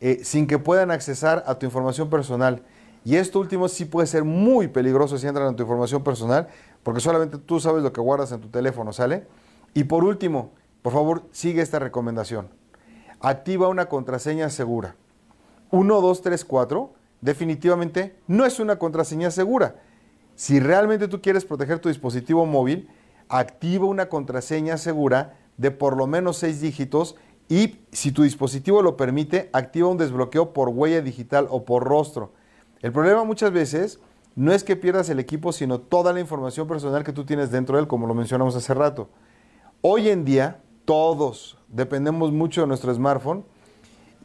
eh, 0.00 0.20
sin 0.24 0.46
que 0.46 0.58
puedan 0.58 0.90
accesar 0.90 1.44
a 1.46 1.58
tu 1.58 1.64
información 1.64 2.10
personal. 2.10 2.62
Y 3.04 3.16
esto 3.16 3.40
último 3.40 3.68
sí 3.68 3.84
puede 3.84 4.06
ser 4.06 4.24
muy 4.24 4.68
peligroso 4.68 5.16
si 5.16 5.26
entran 5.26 5.48
en 5.48 5.56
tu 5.56 5.62
información 5.62 6.02
personal, 6.02 6.48
porque 6.82 7.00
solamente 7.00 7.38
tú 7.38 7.60
sabes 7.60 7.82
lo 7.82 7.92
que 7.92 8.00
guardas 8.00 8.32
en 8.32 8.40
tu 8.40 8.48
teléfono, 8.48 8.92
¿sale? 8.92 9.26
Y 9.74 9.84
por 9.84 10.04
último, 10.04 10.52
por 10.82 10.92
favor, 10.92 11.22
sigue 11.30 11.62
esta 11.62 11.78
recomendación. 11.78 12.48
Activa 13.20 13.68
una 13.68 13.86
contraseña 13.86 14.50
segura. 14.50 14.96
1, 15.70 16.00
2, 16.00 16.22
3, 16.22 16.44
4 16.44 16.92
definitivamente 17.20 18.16
no 18.26 18.44
es 18.44 18.60
una 18.60 18.78
contraseña 18.78 19.30
segura. 19.30 19.76
Si 20.38 20.60
realmente 20.60 21.08
tú 21.08 21.20
quieres 21.20 21.44
proteger 21.44 21.80
tu 21.80 21.88
dispositivo 21.88 22.46
móvil, 22.46 22.88
activa 23.28 23.86
una 23.86 24.08
contraseña 24.08 24.78
segura 24.78 25.36
de 25.56 25.72
por 25.72 25.96
lo 25.96 26.06
menos 26.06 26.36
6 26.36 26.60
dígitos 26.60 27.16
y 27.48 27.80
si 27.90 28.12
tu 28.12 28.22
dispositivo 28.22 28.80
lo 28.80 28.96
permite, 28.96 29.50
activa 29.52 29.88
un 29.88 29.98
desbloqueo 29.98 30.52
por 30.52 30.68
huella 30.68 31.00
digital 31.00 31.48
o 31.50 31.64
por 31.64 31.82
rostro. 31.82 32.34
El 32.82 32.92
problema 32.92 33.24
muchas 33.24 33.50
veces 33.50 33.98
no 34.36 34.52
es 34.52 34.62
que 34.62 34.76
pierdas 34.76 35.10
el 35.10 35.18
equipo, 35.18 35.50
sino 35.52 35.80
toda 35.80 36.12
la 36.12 36.20
información 36.20 36.68
personal 36.68 37.02
que 37.02 37.12
tú 37.12 37.24
tienes 37.24 37.50
dentro 37.50 37.74
de 37.74 37.82
él, 37.82 37.88
como 37.88 38.06
lo 38.06 38.14
mencionamos 38.14 38.54
hace 38.54 38.74
rato. 38.74 39.08
Hoy 39.80 40.08
en 40.08 40.24
día, 40.24 40.60
todos 40.84 41.58
dependemos 41.66 42.30
mucho 42.30 42.60
de 42.60 42.68
nuestro 42.68 42.94
smartphone 42.94 43.44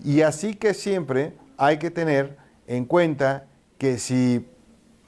y 0.05 0.21
así 0.21 0.53
que 0.53 0.75
siempre 0.75 1.33
hay 1.57 1.79
que 1.79 1.89
tener 1.89 2.37
en 2.67 2.85
cuenta 2.85 3.47
que 3.79 3.97
si 3.97 4.45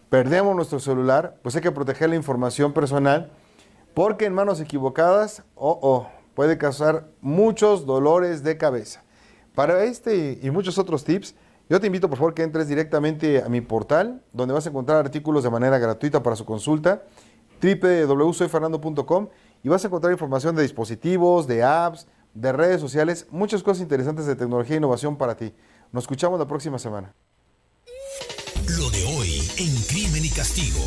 perdemos 0.10 0.56
nuestro 0.56 0.80
celular, 0.80 1.38
pues 1.42 1.56
hay 1.56 1.62
que 1.62 1.72
proteger 1.72 2.10
la 2.10 2.16
información 2.16 2.74
personal 2.74 3.32
porque 3.94 4.26
en 4.26 4.34
manos 4.34 4.60
equivocadas, 4.60 5.44
oh, 5.56 5.80
oh, 5.82 6.08
puede 6.36 6.58
causar 6.58 7.08
muchos 7.22 7.86
dolores 7.86 8.44
de 8.44 8.58
cabeza. 8.58 9.04
Para 9.56 9.86
este 9.86 10.38
y 10.42 10.52
muchos 10.52 10.78
otros 10.78 11.06
tips, 11.06 11.34
yo 11.70 11.80
te 11.80 11.88
invito 11.88 12.10
por 12.10 12.18
favor 12.18 12.34
que 12.34 12.44
entres 12.44 12.68
directamente 12.68 13.42
a 13.42 13.50
mi 13.50 13.62
portal, 13.62 14.22
donde 14.34 14.54
vas 14.54 14.68
a 14.68 14.70
encontrar 14.70 14.98
artículos 14.98 15.44
de 15.44 15.50
manera 15.50 15.80
gratuita 15.80 16.22
para 16.22 16.36
su 16.36 16.46
consulta, 16.46 17.04
www.soyfernando.com 17.62 19.30
y 19.64 19.70
vas 19.70 19.84
a 19.84 19.88
encontrar 19.88 20.12
información 20.12 20.56
de 20.56 20.62
dispositivos, 20.62 21.48
de 21.48 21.64
apps, 21.64 22.06
de 22.34 22.52
redes 22.52 22.82
sociales, 22.82 23.28
muchas 23.32 23.64
cosas 23.64 23.82
interesantes 23.82 24.26
de 24.26 24.36
tecnología 24.36 24.76
e 24.76 24.78
innovación 24.78 25.18
para 25.18 25.36
ti. 25.38 25.56
Nos 25.92 26.04
escuchamos 26.04 26.38
la 26.38 26.48
próxima 26.48 26.78
semana. 26.78 27.16
Castigo. 30.36 30.84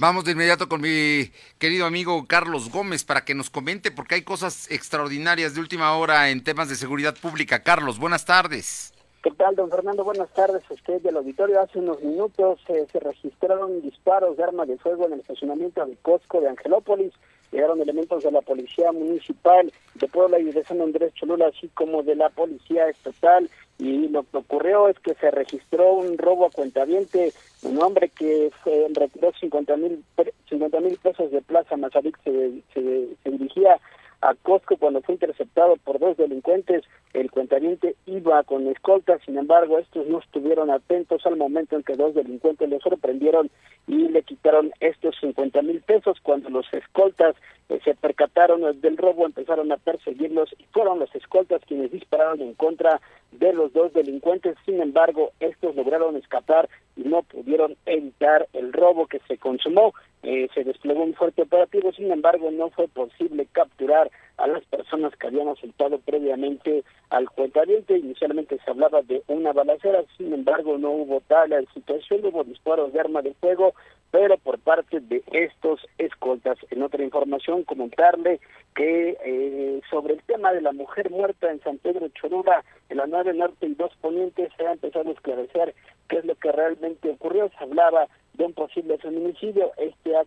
Vamos 0.00 0.24
de 0.24 0.32
inmediato 0.32 0.68
con 0.68 0.80
mi 0.80 1.30
querido 1.58 1.86
amigo 1.86 2.26
Carlos 2.26 2.70
Gómez 2.70 3.04
para 3.04 3.24
que 3.24 3.36
nos 3.36 3.48
comente 3.48 3.92
porque 3.92 4.16
hay 4.16 4.22
cosas 4.22 4.68
extraordinarias 4.72 5.54
de 5.54 5.60
última 5.60 5.96
hora 5.96 6.30
en 6.30 6.42
temas 6.42 6.68
de 6.68 6.74
seguridad 6.74 7.16
pública. 7.16 7.62
Carlos, 7.62 8.00
buenas 8.00 8.24
tardes. 8.24 8.92
¿Qué 9.22 9.30
tal, 9.30 9.54
don 9.54 9.70
Fernando? 9.70 10.02
Buenas 10.02 10.30
tardes 10.30 10.62
a 10.68 10.74
usted 10.74 11.00
del 11.00 11.16
auditorio. 11.16 11.60
Hace 11.60 11.78
unos 11.78 12.02
minutos 12.02 12.60
eh, 12.68 12.86
se 12.90 12.98
registraron 12.98 13.80
disparos 13.80 14.36
de 14.36 14.42
arma 14.42 14.66
de 14.66 14.78
fuego 14.78 15.06
en 15.06 15.12
el 15.12 15.20
estacionamiento 15.20 15.84
de 15.86 15.96
Costco 15.96 16.40
de 16.40 16.48
Angelópolis. 16.48 17.12
Llegaron 17.52 17.80
elementos 17.80 18.22
de 18.22 18.30
la 18.30 18.40
Policía 18.40 18.92
Municipal 18.92 19.72
de 19.94 20.08
Puebla 20.08 20.38
y 20.38 20.44
de 20.44 20.64
San 20.64 20.80
Andrés 20.80 21.14
Cholula, 21.14 21.48
así 21.48 21.68
como 21.68 22.02
de 22.02 22.14
la 22.14 22.28
Policía 22.30 22.88
Estatal 22.88 23.48
y 23.78 24.08
lo 24.08 24.24
que 24.24 24.38
ocurrió 24.38 24.88
es 24.88 24.98
que 24.98 25.14
se 25.14 25.30
registró 25.30 25.92
un 25.92 26.18
robo 26.18 26.46
a 26.46 26.50
cuentaviente, 26.50 27.32
un 27.62 27.80
hombre 27.80 28.08
que 28.08 28.50
se 28.64 28.86
retiró 28.92 29.32
50 29.32 29.76
mil 29.76 30.04
50 30.48 30.80
mil 30.80 30.98
pesos 30.98 31.30
de 31.30 31.40
Plaza 31.42 31.76
Mazarik 31.76 32.18
se, 32.24 32.62
se, 32.74 33.30
dirigía 33.30 33.78
a 34.20 34.34
Costco 34.34 34.76
cuando 34.78 35.00
fue 35.02 35.14
interceptado 35.14 35.76
por 35.76 36.00
dos 36.00 36.16
delincuentes. 36.16 36.82
El 37.12 37.30
cuentaviente 37.30 37.94
iba 38.06 38.42
con 38.42 38.66
escolta, 38.66 39.18
sin 39.24 39.38
embargo, 39.38 39.78
estos 39.78 40.08
no 40.08 40.18
estuvieron 40.18 40.70
atentos 40.70 41.24
al 41.24 41.36
momento 41.36 41.76
en 41.76 41.84
que 41.84 41.94
dos 41.94 42.14
delincuentes 42.14 42.68
le 42.68 42.80
sorprendieron 42.80 43.48
y 43.88 44.08
le 44.08 44.22
quitaron 44.22 44.70
estos 44.80 45.16
50 45.20 45.62
mil 45.62 45.80
pesos. 45.80 46.18
Cuando 46.22 46.50
los 46.50 46.72
escoltas 46.72 47.34
eh, 47.68 47.80
se 47.84 47.94
percataron 47.94 48.80
del 48.80 48.96
robo, 48.96 49.26
empezaron 49.26 49.72
a 49.72 49.78
perseguirlos 49.78 50.54
y 50.58 50.64
fueron 50.70 50.98
los 50.98 51.12
escoltas 51.14 51.62
quienes 51.66 51.90
dispararon 51.90 52.40
en 52.42 52.54
contra 52.54 53.00
de 53.32 53.52
los 53.52 53.72
dos 53.72 53.92
delincuentes. 53.94 54.56
Sin 54.64 54.80
embargo, 54.80 55.32
estos 55.40 55.74
lograron 55.74 56.16
escapar 56.16 56.68
y 56.96 57.02
no 57.02 57.22
pudieron 57.22 57.76
evitar 57.86 58.46
el 58.52 58.72
robo 58.72 59.06
que 59.06 59.20
se 59.26 59.38
consumó. 59.38 59.94
Eh, 60.22 60.48
se 60.54 60.64
desplegó 60.64 61.02
un 61.02 61.14
fuerte 61.14 61.42
operativo, 61.42 61.92
sin 61.92 62.12
embargo, 62.12 62.50
no 62.50 62.70
fue 62.70 62.88
posible 62.88 63.46
capturar 63.52 64.10
a 64.38 64.46
las 64.46 64.64
personas 64.64 65.14
que 65.16 65.26
habían 65.26 65.48
asaltado 65.48 65.98
previamente 65.98 66.84
al 67.10 67.28
cuentaviente. 67.30 67.98
Inicialmente 67.98 68.58
se 68.64 68.70
hablaba 68.70 69.02
de 69.02 69.22
una 69.26 69.52
balacera, 69.52 70.04
sin 70.16 70.32
embargo, 70.32 70.78
no 70.78 70.90
hubo 70.90 71.20
tal 71.26 71.52
situación, 71.74 72.24
hubo 72.24 72.44
disparos 72.44 72.92
de 72.92 73.00
arma 73.00 73.20
de 73.22 73.34
fuego, 73.34 73.74
pero 74.10 74.38
por 74.38 74.58
parte 74.58 75.00
de 75.00 75.22
estos 75.32 75.86
escoltas. 75.98 76.56
En 76.70 76.82
otra 76.82 77.02
información, 77.02 77.64
comentarle 77.64 78.40
que 78.74 79.18
eh, 79.24 79.80
sobre 79.90 80.14
el 80.14 80.22
tema 80.22 80.52
de 80.52 80.62
la 80.62 80.72
mujer 80.72 81.10
muerta 81.10 81.50
en 81.50 81.60
San 81.60 81.78
Pedro 81.78 82.08
Cholula, 82.08 82.64
en 82.88 82.96
la 82.98 83.06
nave 83.06 83.34
norte 83.34 83.66
y 83.66 83.74
dos 83.74 83.92
ponientes, 84.00 84.50
se 84.56 84.66
ha 84.66 84.72
empezado 84.72 85.10
a 85.10 85.12
esclarecer 85.12 85.74
qué 86.08 86.18
es 86.18 86.24
lo 86.24 86.36
que 86.36 86.52
realmente 86.52 87.10
ocurrió. 87.10 87.50
Se 87.58 87.64
hablaba 87.64 88.08
de 88.38 88.44
un 88.44 88.54
posible 88.54 88.96
feminicidio. 88.98 89.72
Este 89.76 90.16
ha, 90.16 90.24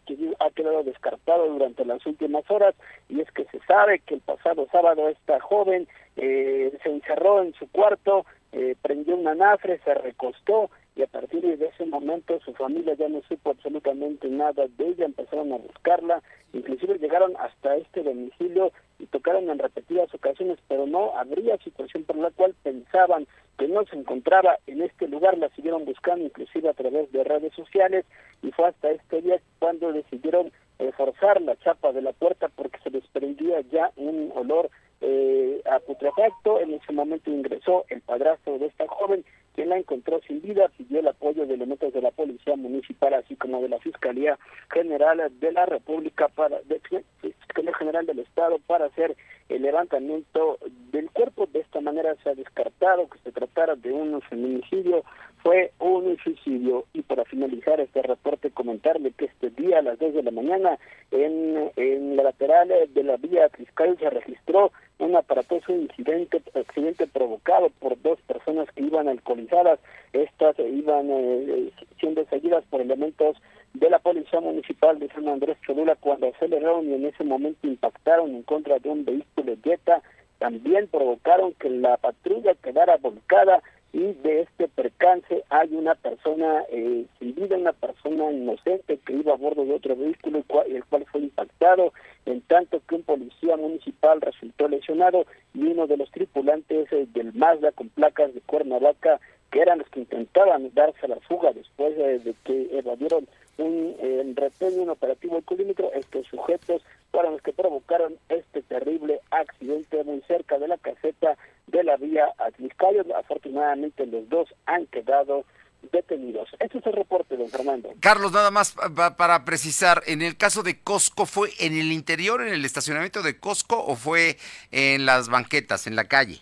quedado 0.51 0.84
descartado 0.84 1.47
durante 1.47 1.86
las 1.86 2.05
últimas 2.05 2.43
horas 2.51 2.76
y 3.09 3.22
es 3.22 3.32
que 3.32 3.45
se 3.45 3.59
sabe 3.62 3.99
que 3.99 4.16
el 4.16 4.22
pasado 4.22 4.68
sábado 4.72 5.07
esta 5.07 5.39
joven 5.39 5.88
eh, 6.18 6.78
se 6.84 6.89
encerró 6.89 7.41
en 7.41 7.53
su 7.53 7.68
cuarto, 7.72 8.26
eh, 8.51 8.76
prendió 8.82 9.16
una 9.16 9.34
nafre, 9.34 9.80
se 9.80 9.93
recostó 9.93 10.70
y 10.95 11.03
a 11.03 11.07
partir 11.07 11.41
de 11.41 11.65
ese 11.65 11.85
momento 11.85 12.39
su 12.41 12.53
familia 12.53 12.93
ya 12.95 13.07
no 13.07 13.21
supo 13.23 13.51
absolutamente 13.51 14.27
nada 14.27 14.65
de 14.77 14.87
ella, 14.87 15.05
empezaron 15.05 15.53
a 15.53 15.57
buscarla, 15.57 16.21
inclusive 16.53 16.97
llegaron 16.99 17.33
hasta 17.37 17.77
este 17.77 18.03
domicilio 18.03 18.71
y 18.99 19.05
tocaron 19.05 19.49
en 19.49 19.59
repetidas 19.59 20.13
ocasiones, 20.13 20.59
pero 20.67 20.85
no 20.85 21.17
habría 21.17 21.57
situación 21.59 22.03
por 22.03 22.17
la 22.17 22.31
cual 22.31 22.53
pensaban 22.63 23.25
que 23.57 23.67
no 23.67 23.85
se 23.85 23.95
encontraba 23.95 24.57
en 24.67 24.81
este 24.81 25.07
lugar, 25.07 25.37
la 25.37 25.49
siguieron 25.49 25.85
buscando 25.85 26.25
inclusive 26.25 26.69
a 26.69 26.73
través 26.73 27.11
de 27.11 27.23
redes 27.23 27.53
sociales 27.53 28.05
y 28.41 28.51
fue 28.51 28.67
hasta 28.67 28.91
este 28.91 29.21
día 29.21 29.39
cuando 29.59 29.93
decidieron 29.93 30.51
eh, 30.79 30.91
forzar 30.97 31.41
la 31.41 31.55
chapa 31.57 31.93
de 31.93 32.01
la 32.01 32.11
puerta 32.11 32.49
porque 32.49 32.79
se 32.83 32.89
desprendía 32.89 33.61
ya 33.71 33.91
un 33.95 34.31
olor 34.35 34.69
eh, 34.99 35.61
a 35.65 35.79
putrefacto, 35.79 36.59
en 36.59 36.73
ese 36.73 36.91
momento 36.91 37.31
ingresó 37.31 37.85
el 37.89 38.01
padrastro 38.01 38.59
de 38.59 38.67
esta 38.67 38.87
joven 38.87 39.23
quien 39.55 39.69
la 39.69 39.77
encontró 39.77 40.19
sin 40.27 40.41
vida, 40.41 40.69
pidió 40.77 40.99
el 40.99 41.07
apoyo 41.07 41.45
de 41.45 41.53
elementos 41.53 41.93
de 41.93 42.01
la 42.01 42.11
Policía 42.11 42.55
Municipal, 42.55 43.13
así 43.13 43.35
como 43.35 43.61
de 43.61 43.69
la 43.69 43.79
Fiscalía 43.79 44.37
General 44.71 45.31
de 45.39 45.51
la 45.51 45.65
República, 45.65 46.27
para 46.29 46.61
de, 46.61 46.81
Fiscalía 47.21 47.73
General 47.75 48.05
del 48.05 48.19
Estado, 48.19 48.59
para 48.65 48.85
hacer 48.85 49.15
el 49.49 49.61
levantamiento 49.61 50.57
del 50.91 51.09
cuerpo. 51.11 51.47
De 51.47 51.59
esta 51.59 51.81
manera 51.81 52.15
se 52.23 52.29
ha 52.29 52.35
descartado 52.35 53.09
que 53.09 53.19
se 53.19 53.31
tratara 53.31 53.75
de 53.75 53.91
un 53.91 54.21
feminicidio, 54.21 55.03
fue 55.43 55.71
un 55.79 56.17
suicidio. 56.23 56.85
Y 56.93 57.01
para 57.01 57.25
finalizar 57.25 57.79
este 57.79 58.01
reporte, 58.01 58.51
comentarle 58.51 59.11
que 59.11 59.25
este 59.25 59.49
día 59.49 59.79
a 59.79 59.81
las 59.81 59.99
2 59.99 60.13
de 60.13 60.23
la 60.23 60.31
mañana 60.31 60.77
en, 61.11 61.71
en 61.75 62.15
la 62.15 62.23
lateral 62.23 62.69
de 62.93 63.03
la 63.03 63.17
vía 63.17 63.49
fiscal 63.49 63.97
se 63.99 64.09
registró 64.09 64.71
un 65.01 65.15
aparatoso 65.15 65.73
incidente, 65.73 66.41
accidente 66.53 67.07
provocado 67.07 67.69
por 67.79 67.99
dos 68.01 68.19
personas 68.21 68.69
que 68.71 68.83
iban 68.83 69.07
alcoholizadas. 69.07 69.79
Estas 70.13 70.57
iban 70.59 71.07
eh, 71.09 71.71
siendo 71.99 72.23
seguidas 72.25 72.63
por 72.69 72.81
elementos 72.81 73.35
de 73.73 73.89
la 73.89 73.99
Policía 73.99 74.39
Municipal 74.41 74.99
de 74.99 75.07
San 75.09 75.27
Andrés 75.27 75.57
Cholula 75.65 75.95
cuando 75.95 76.27
aceleraron 76.27 76.89
y 76.89 76.93
en 76.93 77.05
ese 77.05 77.23
impactaron 77.63 78.35
en 78.35 78.43
contra 78.43 78.79
de 78.79 78.89
un 78.89 79.05
vehículo 79.05 79.55
Jetta. 79.63 80.01
También 80.39 80.87
provocaron 80.87 81.53
que 81.53 81.69
la 81.69 81.97
patrulla 81.97 82.55
quedara 82.55 82.97
volcada 82.97 83.61
y 83.93 84.13
de 84.13 84.41
este 84.41 84.67
percance 84.69 85.43
hay 85.49 85.75
una 85.75 85.95
persona 85.95 86.63
eh, 86.69 87.05
sin 87.19 87.35
vida, 87.35 87.57
una 87.57 87.73
persona 87.73 88.31
inocente 88.31 88.97
que 89.05 89.13
iba 89.13 89.33
a 89.33 89.37
bordo 89.37 89.65
de 89.65 89.73
otro 89.73 89.95
vehículo 89.95 90.39
el 90.39 90.45
cual, 90.45 90.71
el 90.71 90.85
cual 90.85 91.05
fue 91.11 91.21
impactado, 91.21 91.93
en 92.25 92.41
tanto 92.41 92.81
que 92.87 92.95
un 92.95 93.03
policía 93.03 93.57
municipal 93.57 94.21
resultó 94.21 94.69
lesionado 94.69 95.25
y 95.53 95.63
uno 95.63 95.87
de 95.87 95.97
los 95.97 96.09
tripulantes 96.11 96.91
eh, 96.93 97.05
del 97.13 97.33
Mazda 97.33 97.73
con 97.73 97.89
placas 97.89 98.33
de 98.33 98.41
Cuernavaca, 98.41 99.19
que 99.51 99.59
eran 99.59 99.79
los 99.79 99.89
que 99.89 99.99
intentaban 99.99 100.73
darse 100.73 101.05
a 101.05 101.09
la 101.09 101.19
fuga 101.19 101.51
después 101.51 101.93
eh, 101.97 102.19
de 102.19 102.33
que 102.45 102.77
evadieron 102.77 103.27
un 103.57 103.95
eh, 103.99 104.21
un 104.61 104.89
operativo 104.89 105.37
ecolímetro, 105.37 105.91
estos 105.93 106.25
sujetos 106.27 106.81
fueron 107.11 107.33
los 107.33 107.41
que 107.41 107.53
provocaron 107.53 108.15
este 108.29 108.61
terrible 108.61 109.19
accidente 109.31 110.03
muy 110.03 110.21
cerca 110.27 110.57
de 110.57 110.67
la 110.67 110.77
caseta 110.77 111.37
de 111.67 111.83
la 111.83 111.97
vía 111.97 112.31
Atliscayo. 112.37 113.03
Afortunadamente 113.15 114.05
los 114.05 114.27
dos 114.29 114.53
han 114.65 114.85
quedado 114.87 115.43
detenidos. 115.91 116.49
Este 116.59 116.77
es 116.77 116.85
el 116.85 116.93
reporte, 116.93 117.37
don 117.37 117.49
Fernando. 117.49 117.89
Carlos, 118.12 118.34
nada 118.34 118.51
más 118.51 118.76
para 119.16 119.45
precisar, 119.45 120.03
en 120.05 120.22
el 120.22 120.36
caso 120.36 120.64
de 120.64 120.78
Costco, 120.78 121.26
¿fue 121.26 121.47
en 121.62 121.78
el 121.78 121.93
interior, 121.93 122.41
en 122.41 122.53
el 122.53 122.66
estacionamiento 122.66 123.22
de 123.22 123.39
Costco 123.39 123.82
o 123.82 123.95
fue 123.95 124.36
en 124.70 125.05
las 125.05 125.30
banquetas, 125.30 125.88
en 125.88 125.95
la 125.95 126.03
calle? 126.03 126.39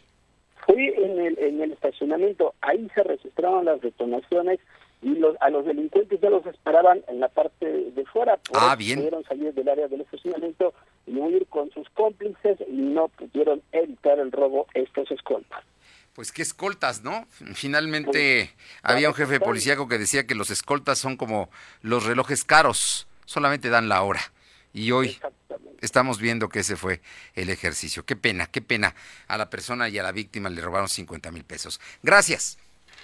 Fue 0.65 0.87
en 0.97 1.19
el, 1.19 1.37
en 1.37 1.61
el 1.61 1.73
estacionamiento, 1.73 2.55
ahí 2.61 2.89
se 2.95 3.03
registraron 3.03 3.65
las 3.65 3.79
detonaciones 3.81 4.59
y 5.03 5.09
los, 5.09 5.35
a 5.41 5.51
los 5.51 5.63
delincuentes 5.63 6.19
ya 6.19 6.31
los 6.31 6.43
esperaban 6.47 7.03
en 7.07 7.19
la 7.19 7.27
parte 7.27 7.67
de 7.67 8.05
fuera. 8.05 8.37
Por 8.37 8.57
ah, 8.59 8.75
bien. 8.75 8.97
Pudieron 8.97 9.23
salir 9.25 9.53
del 9.53 9.69
área 9.69 9.87
del 9.87 10.01
estacionamiento 10.01 10.73
y 11.05 11.19
huir 11.19 11.45
con 11.49 11.69
sus 11.69 11.87
cómplices 11.91 12.57
y 12.67 12.77
no 12.77 13.09
pudieron 13.09 13.61
evitar 13.73 14.17
el 14.17 14.31
robo 14.31 14.65
estos 14.73 15.11
escoltas. 15.11 15.63
Pues 16.13 16.31
qué 16.31 16.41
escoltas, 16.41 17.03
¿no? 17.03 17.27
Finalmente 17.53 18.53
había 18.81 19.09
un 19.09 19.15
jefe 19.15 19.39
policíaco 19.39 19.87
que 19.87 19.97
decía 19.97 20.27
que 20.27 20.35
los 20.35 20.49
escoltas 20.49 20.99
son 20.99 21.17
como 21.17 21.49
los 21.81 22.05
relojes 22.05 22.43
caros, 22.43 23.07
solamente 23.25 23.69
dan 23.69 23.89
la 23.89 24.01
hora. 24.01 24.21
Y 24.73 24.91
hoy 24.91 25.19
estamos 25.81 26.19
viendo 26.19 26.49
que 26.49 26.59
ese 26.59 26.75
fue 26.75 27.01
el 27.33 27.49
ejercicio. 27.49 28.05
Qué 28.05 28.15
pena, 28.15 28.47
qué 28.47 28.61
pena. 28.61 28.93
A 29.27 29.37
la 29.37 29.49
persona 29.49 29.89
y 29.89 29.97
a 29.97 30.03
la 30.03 30.11
víctima 30.11 30.49
le 30.49 30.61
robaron 30.61 30.87
50 30.87 31.31
mil 31.31 31.43
pesos. 31.43 31.79
Gracias. 32.03 32.57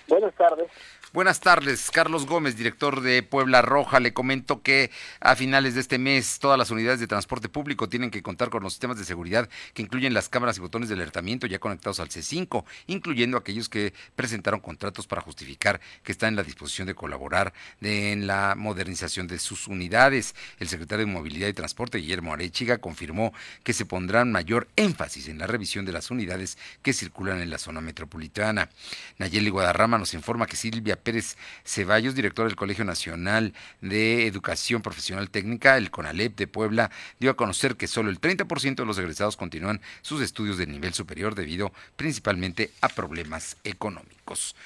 Buenas 0.07 0.35
tardes. 0.35 0.69
Buenas 1.15 1.39
tardes, 1.39 1.91
Carlos 1.91 2.25
Gómez, 2.25 2.57
director 2.57 2.99
de 2.99 3.23
Puebla 3.23 3.61
Roja. 3.61 4.01
Le 4.01 4.11
comento 4.11 4.61
que 4.61 4.91
a 5.21 5.37
finales 5.37 5.73
de 5.73 5.79
este 5.79 5.97
mes 5.97 6.39
todas 6.39 6.59
las 6.59 6.71
unidades 6.71 6.99
de 6.99 7.07
transporte 7.07 7.47
público 7.47 7.87
tienen 7.87 8.11
que 8.11 8.21
contar 8.21 8.49
con 8.49 8.61
los 8.61 8.73
sistemas 8.73 8.97
de 8.97 9.05
seguridad 9.05 9.47
que 9.73 9.81
incluyen 9.81 10.13
las 10.13 10.27
cámaras 10.27 10.57
y 10.57 10.59
botones 10.59 10.89
de 10.89 10.95
alertamiento 10.95 11.47
ya 11.47 11.57
conectados 11.57 12.01
al 12.01 12.09
C5, 12.09 12.65
incluyendo 12.87 13.37
aquellos 13.37 13.69
que 13.69 13.93
presentaron 14.17 14.59
contratos 14.59 15.07
para 15.07 15.21
justificar 15.21 15.79
que 16.03 16.11
están 16.11 16.31
en 16.31 16.35
la 16.35 16.43
disposición 16.43 16.85
de 16.85 16.95
colaborar 16.95 17.53
en 17.79 18.27
la 18.27 18.55
modernización 18.57 19.27
de 19.27 19.39
sus 19.39 19.69
unidades. 19.69 20.35
El 20.59 20.67
secretario 20.67 21.05
de 21.05 21.13
Movilidad 21.13 21.47
y 21.47 21.53
Transporte, 21.53 21.99
Guillermo 21.99 22.33
Arechiga, 22.33 22.79
confirmó 22.79 23.33
que 23.63 23.71
se 23.71 23.85
pondrán 23.85 24.33
mayor 24.33 24.67
énfasis 24.75 25.29
en 25.29 25.37
la 25.37 25.47
revisión 25.47 25.85
de 25.85 25.93
las 25.93 26.11
unidades 26.11 26.57
que 26.81 26.91
circulan 26.91 27.39
en 27.39 27.51
la 27.51 27.57
zona 27.57 27.79
metropolitana. 27.79 28.69
Nayeli 29.17 29.49
Guadarrama 29.49 29.97
nos 29.97 30.13
informa 30.13 30.45
que 30.45 30.57
Silvia 30.57 31.04
Pérez 31.05 31.37
Ceballos, 31.63 32.15
director 32.15 32.45
del 32.45 32.57
Colegio 32.57 32.83
Nacional 32.83 33.53
de 33.79 34.27
Educación 34.27 34.81
Profesional 34.81 35.29
Técnica, 35.29 35.77
el 35.77 35.91
CONALEP 35.91 36.35
de 36.35 36.47
Puebla, 36.47 36.91
dio 37.21 37.31
a 37.31 37.37
conocer 37.37 37.77
que 37.77 37.87
solo 37.87 38.09
el 38.09 38.19
30% 38.19 38.75
de 38.75 38.85
los 38.85 38.97
egresados 38.97 39.37
continúan 39.37 39.79
sus 40.01 40.21
estudios 40.21 40.57
de 40.57 40.67
nivel 40.67 40.93
superior 40.93 41.35
debido 41.35 41.71
principalmente 41.95 42.71
a 42.81 42.89
problemas 42.89 43.55
económicos. 43.63 44.57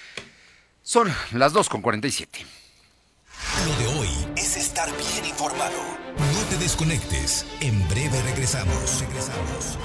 Son 0.82 1.14
las 1.34 1.54
2.47. 1.54 2.28
Lo 3.66 3.76
de 3.76 4.00
hoy 4.00 4.10
es 4.36 4.58
estar 4.58 4.90
bien 4.98 5.26
informado. 5.26 5.78
No 6.18 6.40
te 6.50 6.58
desconectes. 6.58 7.46
En 7.62 7.88
breve 7.88 8.22
regresamos. 8.24 9.02
Regresamos. 9.02 9.78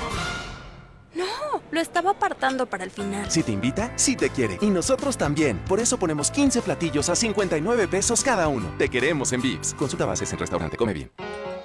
Lo 1.74 1.80
estaba 1.80 2.12
apartando 2.12 2.66
para 2.66 2.84
el 2.84 2.92
final. 2.92 3.28
Si 3.28 3.42
te 3.42 3.50
invita, 3.50 3.92
sí 3.96 4.14
te 4.14 4.30
quiere. 4.30 4.58
Y 4.60 4.70
nosotros 4.70 5.18
también. 5.18 5.58
Por 5.68 5.80
eso 5.80 5.98
ponemos 5.98 6.30
15 6.30 6.62
platillos 6.62 7.08
a 7.08 7.16
59 7.16 7.88
pesos 7.88 8.22
cada 8.22 8.46
uno. 8.46 8.72
Te 8.78 8.88
queremos 8.88 9.32
en 9.32 9.42
Vips. 9.42 9.74
Consulta 9.74 10.06
bases 10.06 10.32
en 10.32 10.38
restaurante. 10.38 10.76
Come 10.76 10.92
bien. 10.92 11.10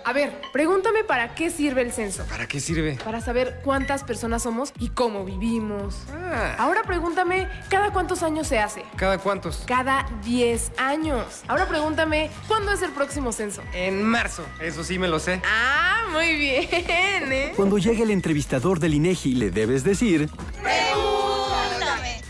A 0.05 0.13
ver, 0.13 0.41
pregúntame 0.51 1.03
para 1.03 1.35
qué 1.35 1.51
sirve 1.51 1.83
el 1.83 1.91
censo. 1.91 2.25
¿Para 2.25 2.47
qué 2.47 2.59
sirve? 2.59 2.97
Para 3.03 3.21
saber 3.21 3.59
cuántas 3.63 4.03
personas 4.03 4.41
somos 4.41 4.73
y 4.79 4.89
cómo 4.89 5.23
vivimos. 5.25 5.97
Ah. 6.11 6.55
Ahora 6.57 6.81
pregúntame, 6.81 7.47
¿cada 7.69 7.93
cuántos 7.93 8.23
años 8.23 8.47
se 8.47 8.57
hace? 8.57 8.83
¿Cada 8.95 9.19
cuántos? 9.19 9.63
Cada 9.67 10.07
10 10.23 10.71
años. 10.77 11.43
Ahora 11.47 11.67
pregúntame, 11.67 12.31
¿cuándo 12.47 12.71
es 12.71 12.81
el 12.81 12.89
próximo 12.91 13.31
censo? 13.31 13.61
En 13.71 14.01
marzo. 14.01 14.43
Eso 14.59 14.83
sí 14.83 14.97
me 14.97 15.07
lo 15.07 15.19
sé. 15.19 15.43
Ah, 15.45 16.07
muy 16.11 16.35
bien, 16.37 17.31
¿eh? 17.31 17.53
Cuando 17.55 17.77
llegue 17.77 18.01
el 18.01 18.09
entrevistador 18.09 18.79
del 18.79 18.95
INEGI, 18.95 19.35
le 19.35 19.51
debes 19.51 19.83
decir... 19.83 19.98
Pregúntame. 19.99 20.31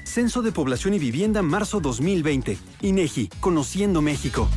Censo 0.03 0.41
de 0.41 0.51
Población 0.51 0.95
y 0.95 0.99
Vivienda, 0.99 1.43
marzo 1.43 1.79
2020. 1.79 2.57
INEGI, 2.81 3.29
Conociendo 3.39 4.01
México. 4.01 4.49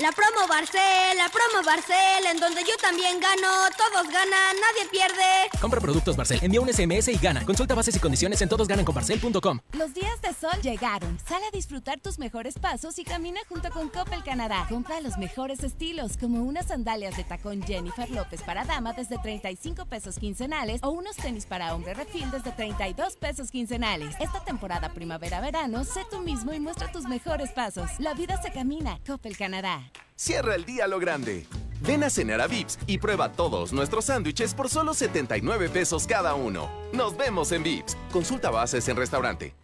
La 0.00 0.10
promo 0.10 0.48
Barcel, 0.48 1.16
la 1.16 1.28
promo 1.28 1.64
Barcel, 1.64 2.26
en 2.28 2.40
donde 2.40 2.62
yo 2.62 2.76
también 2.82 3.20
gano, 3.20 3.48
todos 3.78 4.08
ganan, 4.12 4.56
nadie 4.60 4.90
pierde. 4.90 5.48
Compra 5.60 5.80
productos 5.80 6.16
Barcel, 6.16 6.40
envía 6.42 6.60
un 6.60 6.68
SMS 6.68 7.06
y 7.08 7.16
gana. 7.16 7.46
Consulta 7.46 7.76
bases 7.76 7.94
y 7.94 8.00
condiciones 8.00 8.42
en 8.42 8.48
todosgananconbarcel.com. 8.48 9.60
Los 9.72 9.94
días 9.94 10.20
de 10.20 10.34
sol 10.34 10.60
llegaron. 10.62 11.16
Sale 11.24 11.46
a 11.46 11.50
disfrutar 11.52 12.00
tus 12.00 12.18
mejores 12.18 12.58
pasos 12.58 12.98
y 12.98 13.04
camina 13.04 13.38
junto 13.48 13.70
con 13.70 13.88
Coppel 13.88 14.24
Canadá. 14.24 14.66
Compra 14.68 15.00
los 15.00 15.16
mejores 15.16 15.62
estilos, 15.62 16.16
como 16.16 16.42
unas 16.42 16.66
sandalias 16.66 17.16
de 17.16 17.22
tacón 17.22 17.62
Jennifer 17.62 18.10
López 18.10 18.42
para 18.42 18.64
dama 18.64 18.94
desde 18.94 19.16
35 19.18 19.86
pesos 19.86 20.18
quincenales 20.18 20.80
o 20.82 20.90
unos 20.90 21.14
tenis 21.14 21.46
para 21.46 21.72
hombre 21.72 21.94
refil 21.94 22.28
desde 22.32 22.50
32 22.50 23.16
pesos 23.16 23.52
quincenales. 23.52 24.16
Esta 24.18 24.44
temporada 24.44 24.88
primavera-verano, 24.92 25.84
sé 25.84 26.00
tú 26.10 26.18
mismo 26.18 26.52
y 26.52 26.58
muestra 26.58 26.90
tus 26.90 27.04
mejores 27.04 27.52
pasos. 27.52 27.88
La 28.00 28.12
vida 28.14 28.42
se 28.42 28.50
camina. 28.50 28.98
Coppel 29.06 29.36
Canadá. 29.36 29.84
Cierra 30.16 30.54
el 30.54 30.64
día 30.64 30.86
lo 30.86 31.00
grande. 31.00 31.44
Ven 31.80 32.04
a 32.04 32.08
cenar 32.08 32.40
a 32.40 32.46
Vips 32.46 32.78
y 32.86 32.98
prueba 32.98 33.32
todos 33.32 33.72
nuestros 33.72 34.06
sándwiches 34.06 34.54
por 34.54 34.68
solo 34.68 34.94
79 34.94 35.68
pesos 35.68 36.06
cada 36.06 36.34
uno. 36.34 36.70
Nos 36.92 37.16
vemos 37.16 37.50
en 37.50 37.64
Vips. 37.64 37.96
Consulta 38.12 38.50
bases 38.50 38.88
en 38.88 38.96
restaurante. 38.96 39.54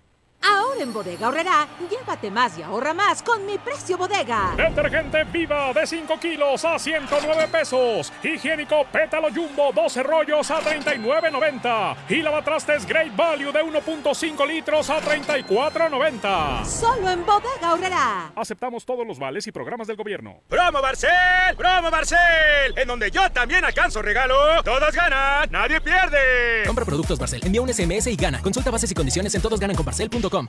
Ahora 0.42 0.69
en 0.78 0.92
Bodega 0.92 1.28
Horrera, 1.28 1.68
llévate 1.90 2.30
más 2.30 2.56
y 2.58 2.62
ahorra 2.62 2.94
más 2.94 3.22
con 3.22 3.44
mi 3.46 3.58
precio 3.58 3.98
bodega. 3.98 4.54
Detergente 4.56 5.24
Viva 5.24 5.72
de 5.72 5.86
5 5.86 6.18
kilos 6.18 6.64
a 6.64 6.78
109 6.78 7.48
pesos. 7.48 8.12
Higiénico 8.22 8.84
Pétalo 8.90 9.28
Jumbo 9.34 9.72
12 9.72 10.02
rollos 10.02 10.50
a 10.50 10.60
39.90. 10.60 11.96
Y 12.08 12.22
lavatrastes 12.22 12.86
Great 12.86 13.14
Value 13.14 13.52
de 13.52 13.62
1.5 13.62 14.46
litros 14.46 14.90
a 14.90 15.00
34.90. 15.00 16.64
Solo 16.64 17.10
en 17.10 17.24
Bodega 17.24 17.72
Horrera. 17.72 18.32
Aceptamos 18.36 18.84
todos 18.84 19.06
los 19.06 19.18
vales 19.18 19.46
y 19.46 19.52
programas 19.52 19.86
del 19.86 19.96
gobierno. 19.96 20.40
¡Promo 20.48 20.80
Barcel! 20.80 21.56
¡Promo 21.56 21.90
Barcel! 21.90 22.76
En 22.76 22.88
donde 22.88 23.10
yo 23.10 23.30
también 23.30 23.64
alcanzo 23.64 24.02
regalo. 24.02 24.62
Todos 24.62 24.94
ganan, 24.94 25.50
nadie 25.50 25.80
pierde. 25.80 26.64
Compra 26.66 26.84
productos 26.84 27.18
Barcel, 27.18 27.40
envía 27.44 27.62
un 27.62 27.72
SMS 27.72 28.06
y 28.06 28.16
gana. 28.16 28.40
Consulta 28.40 28.70
bases 28.70 28.90
y 28.90 28.94
condiciones 28.94 29.34
en 29.34 29.42
todosgananconbarcel.com. 29.42 30.48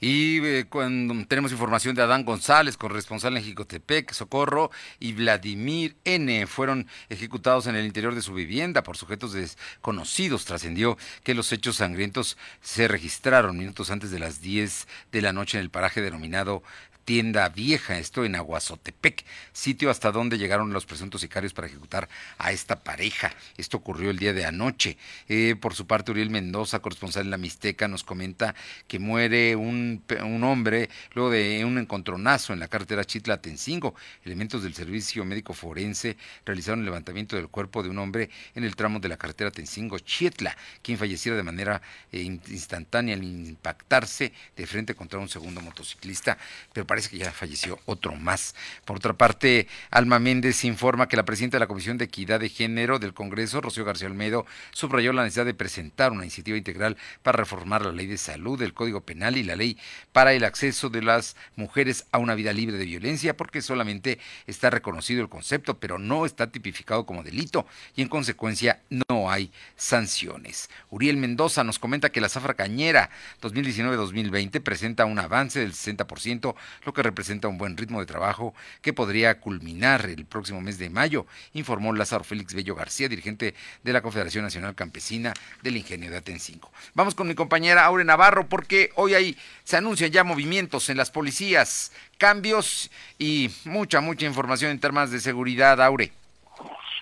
Y 0.00 0.38
eh, 0.46 0.66
cuando 0.68 1.14
tenemos 1.26 1.50
información 1.50 1.96
de 1.96 2.02
Adán 2.02 2.24
González, 2.24 2.76
corresponsal 2.76 3.36
en 3.36 3.42
Jicotepec, 3.42 4.12
Socorro, 4.12 4.70
y 5.00 5.12
Vladimir 5.12 5.96
N. 6.04 6.46
fueron 6.46 6.86
ejecutados 7.08 7.66
en 7.66 7.74
el 7.74 7.84
interior 7.84 8.14
de 8.14 8.22
su 8.22 8.32
vivienda 8.32 8.84
por 8.84 8.96
sujetos 8.96 9.32
desconocidos. 9.32 10.44
Trascendió 10.44 10.96
que 11.24 11.34
los 11.34 11.52
hechos 11.52 11.76
sangrientos 11.76 12.36
se 12.60 12.86
registraron 12.86 13.58
minutos 13.58 13.90
antes 13.90 14.12
de 14.12 14.20
las 14.20 14.40
10 14.40 14.86
de 15.10 15.22
la 15.22 15.32
noche 15.32 15.58
en 15.58 15.64
el 15.64 15.70
paraje 15.70 16.00
denominado 16.00 16.62
tienda 17.08 17.48
vieja, 17.48 17.98
esto 17.98 18.26
en 18.26 18.34
Aguazotepec, 18.34 19.24
sitio 19.54 19.88
hasta 19.88 20.12
donde 20.12 20.36
llegaron 20.36 20.74
los 20.74 20.84
presuntos 20.84 21.22
sicarios 21.22 21.54
para 21.54 21.66
ejecutar 21.66 22.06
a 22.36 22.52
esta 22.52 22.80
pareja. 22.80 23.32
Esto 23.56 23.78
ocurrió 23.78 24.10
el 24.10 24.18
día 24.18 24.34
de 24.34 24.44
anoche. 24.44 24.98
Eh, 25.26 25.56
por 25.58 25.74
su 25.74 25.86
parte, 25.86 26.10
Uriel 26.10 26.28
Mendoza, 26.28 26.80
corresponsal 26.80 27.24
en 27.24 27.30
la 27.30 27.38
Mixteca, 27.38 27.88
nos 27.88 28.04
comenta 28.04 28.54
que 28.86 28.98
muere 28.98 29.56
un, 29.56 30.02
un 30.22 30.44
hombre 30.44 30.90
luego 31.14 31.30
de 31.30 31.64
un 31.64 31.78
encontronazo 31.78 32.52
en 32.52 32.60
la 32.60 32.68
carretera 32.68 33.04
Chitla-Tencingo. 33.04 33.94
Elementos 34.22 34.62
del 34.62 34.74
Servicio 34.74 35.24
Médico 35.24 35.54
Forense 35.54 36.18
realizaron 36.44 36.80
el 36.80 36.84
levantamiento 36.84 37.36
del 37.36 37.48
cuerpo 37.48 37.82
de 37.82 37.88
un 37.88 37.96
hombre 38.00 38.28
en 38.54 38.64
el 38.64 38.76
tramo 38.76 39.00
de 39.00 39.08
la 39.08 39.16
carretera 39.16 39.50
Tencingo-Chietla, 39.50 40.54
quien 40.82 40.98
falleciera 40.98 41.38
de 41.38 41.42
manera 41.42 41.80
eh, 42.12 42.20
instantánea 42.20 43.14
al 43.14 43.24
impactarse 43.24 44.30
de 44.54 44.66
frente 44.66 44.94
contra 44.94 45.18
un 45.18 45.30
segundo 45.30 45.62
motociclista. 45.62 46.36
Pero 46.74 46.86
parece 46.86 46.97
que 47.06 47.18
ya 47.18 47.30
falleció 47.30 47.78
otro 47.84 48.16
más. 48.16 48.56
Por 48.84 48.96
otra 48.96 49.12
parte, 49.12 49.68
Alma 49.90 50.18
Méndez 50.18 50.64
informa 50.64 51.06
que 51.06 51.16
la 51.16 51.24
presidenta 51.24 51.56
de 51.56 51.60
la 51.60 51.68
Comisión 51.68 51.98
de 51.98 52.06
Equidad 52.06 52.40
de 52.40 52.48
Género 52.48 52.98
del 52.98 53.14
Congreso, 53.14 53.60
Rocío 53.60 53.84
García 53.84 54.08
Olmedo, 54.08 54.46
subrayó 54.72 55.12
la 55.12 55.22
necesidad 55.22 55.46
de 55.46 55.54
presentar 55.54 56.10
una 56.10 56.24
iniciativa 56.24 56.56
integral 56.56 56.96
para 57.22 57.36
reformar 57.36 57.84
la 57.84 57.92
ley 57.92 58.06
de 58.06 58.18
salud, 58.18 58.60
el 58.62 58.74
Código 58.74 59.02
Penal 59.02 59.36
y 59.36 59.44
la 59.44 59.54
ley 59.54 59.78
para 60.12 60.32
el 60.32 60.44
acceso 60.44 60.88
de 60.88 61.02
las 61.02 61.36
mujeres 61.54 62.06
a 62.10 62.18
una 62.18 62.34
vida 62.34 62.52
libre 62.52 62.78
de 62.78 62.86
violencia, 62.86 63.36
porque 63.36 63.62
solamente 63.62 64.18
está 64.46 64.70
reconocido 64.70 65.20
el 65.20 65.28
concepto, 65.28 65.78
pero 65.78 65.98
no 65.98 66.26
está 66.26 66.50
tipificado 66.50 67.04
como 67.04 67.22
delito 67.22 67.66
y 67.94 68.02
en 68.02 68.08
consecuencia 68.08 68.80
no 68.88 69.30
hay 69.30 69.52
sanciones. 69.76 70.70
Uriel 70.90 71.18
Mendoza 71.18 71.64
nos 71.64 71.78
comenta 71.78 72.10
que 72.10 72.20
la 72.20 72.28
zafra 72.28 72.54
cañera 72.54 73.10
2019-2020 73.42 74.62
presenta 74.62 75.04
un 75.04 75.18
avance 75.18 75.60
del 75.60 75.72
60%, 75.72 76.54
lo 76.88 76.94
que 76.94 77.02
representa 77.02 77.48
un 77.48 77.58
buen 77.58 77.76
ritmo 77.76 78.00
de 78.00 78.06
trabajo 78.06 78.54
que 78.80 78.94
podría 78.94 79.40
culminar 79.40 80.06
el 80.06 80.24
próximo 80.24 80.62
mes 80.62 80.78
de 80.78 80.88
mayo, 80.88 81.26
informó 81.52 81.92
Lázaro 81.92 82.24
Félix 82.24 82.54
Bello 82.54 82.74
García, 82.74 83.10
dirigente 83.10 83.54
de 83.82 83.92
la 83.92 84.00
Confederación 84.00 84.42
Nacional 84.42 84.74
Campesina 84.74 85.34
del 85.62 85.76
Ingenio 85.76 86.10
de 86.10 86.16
Atencingo. 86.16 86.70
Vamos 86.94 87.14
con 87.14 87.28
mi 87.28 87.34
compañera 87.34 87.84
Aure 87.84 88.04
Navarro 88.04 88.48
porque 88.48 88.90
hoy 88.94 89.12
ahí 89.12 89.36
se 89.64 89.76
anuncian 89.76 90.10
ya 90.10 90.24
movimientos 90.24 90.88
en 90.88 90.96
las 90.96 91.10
policías, 91.10 91.92
cambios 92.16 92.90
y 93.18 93.50
mucha, 93.66 94.00
mucha 94.00 94.24
información 94.24 94.70
en 94.70 94.80
temas 94.80 95.10
de 95.10 95.20
seguridad, 95.20 95.82
Aure. 95.82 96.10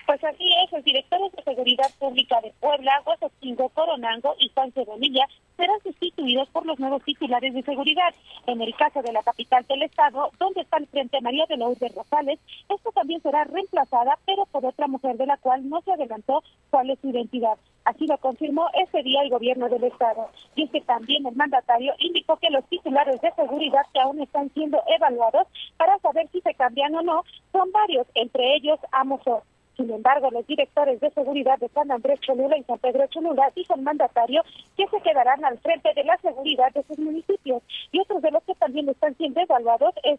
Pues 0.04 0.22
así 0.24 0.48
es, 0.64 0.72
los 0.72 0.84
directores 0.84 1.30
de 1.32 1.44
Seguridad 1.44 1.92
Pública 2.00 2.40
de 2.40 2.52
Puebla, 2.58 2.92
Guasastingo, 3.04 3.68
Coronango 3.68 4.34
y 4.40 4.50
Juan 4.52 4.72
Cebonilla 4.72 5.28
serán 5.56 5.80
sustituidos 5.82 6.48
por 6.50 6.66
los 6.66 6.78
nuevos 6.78 7.02
titulares 7.02 7.54
de 7.54 7.62
seguridad. 7.62 8.14
En 8.46 8.60
el 8.60 8.74
caso 8.76 9.02
de 9.02 9.12
la 9.12 9.22
capital 9.22 9.64
del 9.66 9.82
estado, 9.82 10.30
donde 10.38 10.60
está 10.62 10.78
el 10.78 10.86
frente 10.86 11.20
María 11.20 11.46
de 11.48 11.56
Lourdes 11.56 11.94
Rosales, 11.94 12.38
esto 12.68 12.92
también 12.92 13.20
será 13.22 13.44
reemplazada, 13.44 14.18
pero 14.26 14.46
por 14.46 14.64
otra 14.64 14.86
mujer 14.86 15.16
de 15.16 15.26
la 15.26 15.36
cual 15.38 15.68
no 15.68 15.80
se 15.82 15.92
adelantó 15.92 16.42
cuál 16.70 16.90
es 16.90 16.98
su 17.00 17.08
identidad. 17.08 17.58
Así 17.84 18.06
lo 18.06 18.18
confirmó 18.18 18.68
ese 18.74 19.02
día 19.02 19.22
el 19.22 19.30
gobierno 19.30 19.68
del 19.68 19.84
estado. 19.84 20.28
Y 20.56 20.64
es 20.64 20.70
que 20.70 20.80
también 20.80 21.24
el 21.24 21.36
mandatario 21.36 21.94
indicó 21.98 22.36
que 22.36 22.50
los 22.50 22.64
titulares 22.64 23.20
de 23.20 23.30
seguridad 23.32 23.86
que 23.92 24.00
aún 24.00 24.20
están 24.20 24.50
siendo 24.54 24.82
evaluados 24.88 25.46
para 25.76 25.98
saber 26.00 26.28
si 26.32 26.40
se 26.40 26.54
cambian 26.54 26.94
o 26.96 27.02
no 27.02 27.22
son 27.52 27.70
varios, 27.70 28.06
entre 28.14 28.56
ellos 28.56 28.80
Amosor. 28.90 29.42
Sin 29.76 29.90
embargo, 29.90 30.30
los 30.30 30.46
directores 30.46 30.98
de 31.00 31.10
seguridad 31.10 31.58
de 31.58 31.68
San 31.68 31.90
Andrés 31.90 32.18
Cholula 32.20 32.56
y 32.56 32.62
San 32.64 32.78
Pedro 32.78 33.06
Cholula 33.08 33.52
dijo 33.54 33.74
el 33.74 33.82
mandatario 33.82 34.42
que 34.74 34.86
se 34.88 35.00
quedarán 35.02 35.44
al 35.44 35.58
frente 35.58 35.92
de 35.94 36.02
la 36.04 36.16
seguridad 36.18 36.72
de 36.72 36.82
sus 36.84 36.98
municipios. 36.98 37.62
Y 37.92 38.00
otros 38.00 38.22
de 38.22 38.30
los 38.30 38.42
que 38.44 38.54
también 38.54 38.88
están 38.88 39.14
siendo 39.16 39.40
evaluados 39.40 39.94
es 40.02 40.18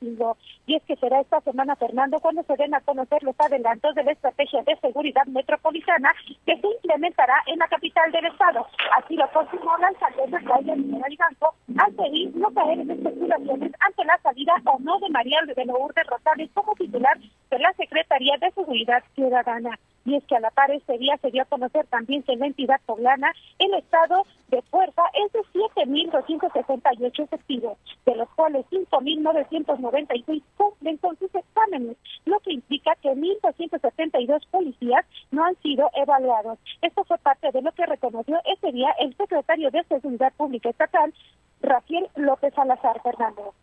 Cingo. 0.00 0.36
Y 0.66 0.76
es 0.76 0.82
que 0.84 0.96
será 0.96 1.20
esta 1.20 1.40
semana, 1.40 1.76
Fernando, 1.76 2.20
cuando 2.20 2.42
se 2.42 2.56
den 2.56 2.74
a 2.74 2.80
conocer 2.80 3.22
los 3.22 3.34
adelantos 3.38 3.94
de 3.94 4.04
la 4.04 4.12
estrategia 4.12 4.62
de 4.62 4.76
seguridad 4.76 5.24
metropolitana 5.26 6.12
que 6.44 6.60
se 6.60 6.66
implementará 6.66 7.42
en 7.46 7.58
la 7.58 7.68
capital 7.68 8.12
del 8.12 8.26
estado. 8.26 8.66
Así 8.98 9.16
lo 9.16 9.30
confirmó 9.32 9.78
la 9.78 9.88
alcaldesa 9.88 10.40
Claudia 10.44 10.76
Mineral 10.76 11.16
Ganco 11.16 11.54
al 11.78 11.92
pedir 11.94 12.36
no 12.36 12.50
caer 12.50 12.80
en 12.80 12.90
especulaciones 12.90 13.72
ante 13.80 14.04
la 14.04 14.18
salida 14.18 14.54
o 14.66 14.78
no 14.80 14.98
de 14.98 15.08
María 15.08 15.38
de 15.46 15.64
Lourdes 15.64 16.06
Rosales 16.06 16.50
como 16.52 16.74
titular 16.74 17.16
de 17.50 17.58
la 17.58 17.72
Secretaría 17.74 18.36
de 18.38 18.50
Seguridad 18.52 19.02
Ciudadana. 19.14 19.78
Y 20.04 20.16
es 20.16 20.24
que 20.24 20.36
a 20.36 20.40
la 20.40 20.50
par 20.50 20.70
este 20.70 20.96
día 20.96 21.18
se 21.18 21.30
dio 21.30 21.42
a 21.42 21.46
conocer 21.46 21.86
también 21.88 22.22
que 22.22 22.32
en 22.32 22.40
la 22.40 22.46
entidad 22.46 22.80
poblana 22.86 23.32
el 23.58 23.74
estado 23.74 24.24
de 24.48 24.62
fuerza 24.62 25.02
es 25.26 25.32
de 25.32 25.40
7.268 25.52 27.24
efectivos, 27.24 27.76
de 28.06 28.16
los 28.16 28.28
cuales 28.30 28.64
5.996 28.70 30.42
cumplen 30.56 30.96
con 30.96 31.18
sus 31.18 31.34
exámenes, 31.34 31.96
lo 32.24 32.40
que 32.40 32.52
implica 32.52 32.94
que 33.02 33.10
1.272 33.10 34.46
policías 34.50 35.04
no 35.30 35.44
han 35.44 35.56
sido 35.56 35.90
evaluados. 35.94 36.58
Esto 36.80 37.04
fue 37.04 37.18
parte 37.18 37.50
de 37.52 37.60
lo 37.60 37.72
que 37.72 37.84
reconoció 37.84 38.40
ese 38.46 38.72
día 38.72 38.90
el 39.00 39.14
secretario 39.16 39.70
de 39.70 39.84
Seguridad 39.84 40.32
Pública 40.32 40.70
Estatal, 40.70 41.12
Rafael 41.60 42.08
López 42.16 42.54
Salazar 42.54 43.02
Fernando. 43.02 43.54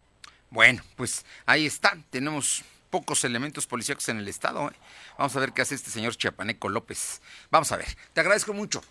Bueno, 0.51 0.81
pues 0.95 1.25
ahí 1.45 1.65
está, 1.65 1.97
tenemos 2.09 2.63
pocos 2.89 3.23
elementos 3.23 3.67
policíacos 3.67 4.07
en 4.09 4.17
el 4.17 4.27
estado. 4.27 4.69
¿eh? 4.69 4.73
Vamos 5.17 5.35
a 5.35 5.39
ver 5.39 5.53
qué 5.53 5.61
hace 5.61 5.75
este 5.75 5.91
señor 5.91 6.15
Chiapaneco 6.15 6.69
López. 6.69 7.21
Vamos 7.51 7.71
a 7.71 7.77
ver. 7.77 7.88
Te 8.13 8.21
agradezco 8.21 8.53
mucho. 8.53 8.83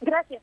Gracias. 0.00 0.42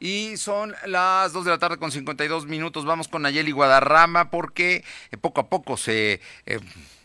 Y 0.00 0.36
son 0.36 0.74
las 0.86 1.32
2 1.32 1.44
de 1.44 1.50
la 1.50 1.58
tarde 1.58 1.76
con 1.76 1.90
52 1.90 2.46
minutos. 2.46 2.84
Vamos 2.84 3.08
con 3.08 3.22
Nayeli 3.22 3.50
Guadarrama 3.50 4.30
porque 4.30 4.84
eh, 5.10 5.16
poco 5.16 5.40
a 5.40 5.48
poco 5.48 5.76
se 5.76 6.20
eh, 6.46 6.60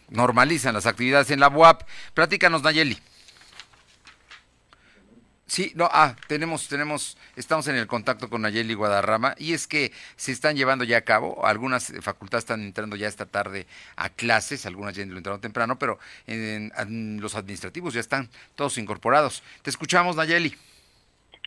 normalizan 0.10 0.76
las 0.76 0.86
actividades 0.86 1.32
en 1.32 1.40
la 1.40 1.50
UAP. 1.50 1.84
Platícanos, 2.14 2.62
Nayeli. 2.62 3.00
Sí, 5.54 5.72
no, 5.76 5.88
ah, 5.92 6.16
tenemos, 6.28 6.68
tenemos, 6.68 7.16
estamos 7.36 7.68
en 7.68 7.76
el 7.76 7.86
contacto 7.86 8.28
con 8.28 8.42
Nayeli 8.42 8.74
Guadarrama 8.74 9.36
y 9.38 9.54
es 9.54 9.68
que 9.68 9.92
se 10.16 10.32
están 10.32 10.56
llevando 10.56 10.84
ya 10.84 10.98
a 10.98 11.02
cabo, 11.02 11.46
algunas 11.46 11.94
facultades 12.02 12.42
están 12.42 12.64
entrando 12.64 12.96
ya 12.96 13.08
esta 13.08 13.28
tarde 13.28 13.68
a 13.96 14.10
clases, 14.10 14.66
algunas 14.66 14.96
ya 14.96 15.06
lo 15.06 15.16
entraron 15.16 15.42
temprano, 15.42 15.78
pero 15.78 16.00
en 16.26 17.22
los 17.22 17.36
administrativos 17.36 17.94
ya 17.94 18.00
están 18.00 18.32
todos 18.56 18.80
incorporados. 18.80 19.44
Te 19.62 19.70
escuchamos, 19.70 20.16
Nayeli. 20.16 20.58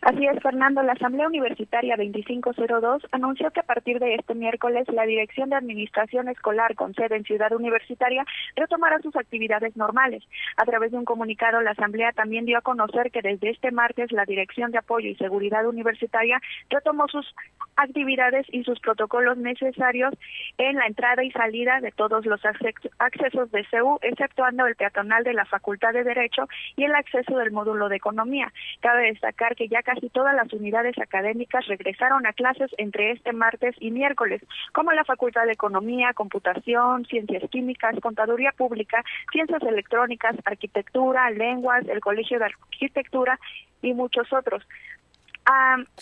Así 0.03 0.27
es, 0.27 0.41
Fernando. 0.43 0.83
La 0.83 0.93
Asamblea 0.93 1.27
Universitaria 1.27 1.97
2502 1.97 3.07
anunció 3.13 3.51
que 3.51 3.61
a 3.61 3.65
partir 3.65 3.99
de 3.99 4.15
este 4.15 4.35
miércoles 4.35 4.87
la 4.89 5.05
Dirección 5.05 5.49
de 5.49 5.57
Administración 5.57 6.29
Escolar 6.29 6.75
con 6.75 6.95
sede 6.95 7.17
en 7.17 7.25
Ciudad 7.25 7.51
Universitaria 7.53 8.25
retomará 8.55 9.01
sus 9.01 9.17
actividades 9.17 9.75
normales. 9.75 10.23
A 10.59 10.67
través 10.67 10.93
de 10.93 10.99
un 10.99 11.07
comunicado, 11.07 11.63
la 11.63 11.71
Asamblea 11.71 12.13
también 12.13 12.45
dio 12.45 12.59
a 12.59 12.61
conocer 12.61 13.11
que 13.11 13.23
desde 13.23 13.51
este 13.51 13.71
martes 13.71 14.13
la 14.13 14.27
Dirección 14.27 14.71
de 14.71 14.79
Apoyo 14.79 15.09
y 15.09 15.15
Seguridad 15.17 15.67
Universitaria 15.67 16.41
retomó 16.69 17.09
sus 17.09 17.35
actividades 17.77 18.47
y 18.53 18.65
sus 18.65 18.79
protocolos 18.81 19.39
necesarios 19.39 20.13
en 20.59 20.77
la 20.77 20.87
entrada 20.87 21.25
y 21.25 21.31
salida 21.31 21.81
de 21.81 21.91
todos 21.91 22.27
los 22.27 22.41
accesos 22.45 23.51
de 23.51 23.65
CEU, 23.71 23.99
exceptuando 24.03 24.67
el 24.67 24.77
peatonal 24.77 25.25
de 25.25 25.33
la 25.33 25.47
Facultad 25.47 25.95
de 25.95 26.05
Derecho 26.05 26.49
y 26.77 26.85
el 26.85 26.95
acceso 26.95 27.39
del 27.39 27.51
módulo 27.51 27.89
de 27.89 27.97
Economía. 27.97 28.53
Cabe 28.81 29.09
destacar 29.09 29.57
que 29.57 29.69
ya 29.69 29.83
casi 29.87 30.09
todas 30.09 30.35
las 30.35 30.53
unidades 30.53 30.99
académicas 30.99 31.65
regresaron 31.69 32.27
a 32.27 32.33
clases 32.33 32.73
entre 32.77 33.13
este 33.13 33.33
martes 33.33 33.77
y 33.79 33.93
miércoles, 33.93 34.43
como 34.73 34.91
la 34.91 35.05
Facultad 35.05 35.47
de 35.47 35.53
Economía, 35.53 36.13
Computación, 36.13 37.05
Ciencias 37.05 37.49
Químicas, 37.51 37.95
Contaduría 38.03 38.51
Pública, 38.51 39.05
Ciencias 39.31 39.63
Electrónicas, 39.63 40.35
Arquitectura, 40.45 41.31
Lenguas, 41.31 41.87
el 41.87 42.01
Colegio 42.01 42.41
de 42.41 42.47
Arquitectura 42.47 43.39
y 43.81 43.95
muchos 43.95 44.33
otros. 44.33 44.67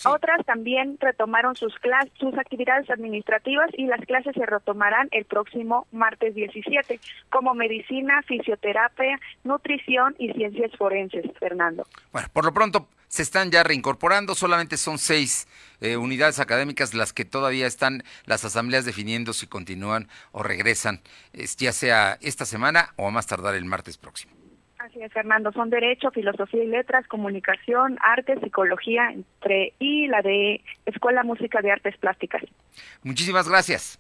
Otras 0.07 0.47
también 0.47 0.97
retomaron 0.99 1.55
sus 1.55 1.75
clases, 1.79 2.11
sus 2.19 2.33
actividades 2.39 2.89
administrativas 2.89 3.69
y 3.75 3.85
las 3.85 4.01
clases 4.07 4.35
se 4.35 4.47
retomarán 4.47 5.09
el 5.11 5.27
próximo 5.27 5.87
martes 5.93 6.35
17, 6.35 6.99
como 7.29 7.53
medicina, 7.53 8.23
fisioterapia, 8.23 9.21
nutrición 9.43 10.15
y 10.19 10.33
ciencias 10.33 10.73
forenses, 10.79 11.27
Fernando. 11.39 11.85
Bueno, 12.11 12.29
por 12.33 12.47
lo 12.47 12.55
pronto 12.55 12.89
se 13.15 13.23
están 13.23 13.53
ya 13.53 13.63
reincorporando, 13.63 14.35
solamente 14.35 14.77
son 14.77 14.99
seis 14.99 15.47
eh, 15.81 15.97
unidades 15.97 16.41
académicas 16.41 16.95
las 16.95 17.13
que 17.13 17.25
todavía 17.25 17.69
están 17.69 18.03
las 18.27 18.45
asambleas 18.45 18.85
definiendo 18.85 19.33
si 19.33 19.47
continúan 19.47 20.09
o 20.33 20.43
regresan, 20.43 21.01
ya 21.33 21.71
sea 21.71 22.19
esta 22.23 22.45
semana 22.45 22.93
o 22.97 23.07
a 23.07 23.13
más 23.13 23.29
tardar 23.29 23.55
el 23.55 23.67
martes 23.67 23.99
próximo. 23.99 24.35
Así 24.79 25.01
es, 25.01 25.13
Fernando. 25.13 25.53
Son 25.53 25.71
Derecho, 25.71 26.11
Filosofía 26.11 26.65
y 26.65 26.67
Letras, 26.67 27.07
Comunicación, 27.07 27.99
Arte, 28.01 28.37
Psicología 28.41 29.13
entre 29.13 29.75
y 29.79 30.09
la 30.09 30.21
de 30.21 30.61
Escuela 30.85 31.23
Música 31.23 31.61
de 31.61 31.71
Artes 31.71 31.97
Plásticas. 31.99 32.43
Muchísimas 33.05 33.49
gracias. 33.49 33.97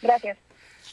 Gracias. 0.00 0.38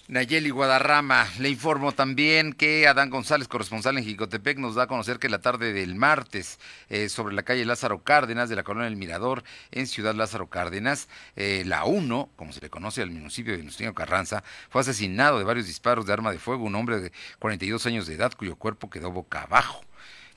Nayeli 0.07 0.51
Guadarrama, 0.51 1.27
le 1.39 1.49
informo 1.49 1.91
también 1.91 2.53
que 2.53 2.87
Adán 2.87 3.09
González, 3.09 3.47
corresponsal 3.47 3.97
en 3.97 4.03
Jicotepec, 4.03 4.59
nos 4.59 4.75
da 4.75 4.83
a 4.83 4.87
conocer 4.87 5.17
que 5.17 5.29
la 5.29 5.39
tarde 5.39 5.73
del 5.73 5.95
martes, 5.95 6.59
eh, 6.89 7.09
sobre 7.09 7.33
la 7.33 7.41
calle 7.41 7.65
Lázaro 7.65 8.03
Cárdenas 8.03 8.47
de 8.47 8.55
la 8.55 8.61
colonia 8.61 8.87
El 8.87 8.97
Mirador, 8.97 9.43
en 9.71 9.87
Ciudad 9.87 10.13
Lázaro 10.13 10.47
Cárdenas, 10.47 11.07
eh, 11.35 11.63
la 11.65 11.85
1, 11.85 12.29
como 12.35 12.53
se 12.53 12.61
le 12.61 12.69
conoce 12.69 13.01
al 13.01 13.09
municipio 13.09 13.53
de 13.53 13.57
Venustiano 13.57 13.95
Carranza, 13.95 14.43
fue 14.69 14.81
asesinado 14.81 15.39
de 15.39 15.43
varios 15.43 15.65
disparos 15.65 16.05
de 16.05 16.13
arma 16.13 16.31
de 16.31 16.37
fuego 16.37 16.65
un 16.65 16.75
hombre 16.75 16.99
de 16.99 17.11
42 17.39 17.83
años 17.87 18.05
de 18.05 18.13
edad 18.13 18.31
cuyo 18.37 18.57
cuerpo 18.57 18.91
quedó 18.91 19.09
boca 19.09 19.41
abajo. 19.41 19.83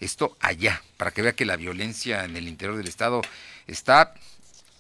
Esto 0.01 0.39
allá, 0.41 0.83
para 0.97 1.11
que 1.11 1.21
vea 1.21 1.35
que 1.35 1.45
la 1.45 1.57
violencia 1.57 2.25
en 2.25 2.39
el 2.39 2.49
interior 2.49 2.79
del 2.79 2.89
estado 2.89 3.21
está 3.67 4.15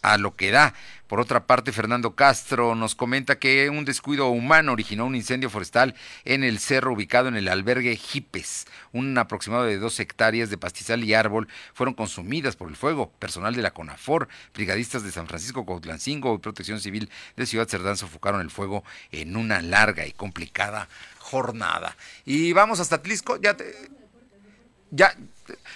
a 0.02 0.18
lo 0.18 0.36
que 0.36 0.50
da. 0.50 0.74
Por 1.06 1.20
otra 1.20 1.46
parte, 1.46 1.72
Fernando 1.72 2.14
Castro 2.14 2.74
nos 2.74 2.94
comenta 2.94 3.38
que 3.38 3.70
un 3.70 3.86
descuido 3.86 4.28
humano 4.28 4.72
originó 4.72 5.06
un 5.06 5.14
incendio 5.14 5.48
forestal 5.48 5.94
en 6.26 6.44
el 6.44 6.58
cerro 6.58 6.92
ubicado 6.92 7.28
en 7.28 7.36
el 7.36 7.48
albergue 7.48 7.96
Jipes. 7.96 8.66
Un 8.92 9.16
aproximado 9.16 9.64
de 9.64 9.78
dos 9.78 9.98
hectáreas 10.00 10.50
de 10.50 10.58
pastizal 10.58 11.02
y 11.02 11.14
árbol 11.14 11.48
fueron 11.72 11.94
consumidas 11.94 12.56
por 12.56 12.68
el 12.68 12.76
fuego. 12.76 13.10
Personal 13.18 13.54
de 13.54 13.62
la 13.62 13.70
CONAFOR, 13.70 14.28
brigadistas 14.52 15.02
de 15.02 15.10
San 15.10 15.26
Francisco 15.26 15.64
Cautlancingo 15.64 16.34
y 16.34 16.38
Protección 16.38 16.78
Civil 16.78 17.10
de 17.36 17.46
Ciudad 17.46 17.68
Cerdán 17.68 17.96
sofocaron 17.96 18.42
el 18.42 18.50
fuego 18.50 18.84
en 19.10 19.34
una 19.34 19.62
larga 19.62 20.06
y 20.06 20.12
complicada 20.12 20.90
jornada. 21.18 21.96
Y 22.26 22.52
vamos 22.52 22.80
hasta 22.80 23.02
Tlisco, 23.02 23.40
ya 23.40 23.54
te, 23.54 23.64
ya, 24.90 25.14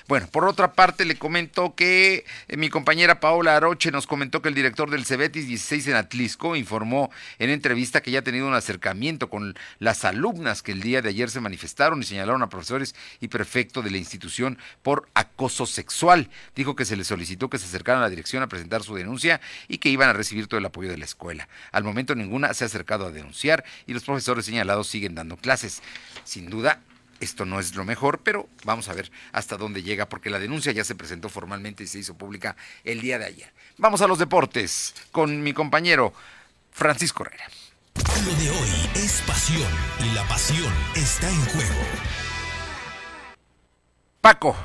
bueno, 0.08 0.26
por 0.30 0.44
otra 0.44 0.72
parte 0.72 1.04
le 1.04 1.16
comento 1.16 1.74
que 1.74 2.24
eh, 2.48 2.56
mi 2.56 2.68
compañera 2.68 3.20
Paola 3.20 3.56
Aroche 3.56 3.90
nos 3.90 4.06
comentó 4.06 4.42
que 4.42 4.48
el 4.48 4.54
director 4.54 4.90
del 4.90 5.04
Cebetis 5.04 5.46
16 5.46 5.88
en 5.88 5.96
Atlisco 5.96 6.56
informó 6.56 7.10
en 7.38 7.50
entrevista 7.50 8.00
que 8.00 8.10
ya 8.10 8.20
ha 8.20 8.22
tenido 8.22 8.46
un 8.46 8.54
acercamiento 8.54 9.30
con 9.30 9.54
las 9.78 10.04
alumnas 10.04 10.62
que 10.62 10.72
el 10.72 10.80
día 10.80 11.02
de 11.02 11.10
ayer 11.10 11.30
se 11.30 11.40
manifestaron 11.40 12.00
y 12.02 12.04
señalaron 12.04 12.42
a 12.42 12.48
profesores 12.48 12.94
y 13.20 13.28
prefecto 13.28 13.82
de 13.82 13.90
la 13.90 13.98
institución 13.98 14.58
por 14.82 15.08
acoso 15.14 15.66
sexual. 15.66 16.28
Dijo 16.54 16.76
que 16.76 16.84
se 16.84 16.96
les 16.96 17.06
solicitó 17.06 17.48
que 17.48 17.58
se 17.58 17.66
acercaran 17.66 18.02
a 18.02 18.06
la 18.06 18.10
dirección 18.10 18.42
a 18.42 18.48
presentar 18.48 18.82
su 18.82 18.94
denuncia 18.94 19.40
y 19.68 19.78
que 19.78 19.88
iban 19.88 20.08
a 20.08 20.14
recibir 20.14 20.46
todo 20.46 20.58
el 20.58 20.66
apoyo 20.66 20.90
de 20.90 20.98
la 20.98 21.04
escuela. 21.04 21.48
Al 21.70 21.84
momento 21.84 22.14
ninguna 22.14 22.52
se 22.54 22.64
ha 22.64 22.66
acercado 22.66 23.06
a 23.06 23.12
denunciar 23.12 23.64
y 23.86 23.94
los 23.94 24.04
profesores 24.04 24.44
señalados 24.44 24.88
siguen 24.88 25.14
dando 25.14 25.36
clases. 25.36 25.82
Sin 26.24 26.50
duda, 26.50 26.80
esto 27.22 27.44
no 27.44 27.60
es 27.60 27.74
lo 27.74 27.84
mejor, 27.84 28.18
pero 28.18 28.48
vamos 28.64 28.88
a 28.88 28.94
ver 28.94 29.10
hasta 29.32 29.56
dónde 29.56 29.82
llega, 29.82 30.08
porque 30.08 30.30
la 30.30 30.38
denuncia 30.38 30.72
ya 30.72 30.84
se 30.84 30.94
presentó 30.94 31.28
formalmente 31.28 31.84
y 31.84 31.86
se 31.86 32.00
hizo 32.00 32.14
pública 32.14 32.56
el 32.84 33.00
día 33.00 33.18
de 33.18 33.26
ayer. 33.26 33.52
Vamos 33.78 34.02
a 34.02 34.06
los 34.06 34.18
deportes 34.18 34.94
con 35.12 35.42
mi 35.42 35.52
compañero 35.52 36.12
Francisco 36.72 37.24
Herrera. 37.24 37.44
Lo 38.24 38.34
de 38.34 38.50
hoy 38.50 38.90
es 38.96 39.22
pasión 39.26 39.68
y 40.00 40.14
la 40.14 40.26
pasión 40.26 40.72
está 40.94 41.28
en 41.28 41.44
juego. 41.46 41.80
Paco. 44.20 44.56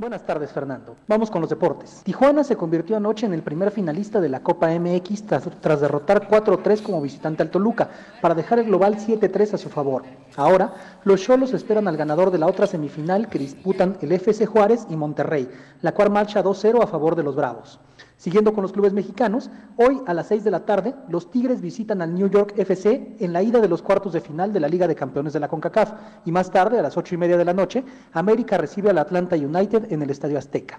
Buenas 0.00 0.24
tardes, 0.24 0.50
Fernando. 0.50 0.96
Vamos 1.08 1.30
con 1.30 1.42
los 1.42 1.50
deportes. 1.50 2.00
Tijuana 2.04 2.42
se 2.42 2.56
convirtió 2.56 2.96
anoche 2.96 3.26
en 3.26 3.34
el 3.34 3.42
primer 3.42 3.70
finalista 3.70 4.18
de 4.18 4.30
la 4.30 4.40
Copa 4.40 4.70
MX 4.70 5.26
tras, 5.60 5.78
derrotar 5.82 6.26
4-3 6.26 6.82
como 6.82 7.02
visitante 7.02 7.42
al 7.42 7.50
Toluca, 7.50 7.90
para 8.22 8.34
dejar 8.34 8.60
el 8.60 8.64
global 8.64 8.96
7-3 8.96 9.52
a 9.52 9.58
su 9.58 9.68
favor. 9.68 10.04
Ahora, 10.36 10.72
los 11.04 11.20
Cholos 11.20 11.52
esperan 11.52 11.86
al 11.86 11.98
ganador 11.98 12.30
de 12.30 12.38
la 12.38 12.46
otra 12.46 12.66
semifinal 12.66 13.28
que 13.28 13.38
disputan 13.38 13.98
el 14.00 14.12
FC 14.12 14.46
Juárez 14.46 14.86
y 14.88 14.96
Monterrey, 14.96 15.50
la 15.82 15.92
cual 15.92 16.08
marcha 16.08 16.42
2-0 16.42 16.82
a 16.82 16.86
favor 16.86 17.14
de 17.14 17.22
los 17.22 17.36
Bravos. 17.36 17.78
Siguiendo 18.20 18.52
con 18.52 18.60
los 18.60 18.72
clubes 18.72 18.92
mexicanos, 18.92 19.48
hoy 19.78 20.02
a 20.06 20.12
las 20.12 20.26
6 20.26 20.44
de 20.44 20.50
la 20.50 20.66
tarde, 20.66 20.94
los 21.08 21.30
Tigres 21.30 21.62
visitan 21.62 22.02
al 22.02 22.12
New 22.12 22.28
York 22.28 22.52
FC 22.54 23.16
en 23.18 23.32
la 23.32 23.42
ida 23.42 23.62
de 23.62 23.68
los 23.68 23.80
cuartos 23.80 24.12
de 24.12 24.20
final 24.20 24.52
de 24.52 24.60
la 24.60 24.68
Liga 24.68 24.86
de 24.86 24.94
Campeones 24.94 25.32
de 25.32 25.40
la 25.40 25.48
CONCACAF. 25.48 25.94
Y 26.26 26.30
más 26.30 26.50
tarde, 26.50 26.78
a 26.78 26.82
las 26.82 26.98
8 26.98 27.14
y 27.14 27.16
media 27.16 27.38
de 27.38 27.46
la 27.46 27.54
noche, 27.54 27.82
América 28.12 28.58
recibe 28.58 28.90
al 28.90 28.98
Atlanta 28.98 29.36
United 29.36 29.90
en 29.90 30.02
el 30.02 30.10
Estadio 30.10 30.36
Azteca. 30.36 30.78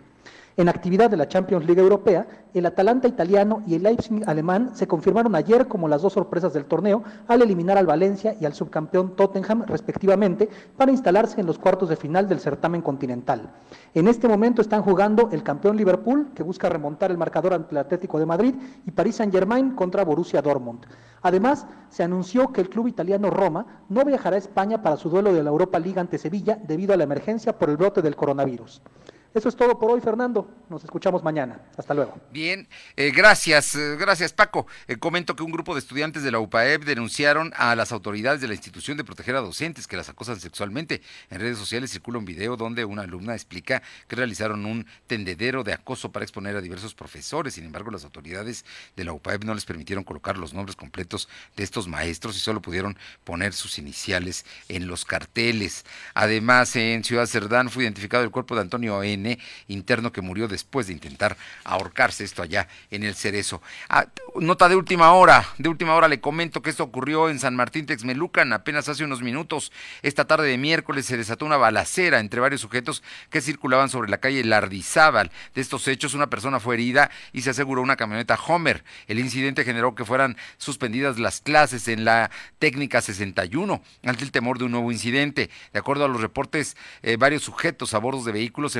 En 0.57 0.67
actividad 0.67 1.09
de 1.09 1.17
la 1.17 1.29
Champions 1.29 1.65
League 1.65 1.81
Europea, 1.81 2.27
el 2.53 2.65
Atalanta 2.65 3.07
italiano 3.07 3.63
y 3.65 3.75
el 3.75 3.83
Leipzig 3.83 4.21
alemán 4.27 4.71
se 4.73 4.85
confirmaron 4.85 5.33
ayer 5.35 5.67
como 5.67 5.87
las 5.87 6.01
dos 6.01 6.13
sorpresas 6.13 6.53
del 6.53 6.65
torneo 6.65 7.03
al 7.27 7.41
eliminar 7.41 7.77
al 7.77 7.85
Valencia 7.85 8.35
y 8.39 8.45
al 8.45 8.53
subcampeón 8.53 9.15
Tottenham 9.15 9.63
respectivamente 9.65 10.49
para 10.75 10.91
instalarse 10.91 11.39
en 11.39 11.47
los 11.47 11.57
cuartos 11.57 11.87
de 11.87 11.95
final 11.95 12.27
del 12.27 12.41
certamen 12.41 12.81
continental. 12.81 13.49
En 13.93 14.09
este 14.09 14.27
momento 14.27 14.61
están 14.61 14.81
jugando 14.81 15.29
el 15.31 15.43
campeón 15.43 15.77
Liverpool, 15.77 16.31
que 16.35 16.43
busca 16.43 16.67
remontar 16.67 17.11
el 17.11 17.17
marcador 17.17 17.53
ante 17.53 17.71
el 17.71 17.77
Atlético 17.77 18.19
de 18.19 18.25
Madrid, 18.25 18.55
y 18.85 18.91
París 18.91 19.15
Saint-Germain 19.15 19.71
contra 19.71 20.03
Borussia 20.03 20.41
Dortmund. 20.41 20.85
Además, 21.21 21.65
se 21.89 22.03
anunció 22.03 22.51
que 22.51 22.61
el 22.61 22.69
club 22.69 22.87
italiano 22.87 23.29
Roma 23.29 23.83
no 23.89 24.03
viajará 24.03 24.35
a 24.35 24.39
España 24.39 24.81
para 24.81 24.97
su 24.97 25.09
duelo 25.09 25.33
de 25.33 25.43
la 25.43 25.49
Europa 25.49 25.79
League 25.79 25.99
ante 25.99 26.17
Sevilla 26.17 26.57
debido 26.67 26.93
a 26.93 26.97
la 26.97 27.03
emergencia 27.03 27.57
por 27.57 27.69
el 27.69 27.77
brote 27.77 28.01
del 28.01 28.15
coronavirus. 28.15 28.81
Eso 29.33 29.47
es 29.47 29.55
todo 29.55 29.79
por 29.79 29.91
hoy, 29.91 30.01
Fernando. 30.01 30.49
Nos 30.69 30.83
escuchamos 30.83 31.23
mañana. 31.23 31.61
Hasta 31.77 31.93
luego. 31.93 32.19
Bien, 32.33 32.67
eh, 32.97 33.11
gracias, 33.15 33.75
eh, 33.75 33.95
gracias 33.97 34.33
Paco. 34.33 34.67
Eh, 34.89 34.97
comento 34.97 35.37
que 35.37 35.43
un 35.43 35.51
grupo 35.51 35.73
de 35.73 35.79
estudiantes 35.79 36.23
de 36.23 36.31
la 36.31 36.39
UPAEP 36.39 36.83
denunciaron 36.83 37.53
a 37.55 37.73
las 37.77 37.93
autoridades 37.93 38.41
de 38.41 38.49
la 38.49 38.55
institución 38.55 38.97
de 38.97 39.05
proteger 39.05 39.37
a 39.37 39.39
docentes 39.39 39.87
que 39.87 39.95
las 39.95 40.09
acosan 40.09 40.37
sexualmente. 40.41 41.01
En 41.29 41.39
redes 41.39 41.57
sociales 41.57 41.91
circula 41.91 42.19
un 42.19 42.25
video 42.25 42.57
donde 42.57 42.83
una 42.83 43.03
alumna 43.03 43.33
explica 43.33 43.81
que 44.09 44.17
realizaron 44.17 44.65
un 44.65 44.85
tendedero 45.07 45.63
de 45.63 45.71
acoso 45.71 46.11
para 46.11 46.25
exponer 46.25 46.57
a 46.57 46.61
diversos 46.61 46.93
profesores. 46.93 47.53
Sin 47.53 47.63
embargo, 47.63 47.89
las 47.89 48.03
autoridades 48.03 48.65
de 48.97 49.05
la 49.05 49.13
UPAEP 49.13 49.45
no 49.45 49.55
les 49.55 49.63
permitieron 49.63 50.03
colocar 50.03 50.37
los 50.37 50.53
nombres 50.53 50.75
completos 50.75 51.29
de 51.55 51.63
estos 51.63 51.87
maestros 51.87 52.35
y 52.35 52.39
solo 52.39 52.61
pudieron 52.61 52.97
poner 53.23 53.53
sus 53.53 53.77
iniciales 53.77 54.45
en 54.67 54.87
los 54.87 55.05
carteles. 55.05 55.85
Además, 56.15 56.75
en 56.75 57.05
Ciudad 57.05 57.27
Cerdán 57.27 57.69
fue 57.69 57.83
identificado 57.83 58.25
el 58.25 58.31
cuerpo 58.31 58.55
de 58.55 58.61
Antonio 58.61 59.01
N 59.01 59.20
interno 59.67 60.11
que 60.11 60.21
murió 60.21 60.47
después 60.47 60.87
de 60.87 60.93
intentar 60.93 61.37
ahorcarse 61.63 62.23
esto 62.23 62.41
allá 62.41 62.67
en 62.89 63.03
el 63.03 63.15
Cerezo. 63.15 63.61
Ah, 63.89 64.07
nota 64.35 64.69
de 64.69 64.75
última 64.75 65.13
hora, 65.13 65.45
de 65.57 65.69
última 65.69 65.95
hora 65.95 66.07
le 66.07 66.21
comento 66.21 66.61
que 66.61 66.69
esto 66.69 66.83
ocurrió 66.83 67.29
en 67.29 67.39
San 67.39 67.55
Martín 67.55 67.85
Texmelucan 67.85 68.53
apenas 68.53 68.89
hace 68.89 69.03
unos 69.03 69.21
minutos. 69.21 69.71
Esta 70.01 70.25
tarde 70.25 70.47
de 70.47 70.57
miércoles 70.57 71.05
se 71.05 71.17
desató 71.17 71.45
una 71.45 71.57
balacera 71.57 72.19
entre 72.19 72.39
varios 72.39 72.61
sujetos 72.61 73.03
que 73.29 73.41
circulaban 73.41 73.89
sobre 73.89 74.09
la 74.09 74.19
calle 74.19 74.43
Lardizábal. 74.43 75.31
De 75.55 75.61
estos 75.61 75.87
hechos, 75.87 76.13
una 76.13 76.29
persona 76.29 76.59
fue 76.59 76.75
herida 76.75 77.11
y 77.33 77.41
se 77.41 77.51
aseguró 77.51 77.81
una 77.81 77.95
camioneta 77.95 78.39
Homer. 78.47 78.83
El 79.07 79.19
incidente 79.19 79.63
generó 79.63 79.95
que 79.95 80.05
fueran 80.05 80.37
suspendidas 80.57 81.19
las 81.19 81.41
clases 81.41 81.87
en 81.87 82.05
la 82.05 82.31
técnica 82.59 83.01
61 83.01 83.81
ante 84.03 84.23
el 84.23 84.31
temor 84.31 84.57
de 84.57 84.65
un 84.65 84.71
nuevo 84.71 84.91
incidente. 84.91 85.49
De 85.73 85.79
acuerdo 85.79 86.05
a 86.05 86.07
los 86.07 86.21
reportes, 86.21 86.77
eh, 87.01 87.17
varios 87.17 87.43
sujetos 87.43 87.93
a 87.93 87.99
bordo 87.99 88.23
de 88.23 88.31
vehículos 88.31 88.73
se 88.73 88.79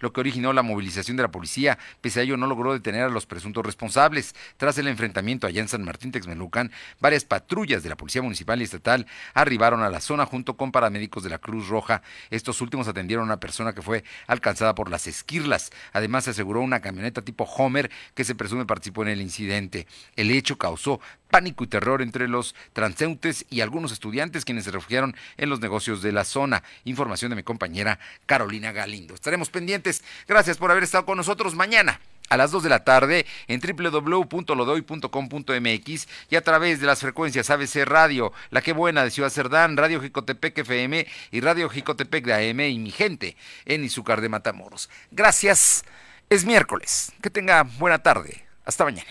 lo 0.00 0.12
que 0.12 0.20
originó 0.20 0.52
la 0.52 0.62
movilización 0.62 1.16
de 1.16 1.22
la 1.22 1.30
policía. 1.30 1.78
Pese 2.00 2.20
a 2.20 2.22
ello, 2.22 2.36
no 2.36 2.46
logró 2.46 2.72
detener 2.72 3.04
a 3.04 3.08
los 3.08 3.26
presuntos 3.26 3.64
responsables. 3.64 4.34
Tras 4.56 4.78
el 4.78 4.88
enfrentamiento 4.88 5.46
allá 5.46 5.60
en 5.60 5.68
San 5.68 5.84
Martín 5.84 6.12
Texmelucan, 6.12 6.72
varias 7.00 7.24
patrullas 7.24 7.82
de 7.82 7.88
la 7.88 7.96
Policía 7.96 8.22
Municipal 8.22 8.60
y 8.60 8.64
Estatal 8.64 9.06
arribaron 9.34 9.82
a 9.82 9.90
la 9.90 10.00
zona 10.00 10.26
junto 10.26 10.56
con 10.56 10.72
paramédicos 10.72 11.22
de 11.22 11.30
la 11.30 11.38
Cruz 11.38 11.68
Roja. 11.68 12.02
Estos 12.30 12.60
últimos 12.60 12.88
atendieron 12.88 13.24
a 13.24 13.26
una 13.26 13.40
persona 13.40 13.72
que 13.72 13.82
fue 13.82 14.04
alcanzada 14.26 14.74
por 14.74 14.90
las 14.90 15.06
esquirlas. 15.06 15.70
Además, 15.92 16.24
se 16.24 16.30
aseguró 16.30 16.60
una 16.60 16.80
camioneta 16.80 17.22
tipo 17.22 17.44
Homer 17.44 17.90
que 18.14 18.24
se 18.24 18.34
presume 18.34 18.66
participó 18.66 19.02
en 19.02 19.08
el 19.08 19.20
incidente. 19.20 19.86
El 20.16 20.30
hecho 20.30 20.58
causó 20.58 21.00
pánico 21.32 21.64
y 21.64 21.66
terror 21.66 22.02
entre 22.02 22.28
los 22.28 22.54
transeúntes 22.74 23.46
y 23.48 23.62
algunos 23.62 23.90
estudiantes 23.90 24.44
quienes 24.44 24.64
se 24.64 24.70
refugiaron 24.70 25.16
en 25.38 25.48
los 25.48 25.60
negocios 25.60 26.02
de 26.02 26.12
la 26.12 26.24
zona. 26.24 26.62
Información 26.84 27.30
de 27.30 27.36
mi 27.36 27.42
compañera 27.42 27.98
Carolina 28.26 28.70
Galindo. 28.70 29.14
Estaremos 29.14 29.48
pendientes. 29.48 30.04
Gracias 30.28 30.58
por 30.58 30.70
haber 30.70 30.82
estado 30.84 31.06
con 31.06 31.16
nosotros 31.16 31.54
mañana 31.54 32.00
a 32.28 32.36
las 32.36 32.50
2 32.50 32.64
de 32.64 32.68
la 32.68 32.84
tarde 32.84 33.24
en 33.48 33.60
www.lodoy.com.mx 33.60 36.08
y 36.30 36.36
a 36.36 36.42
través 36.42 36.80
de 36.80 36.86
las 36.86 37.00
frecuencias 37.00 37.48
ABC 37.48 37.76
Radio, 37.84 38.34
La 38.50 38.60
Que 38.60 38.74
Buena 38.74 39.02
de 39.02 39.10
Ciudad 39.10 39.30
Cerdán, 39.30 39.78
Radio 39.78 40.02
Jicotepec 40.02 40.58
FM 40.58 41.06
y 41.30 41.40
Radio 41.40 41.70
Jicotepec 41.70 42.26
de 42.26 42.50
AM 42.50 42.60
y 42.60 42.78
mi 42.78 42.90
gente 42.90 43.38
en 43.64 43.84
Izúcar 43.84 44.20
de 44.20 44.28
Matamoros. 44.28 44.90
Gracias. 45.10 45.86
Es 46.28 46.44
miércoles. 46.44 47.12
Que 47.22 47.30
tenga 47.30 47.62
buena 47.64 47.98
tarde. 47.98 48.44
Hasta 48.64 48.84
mañana. 48.84 49.10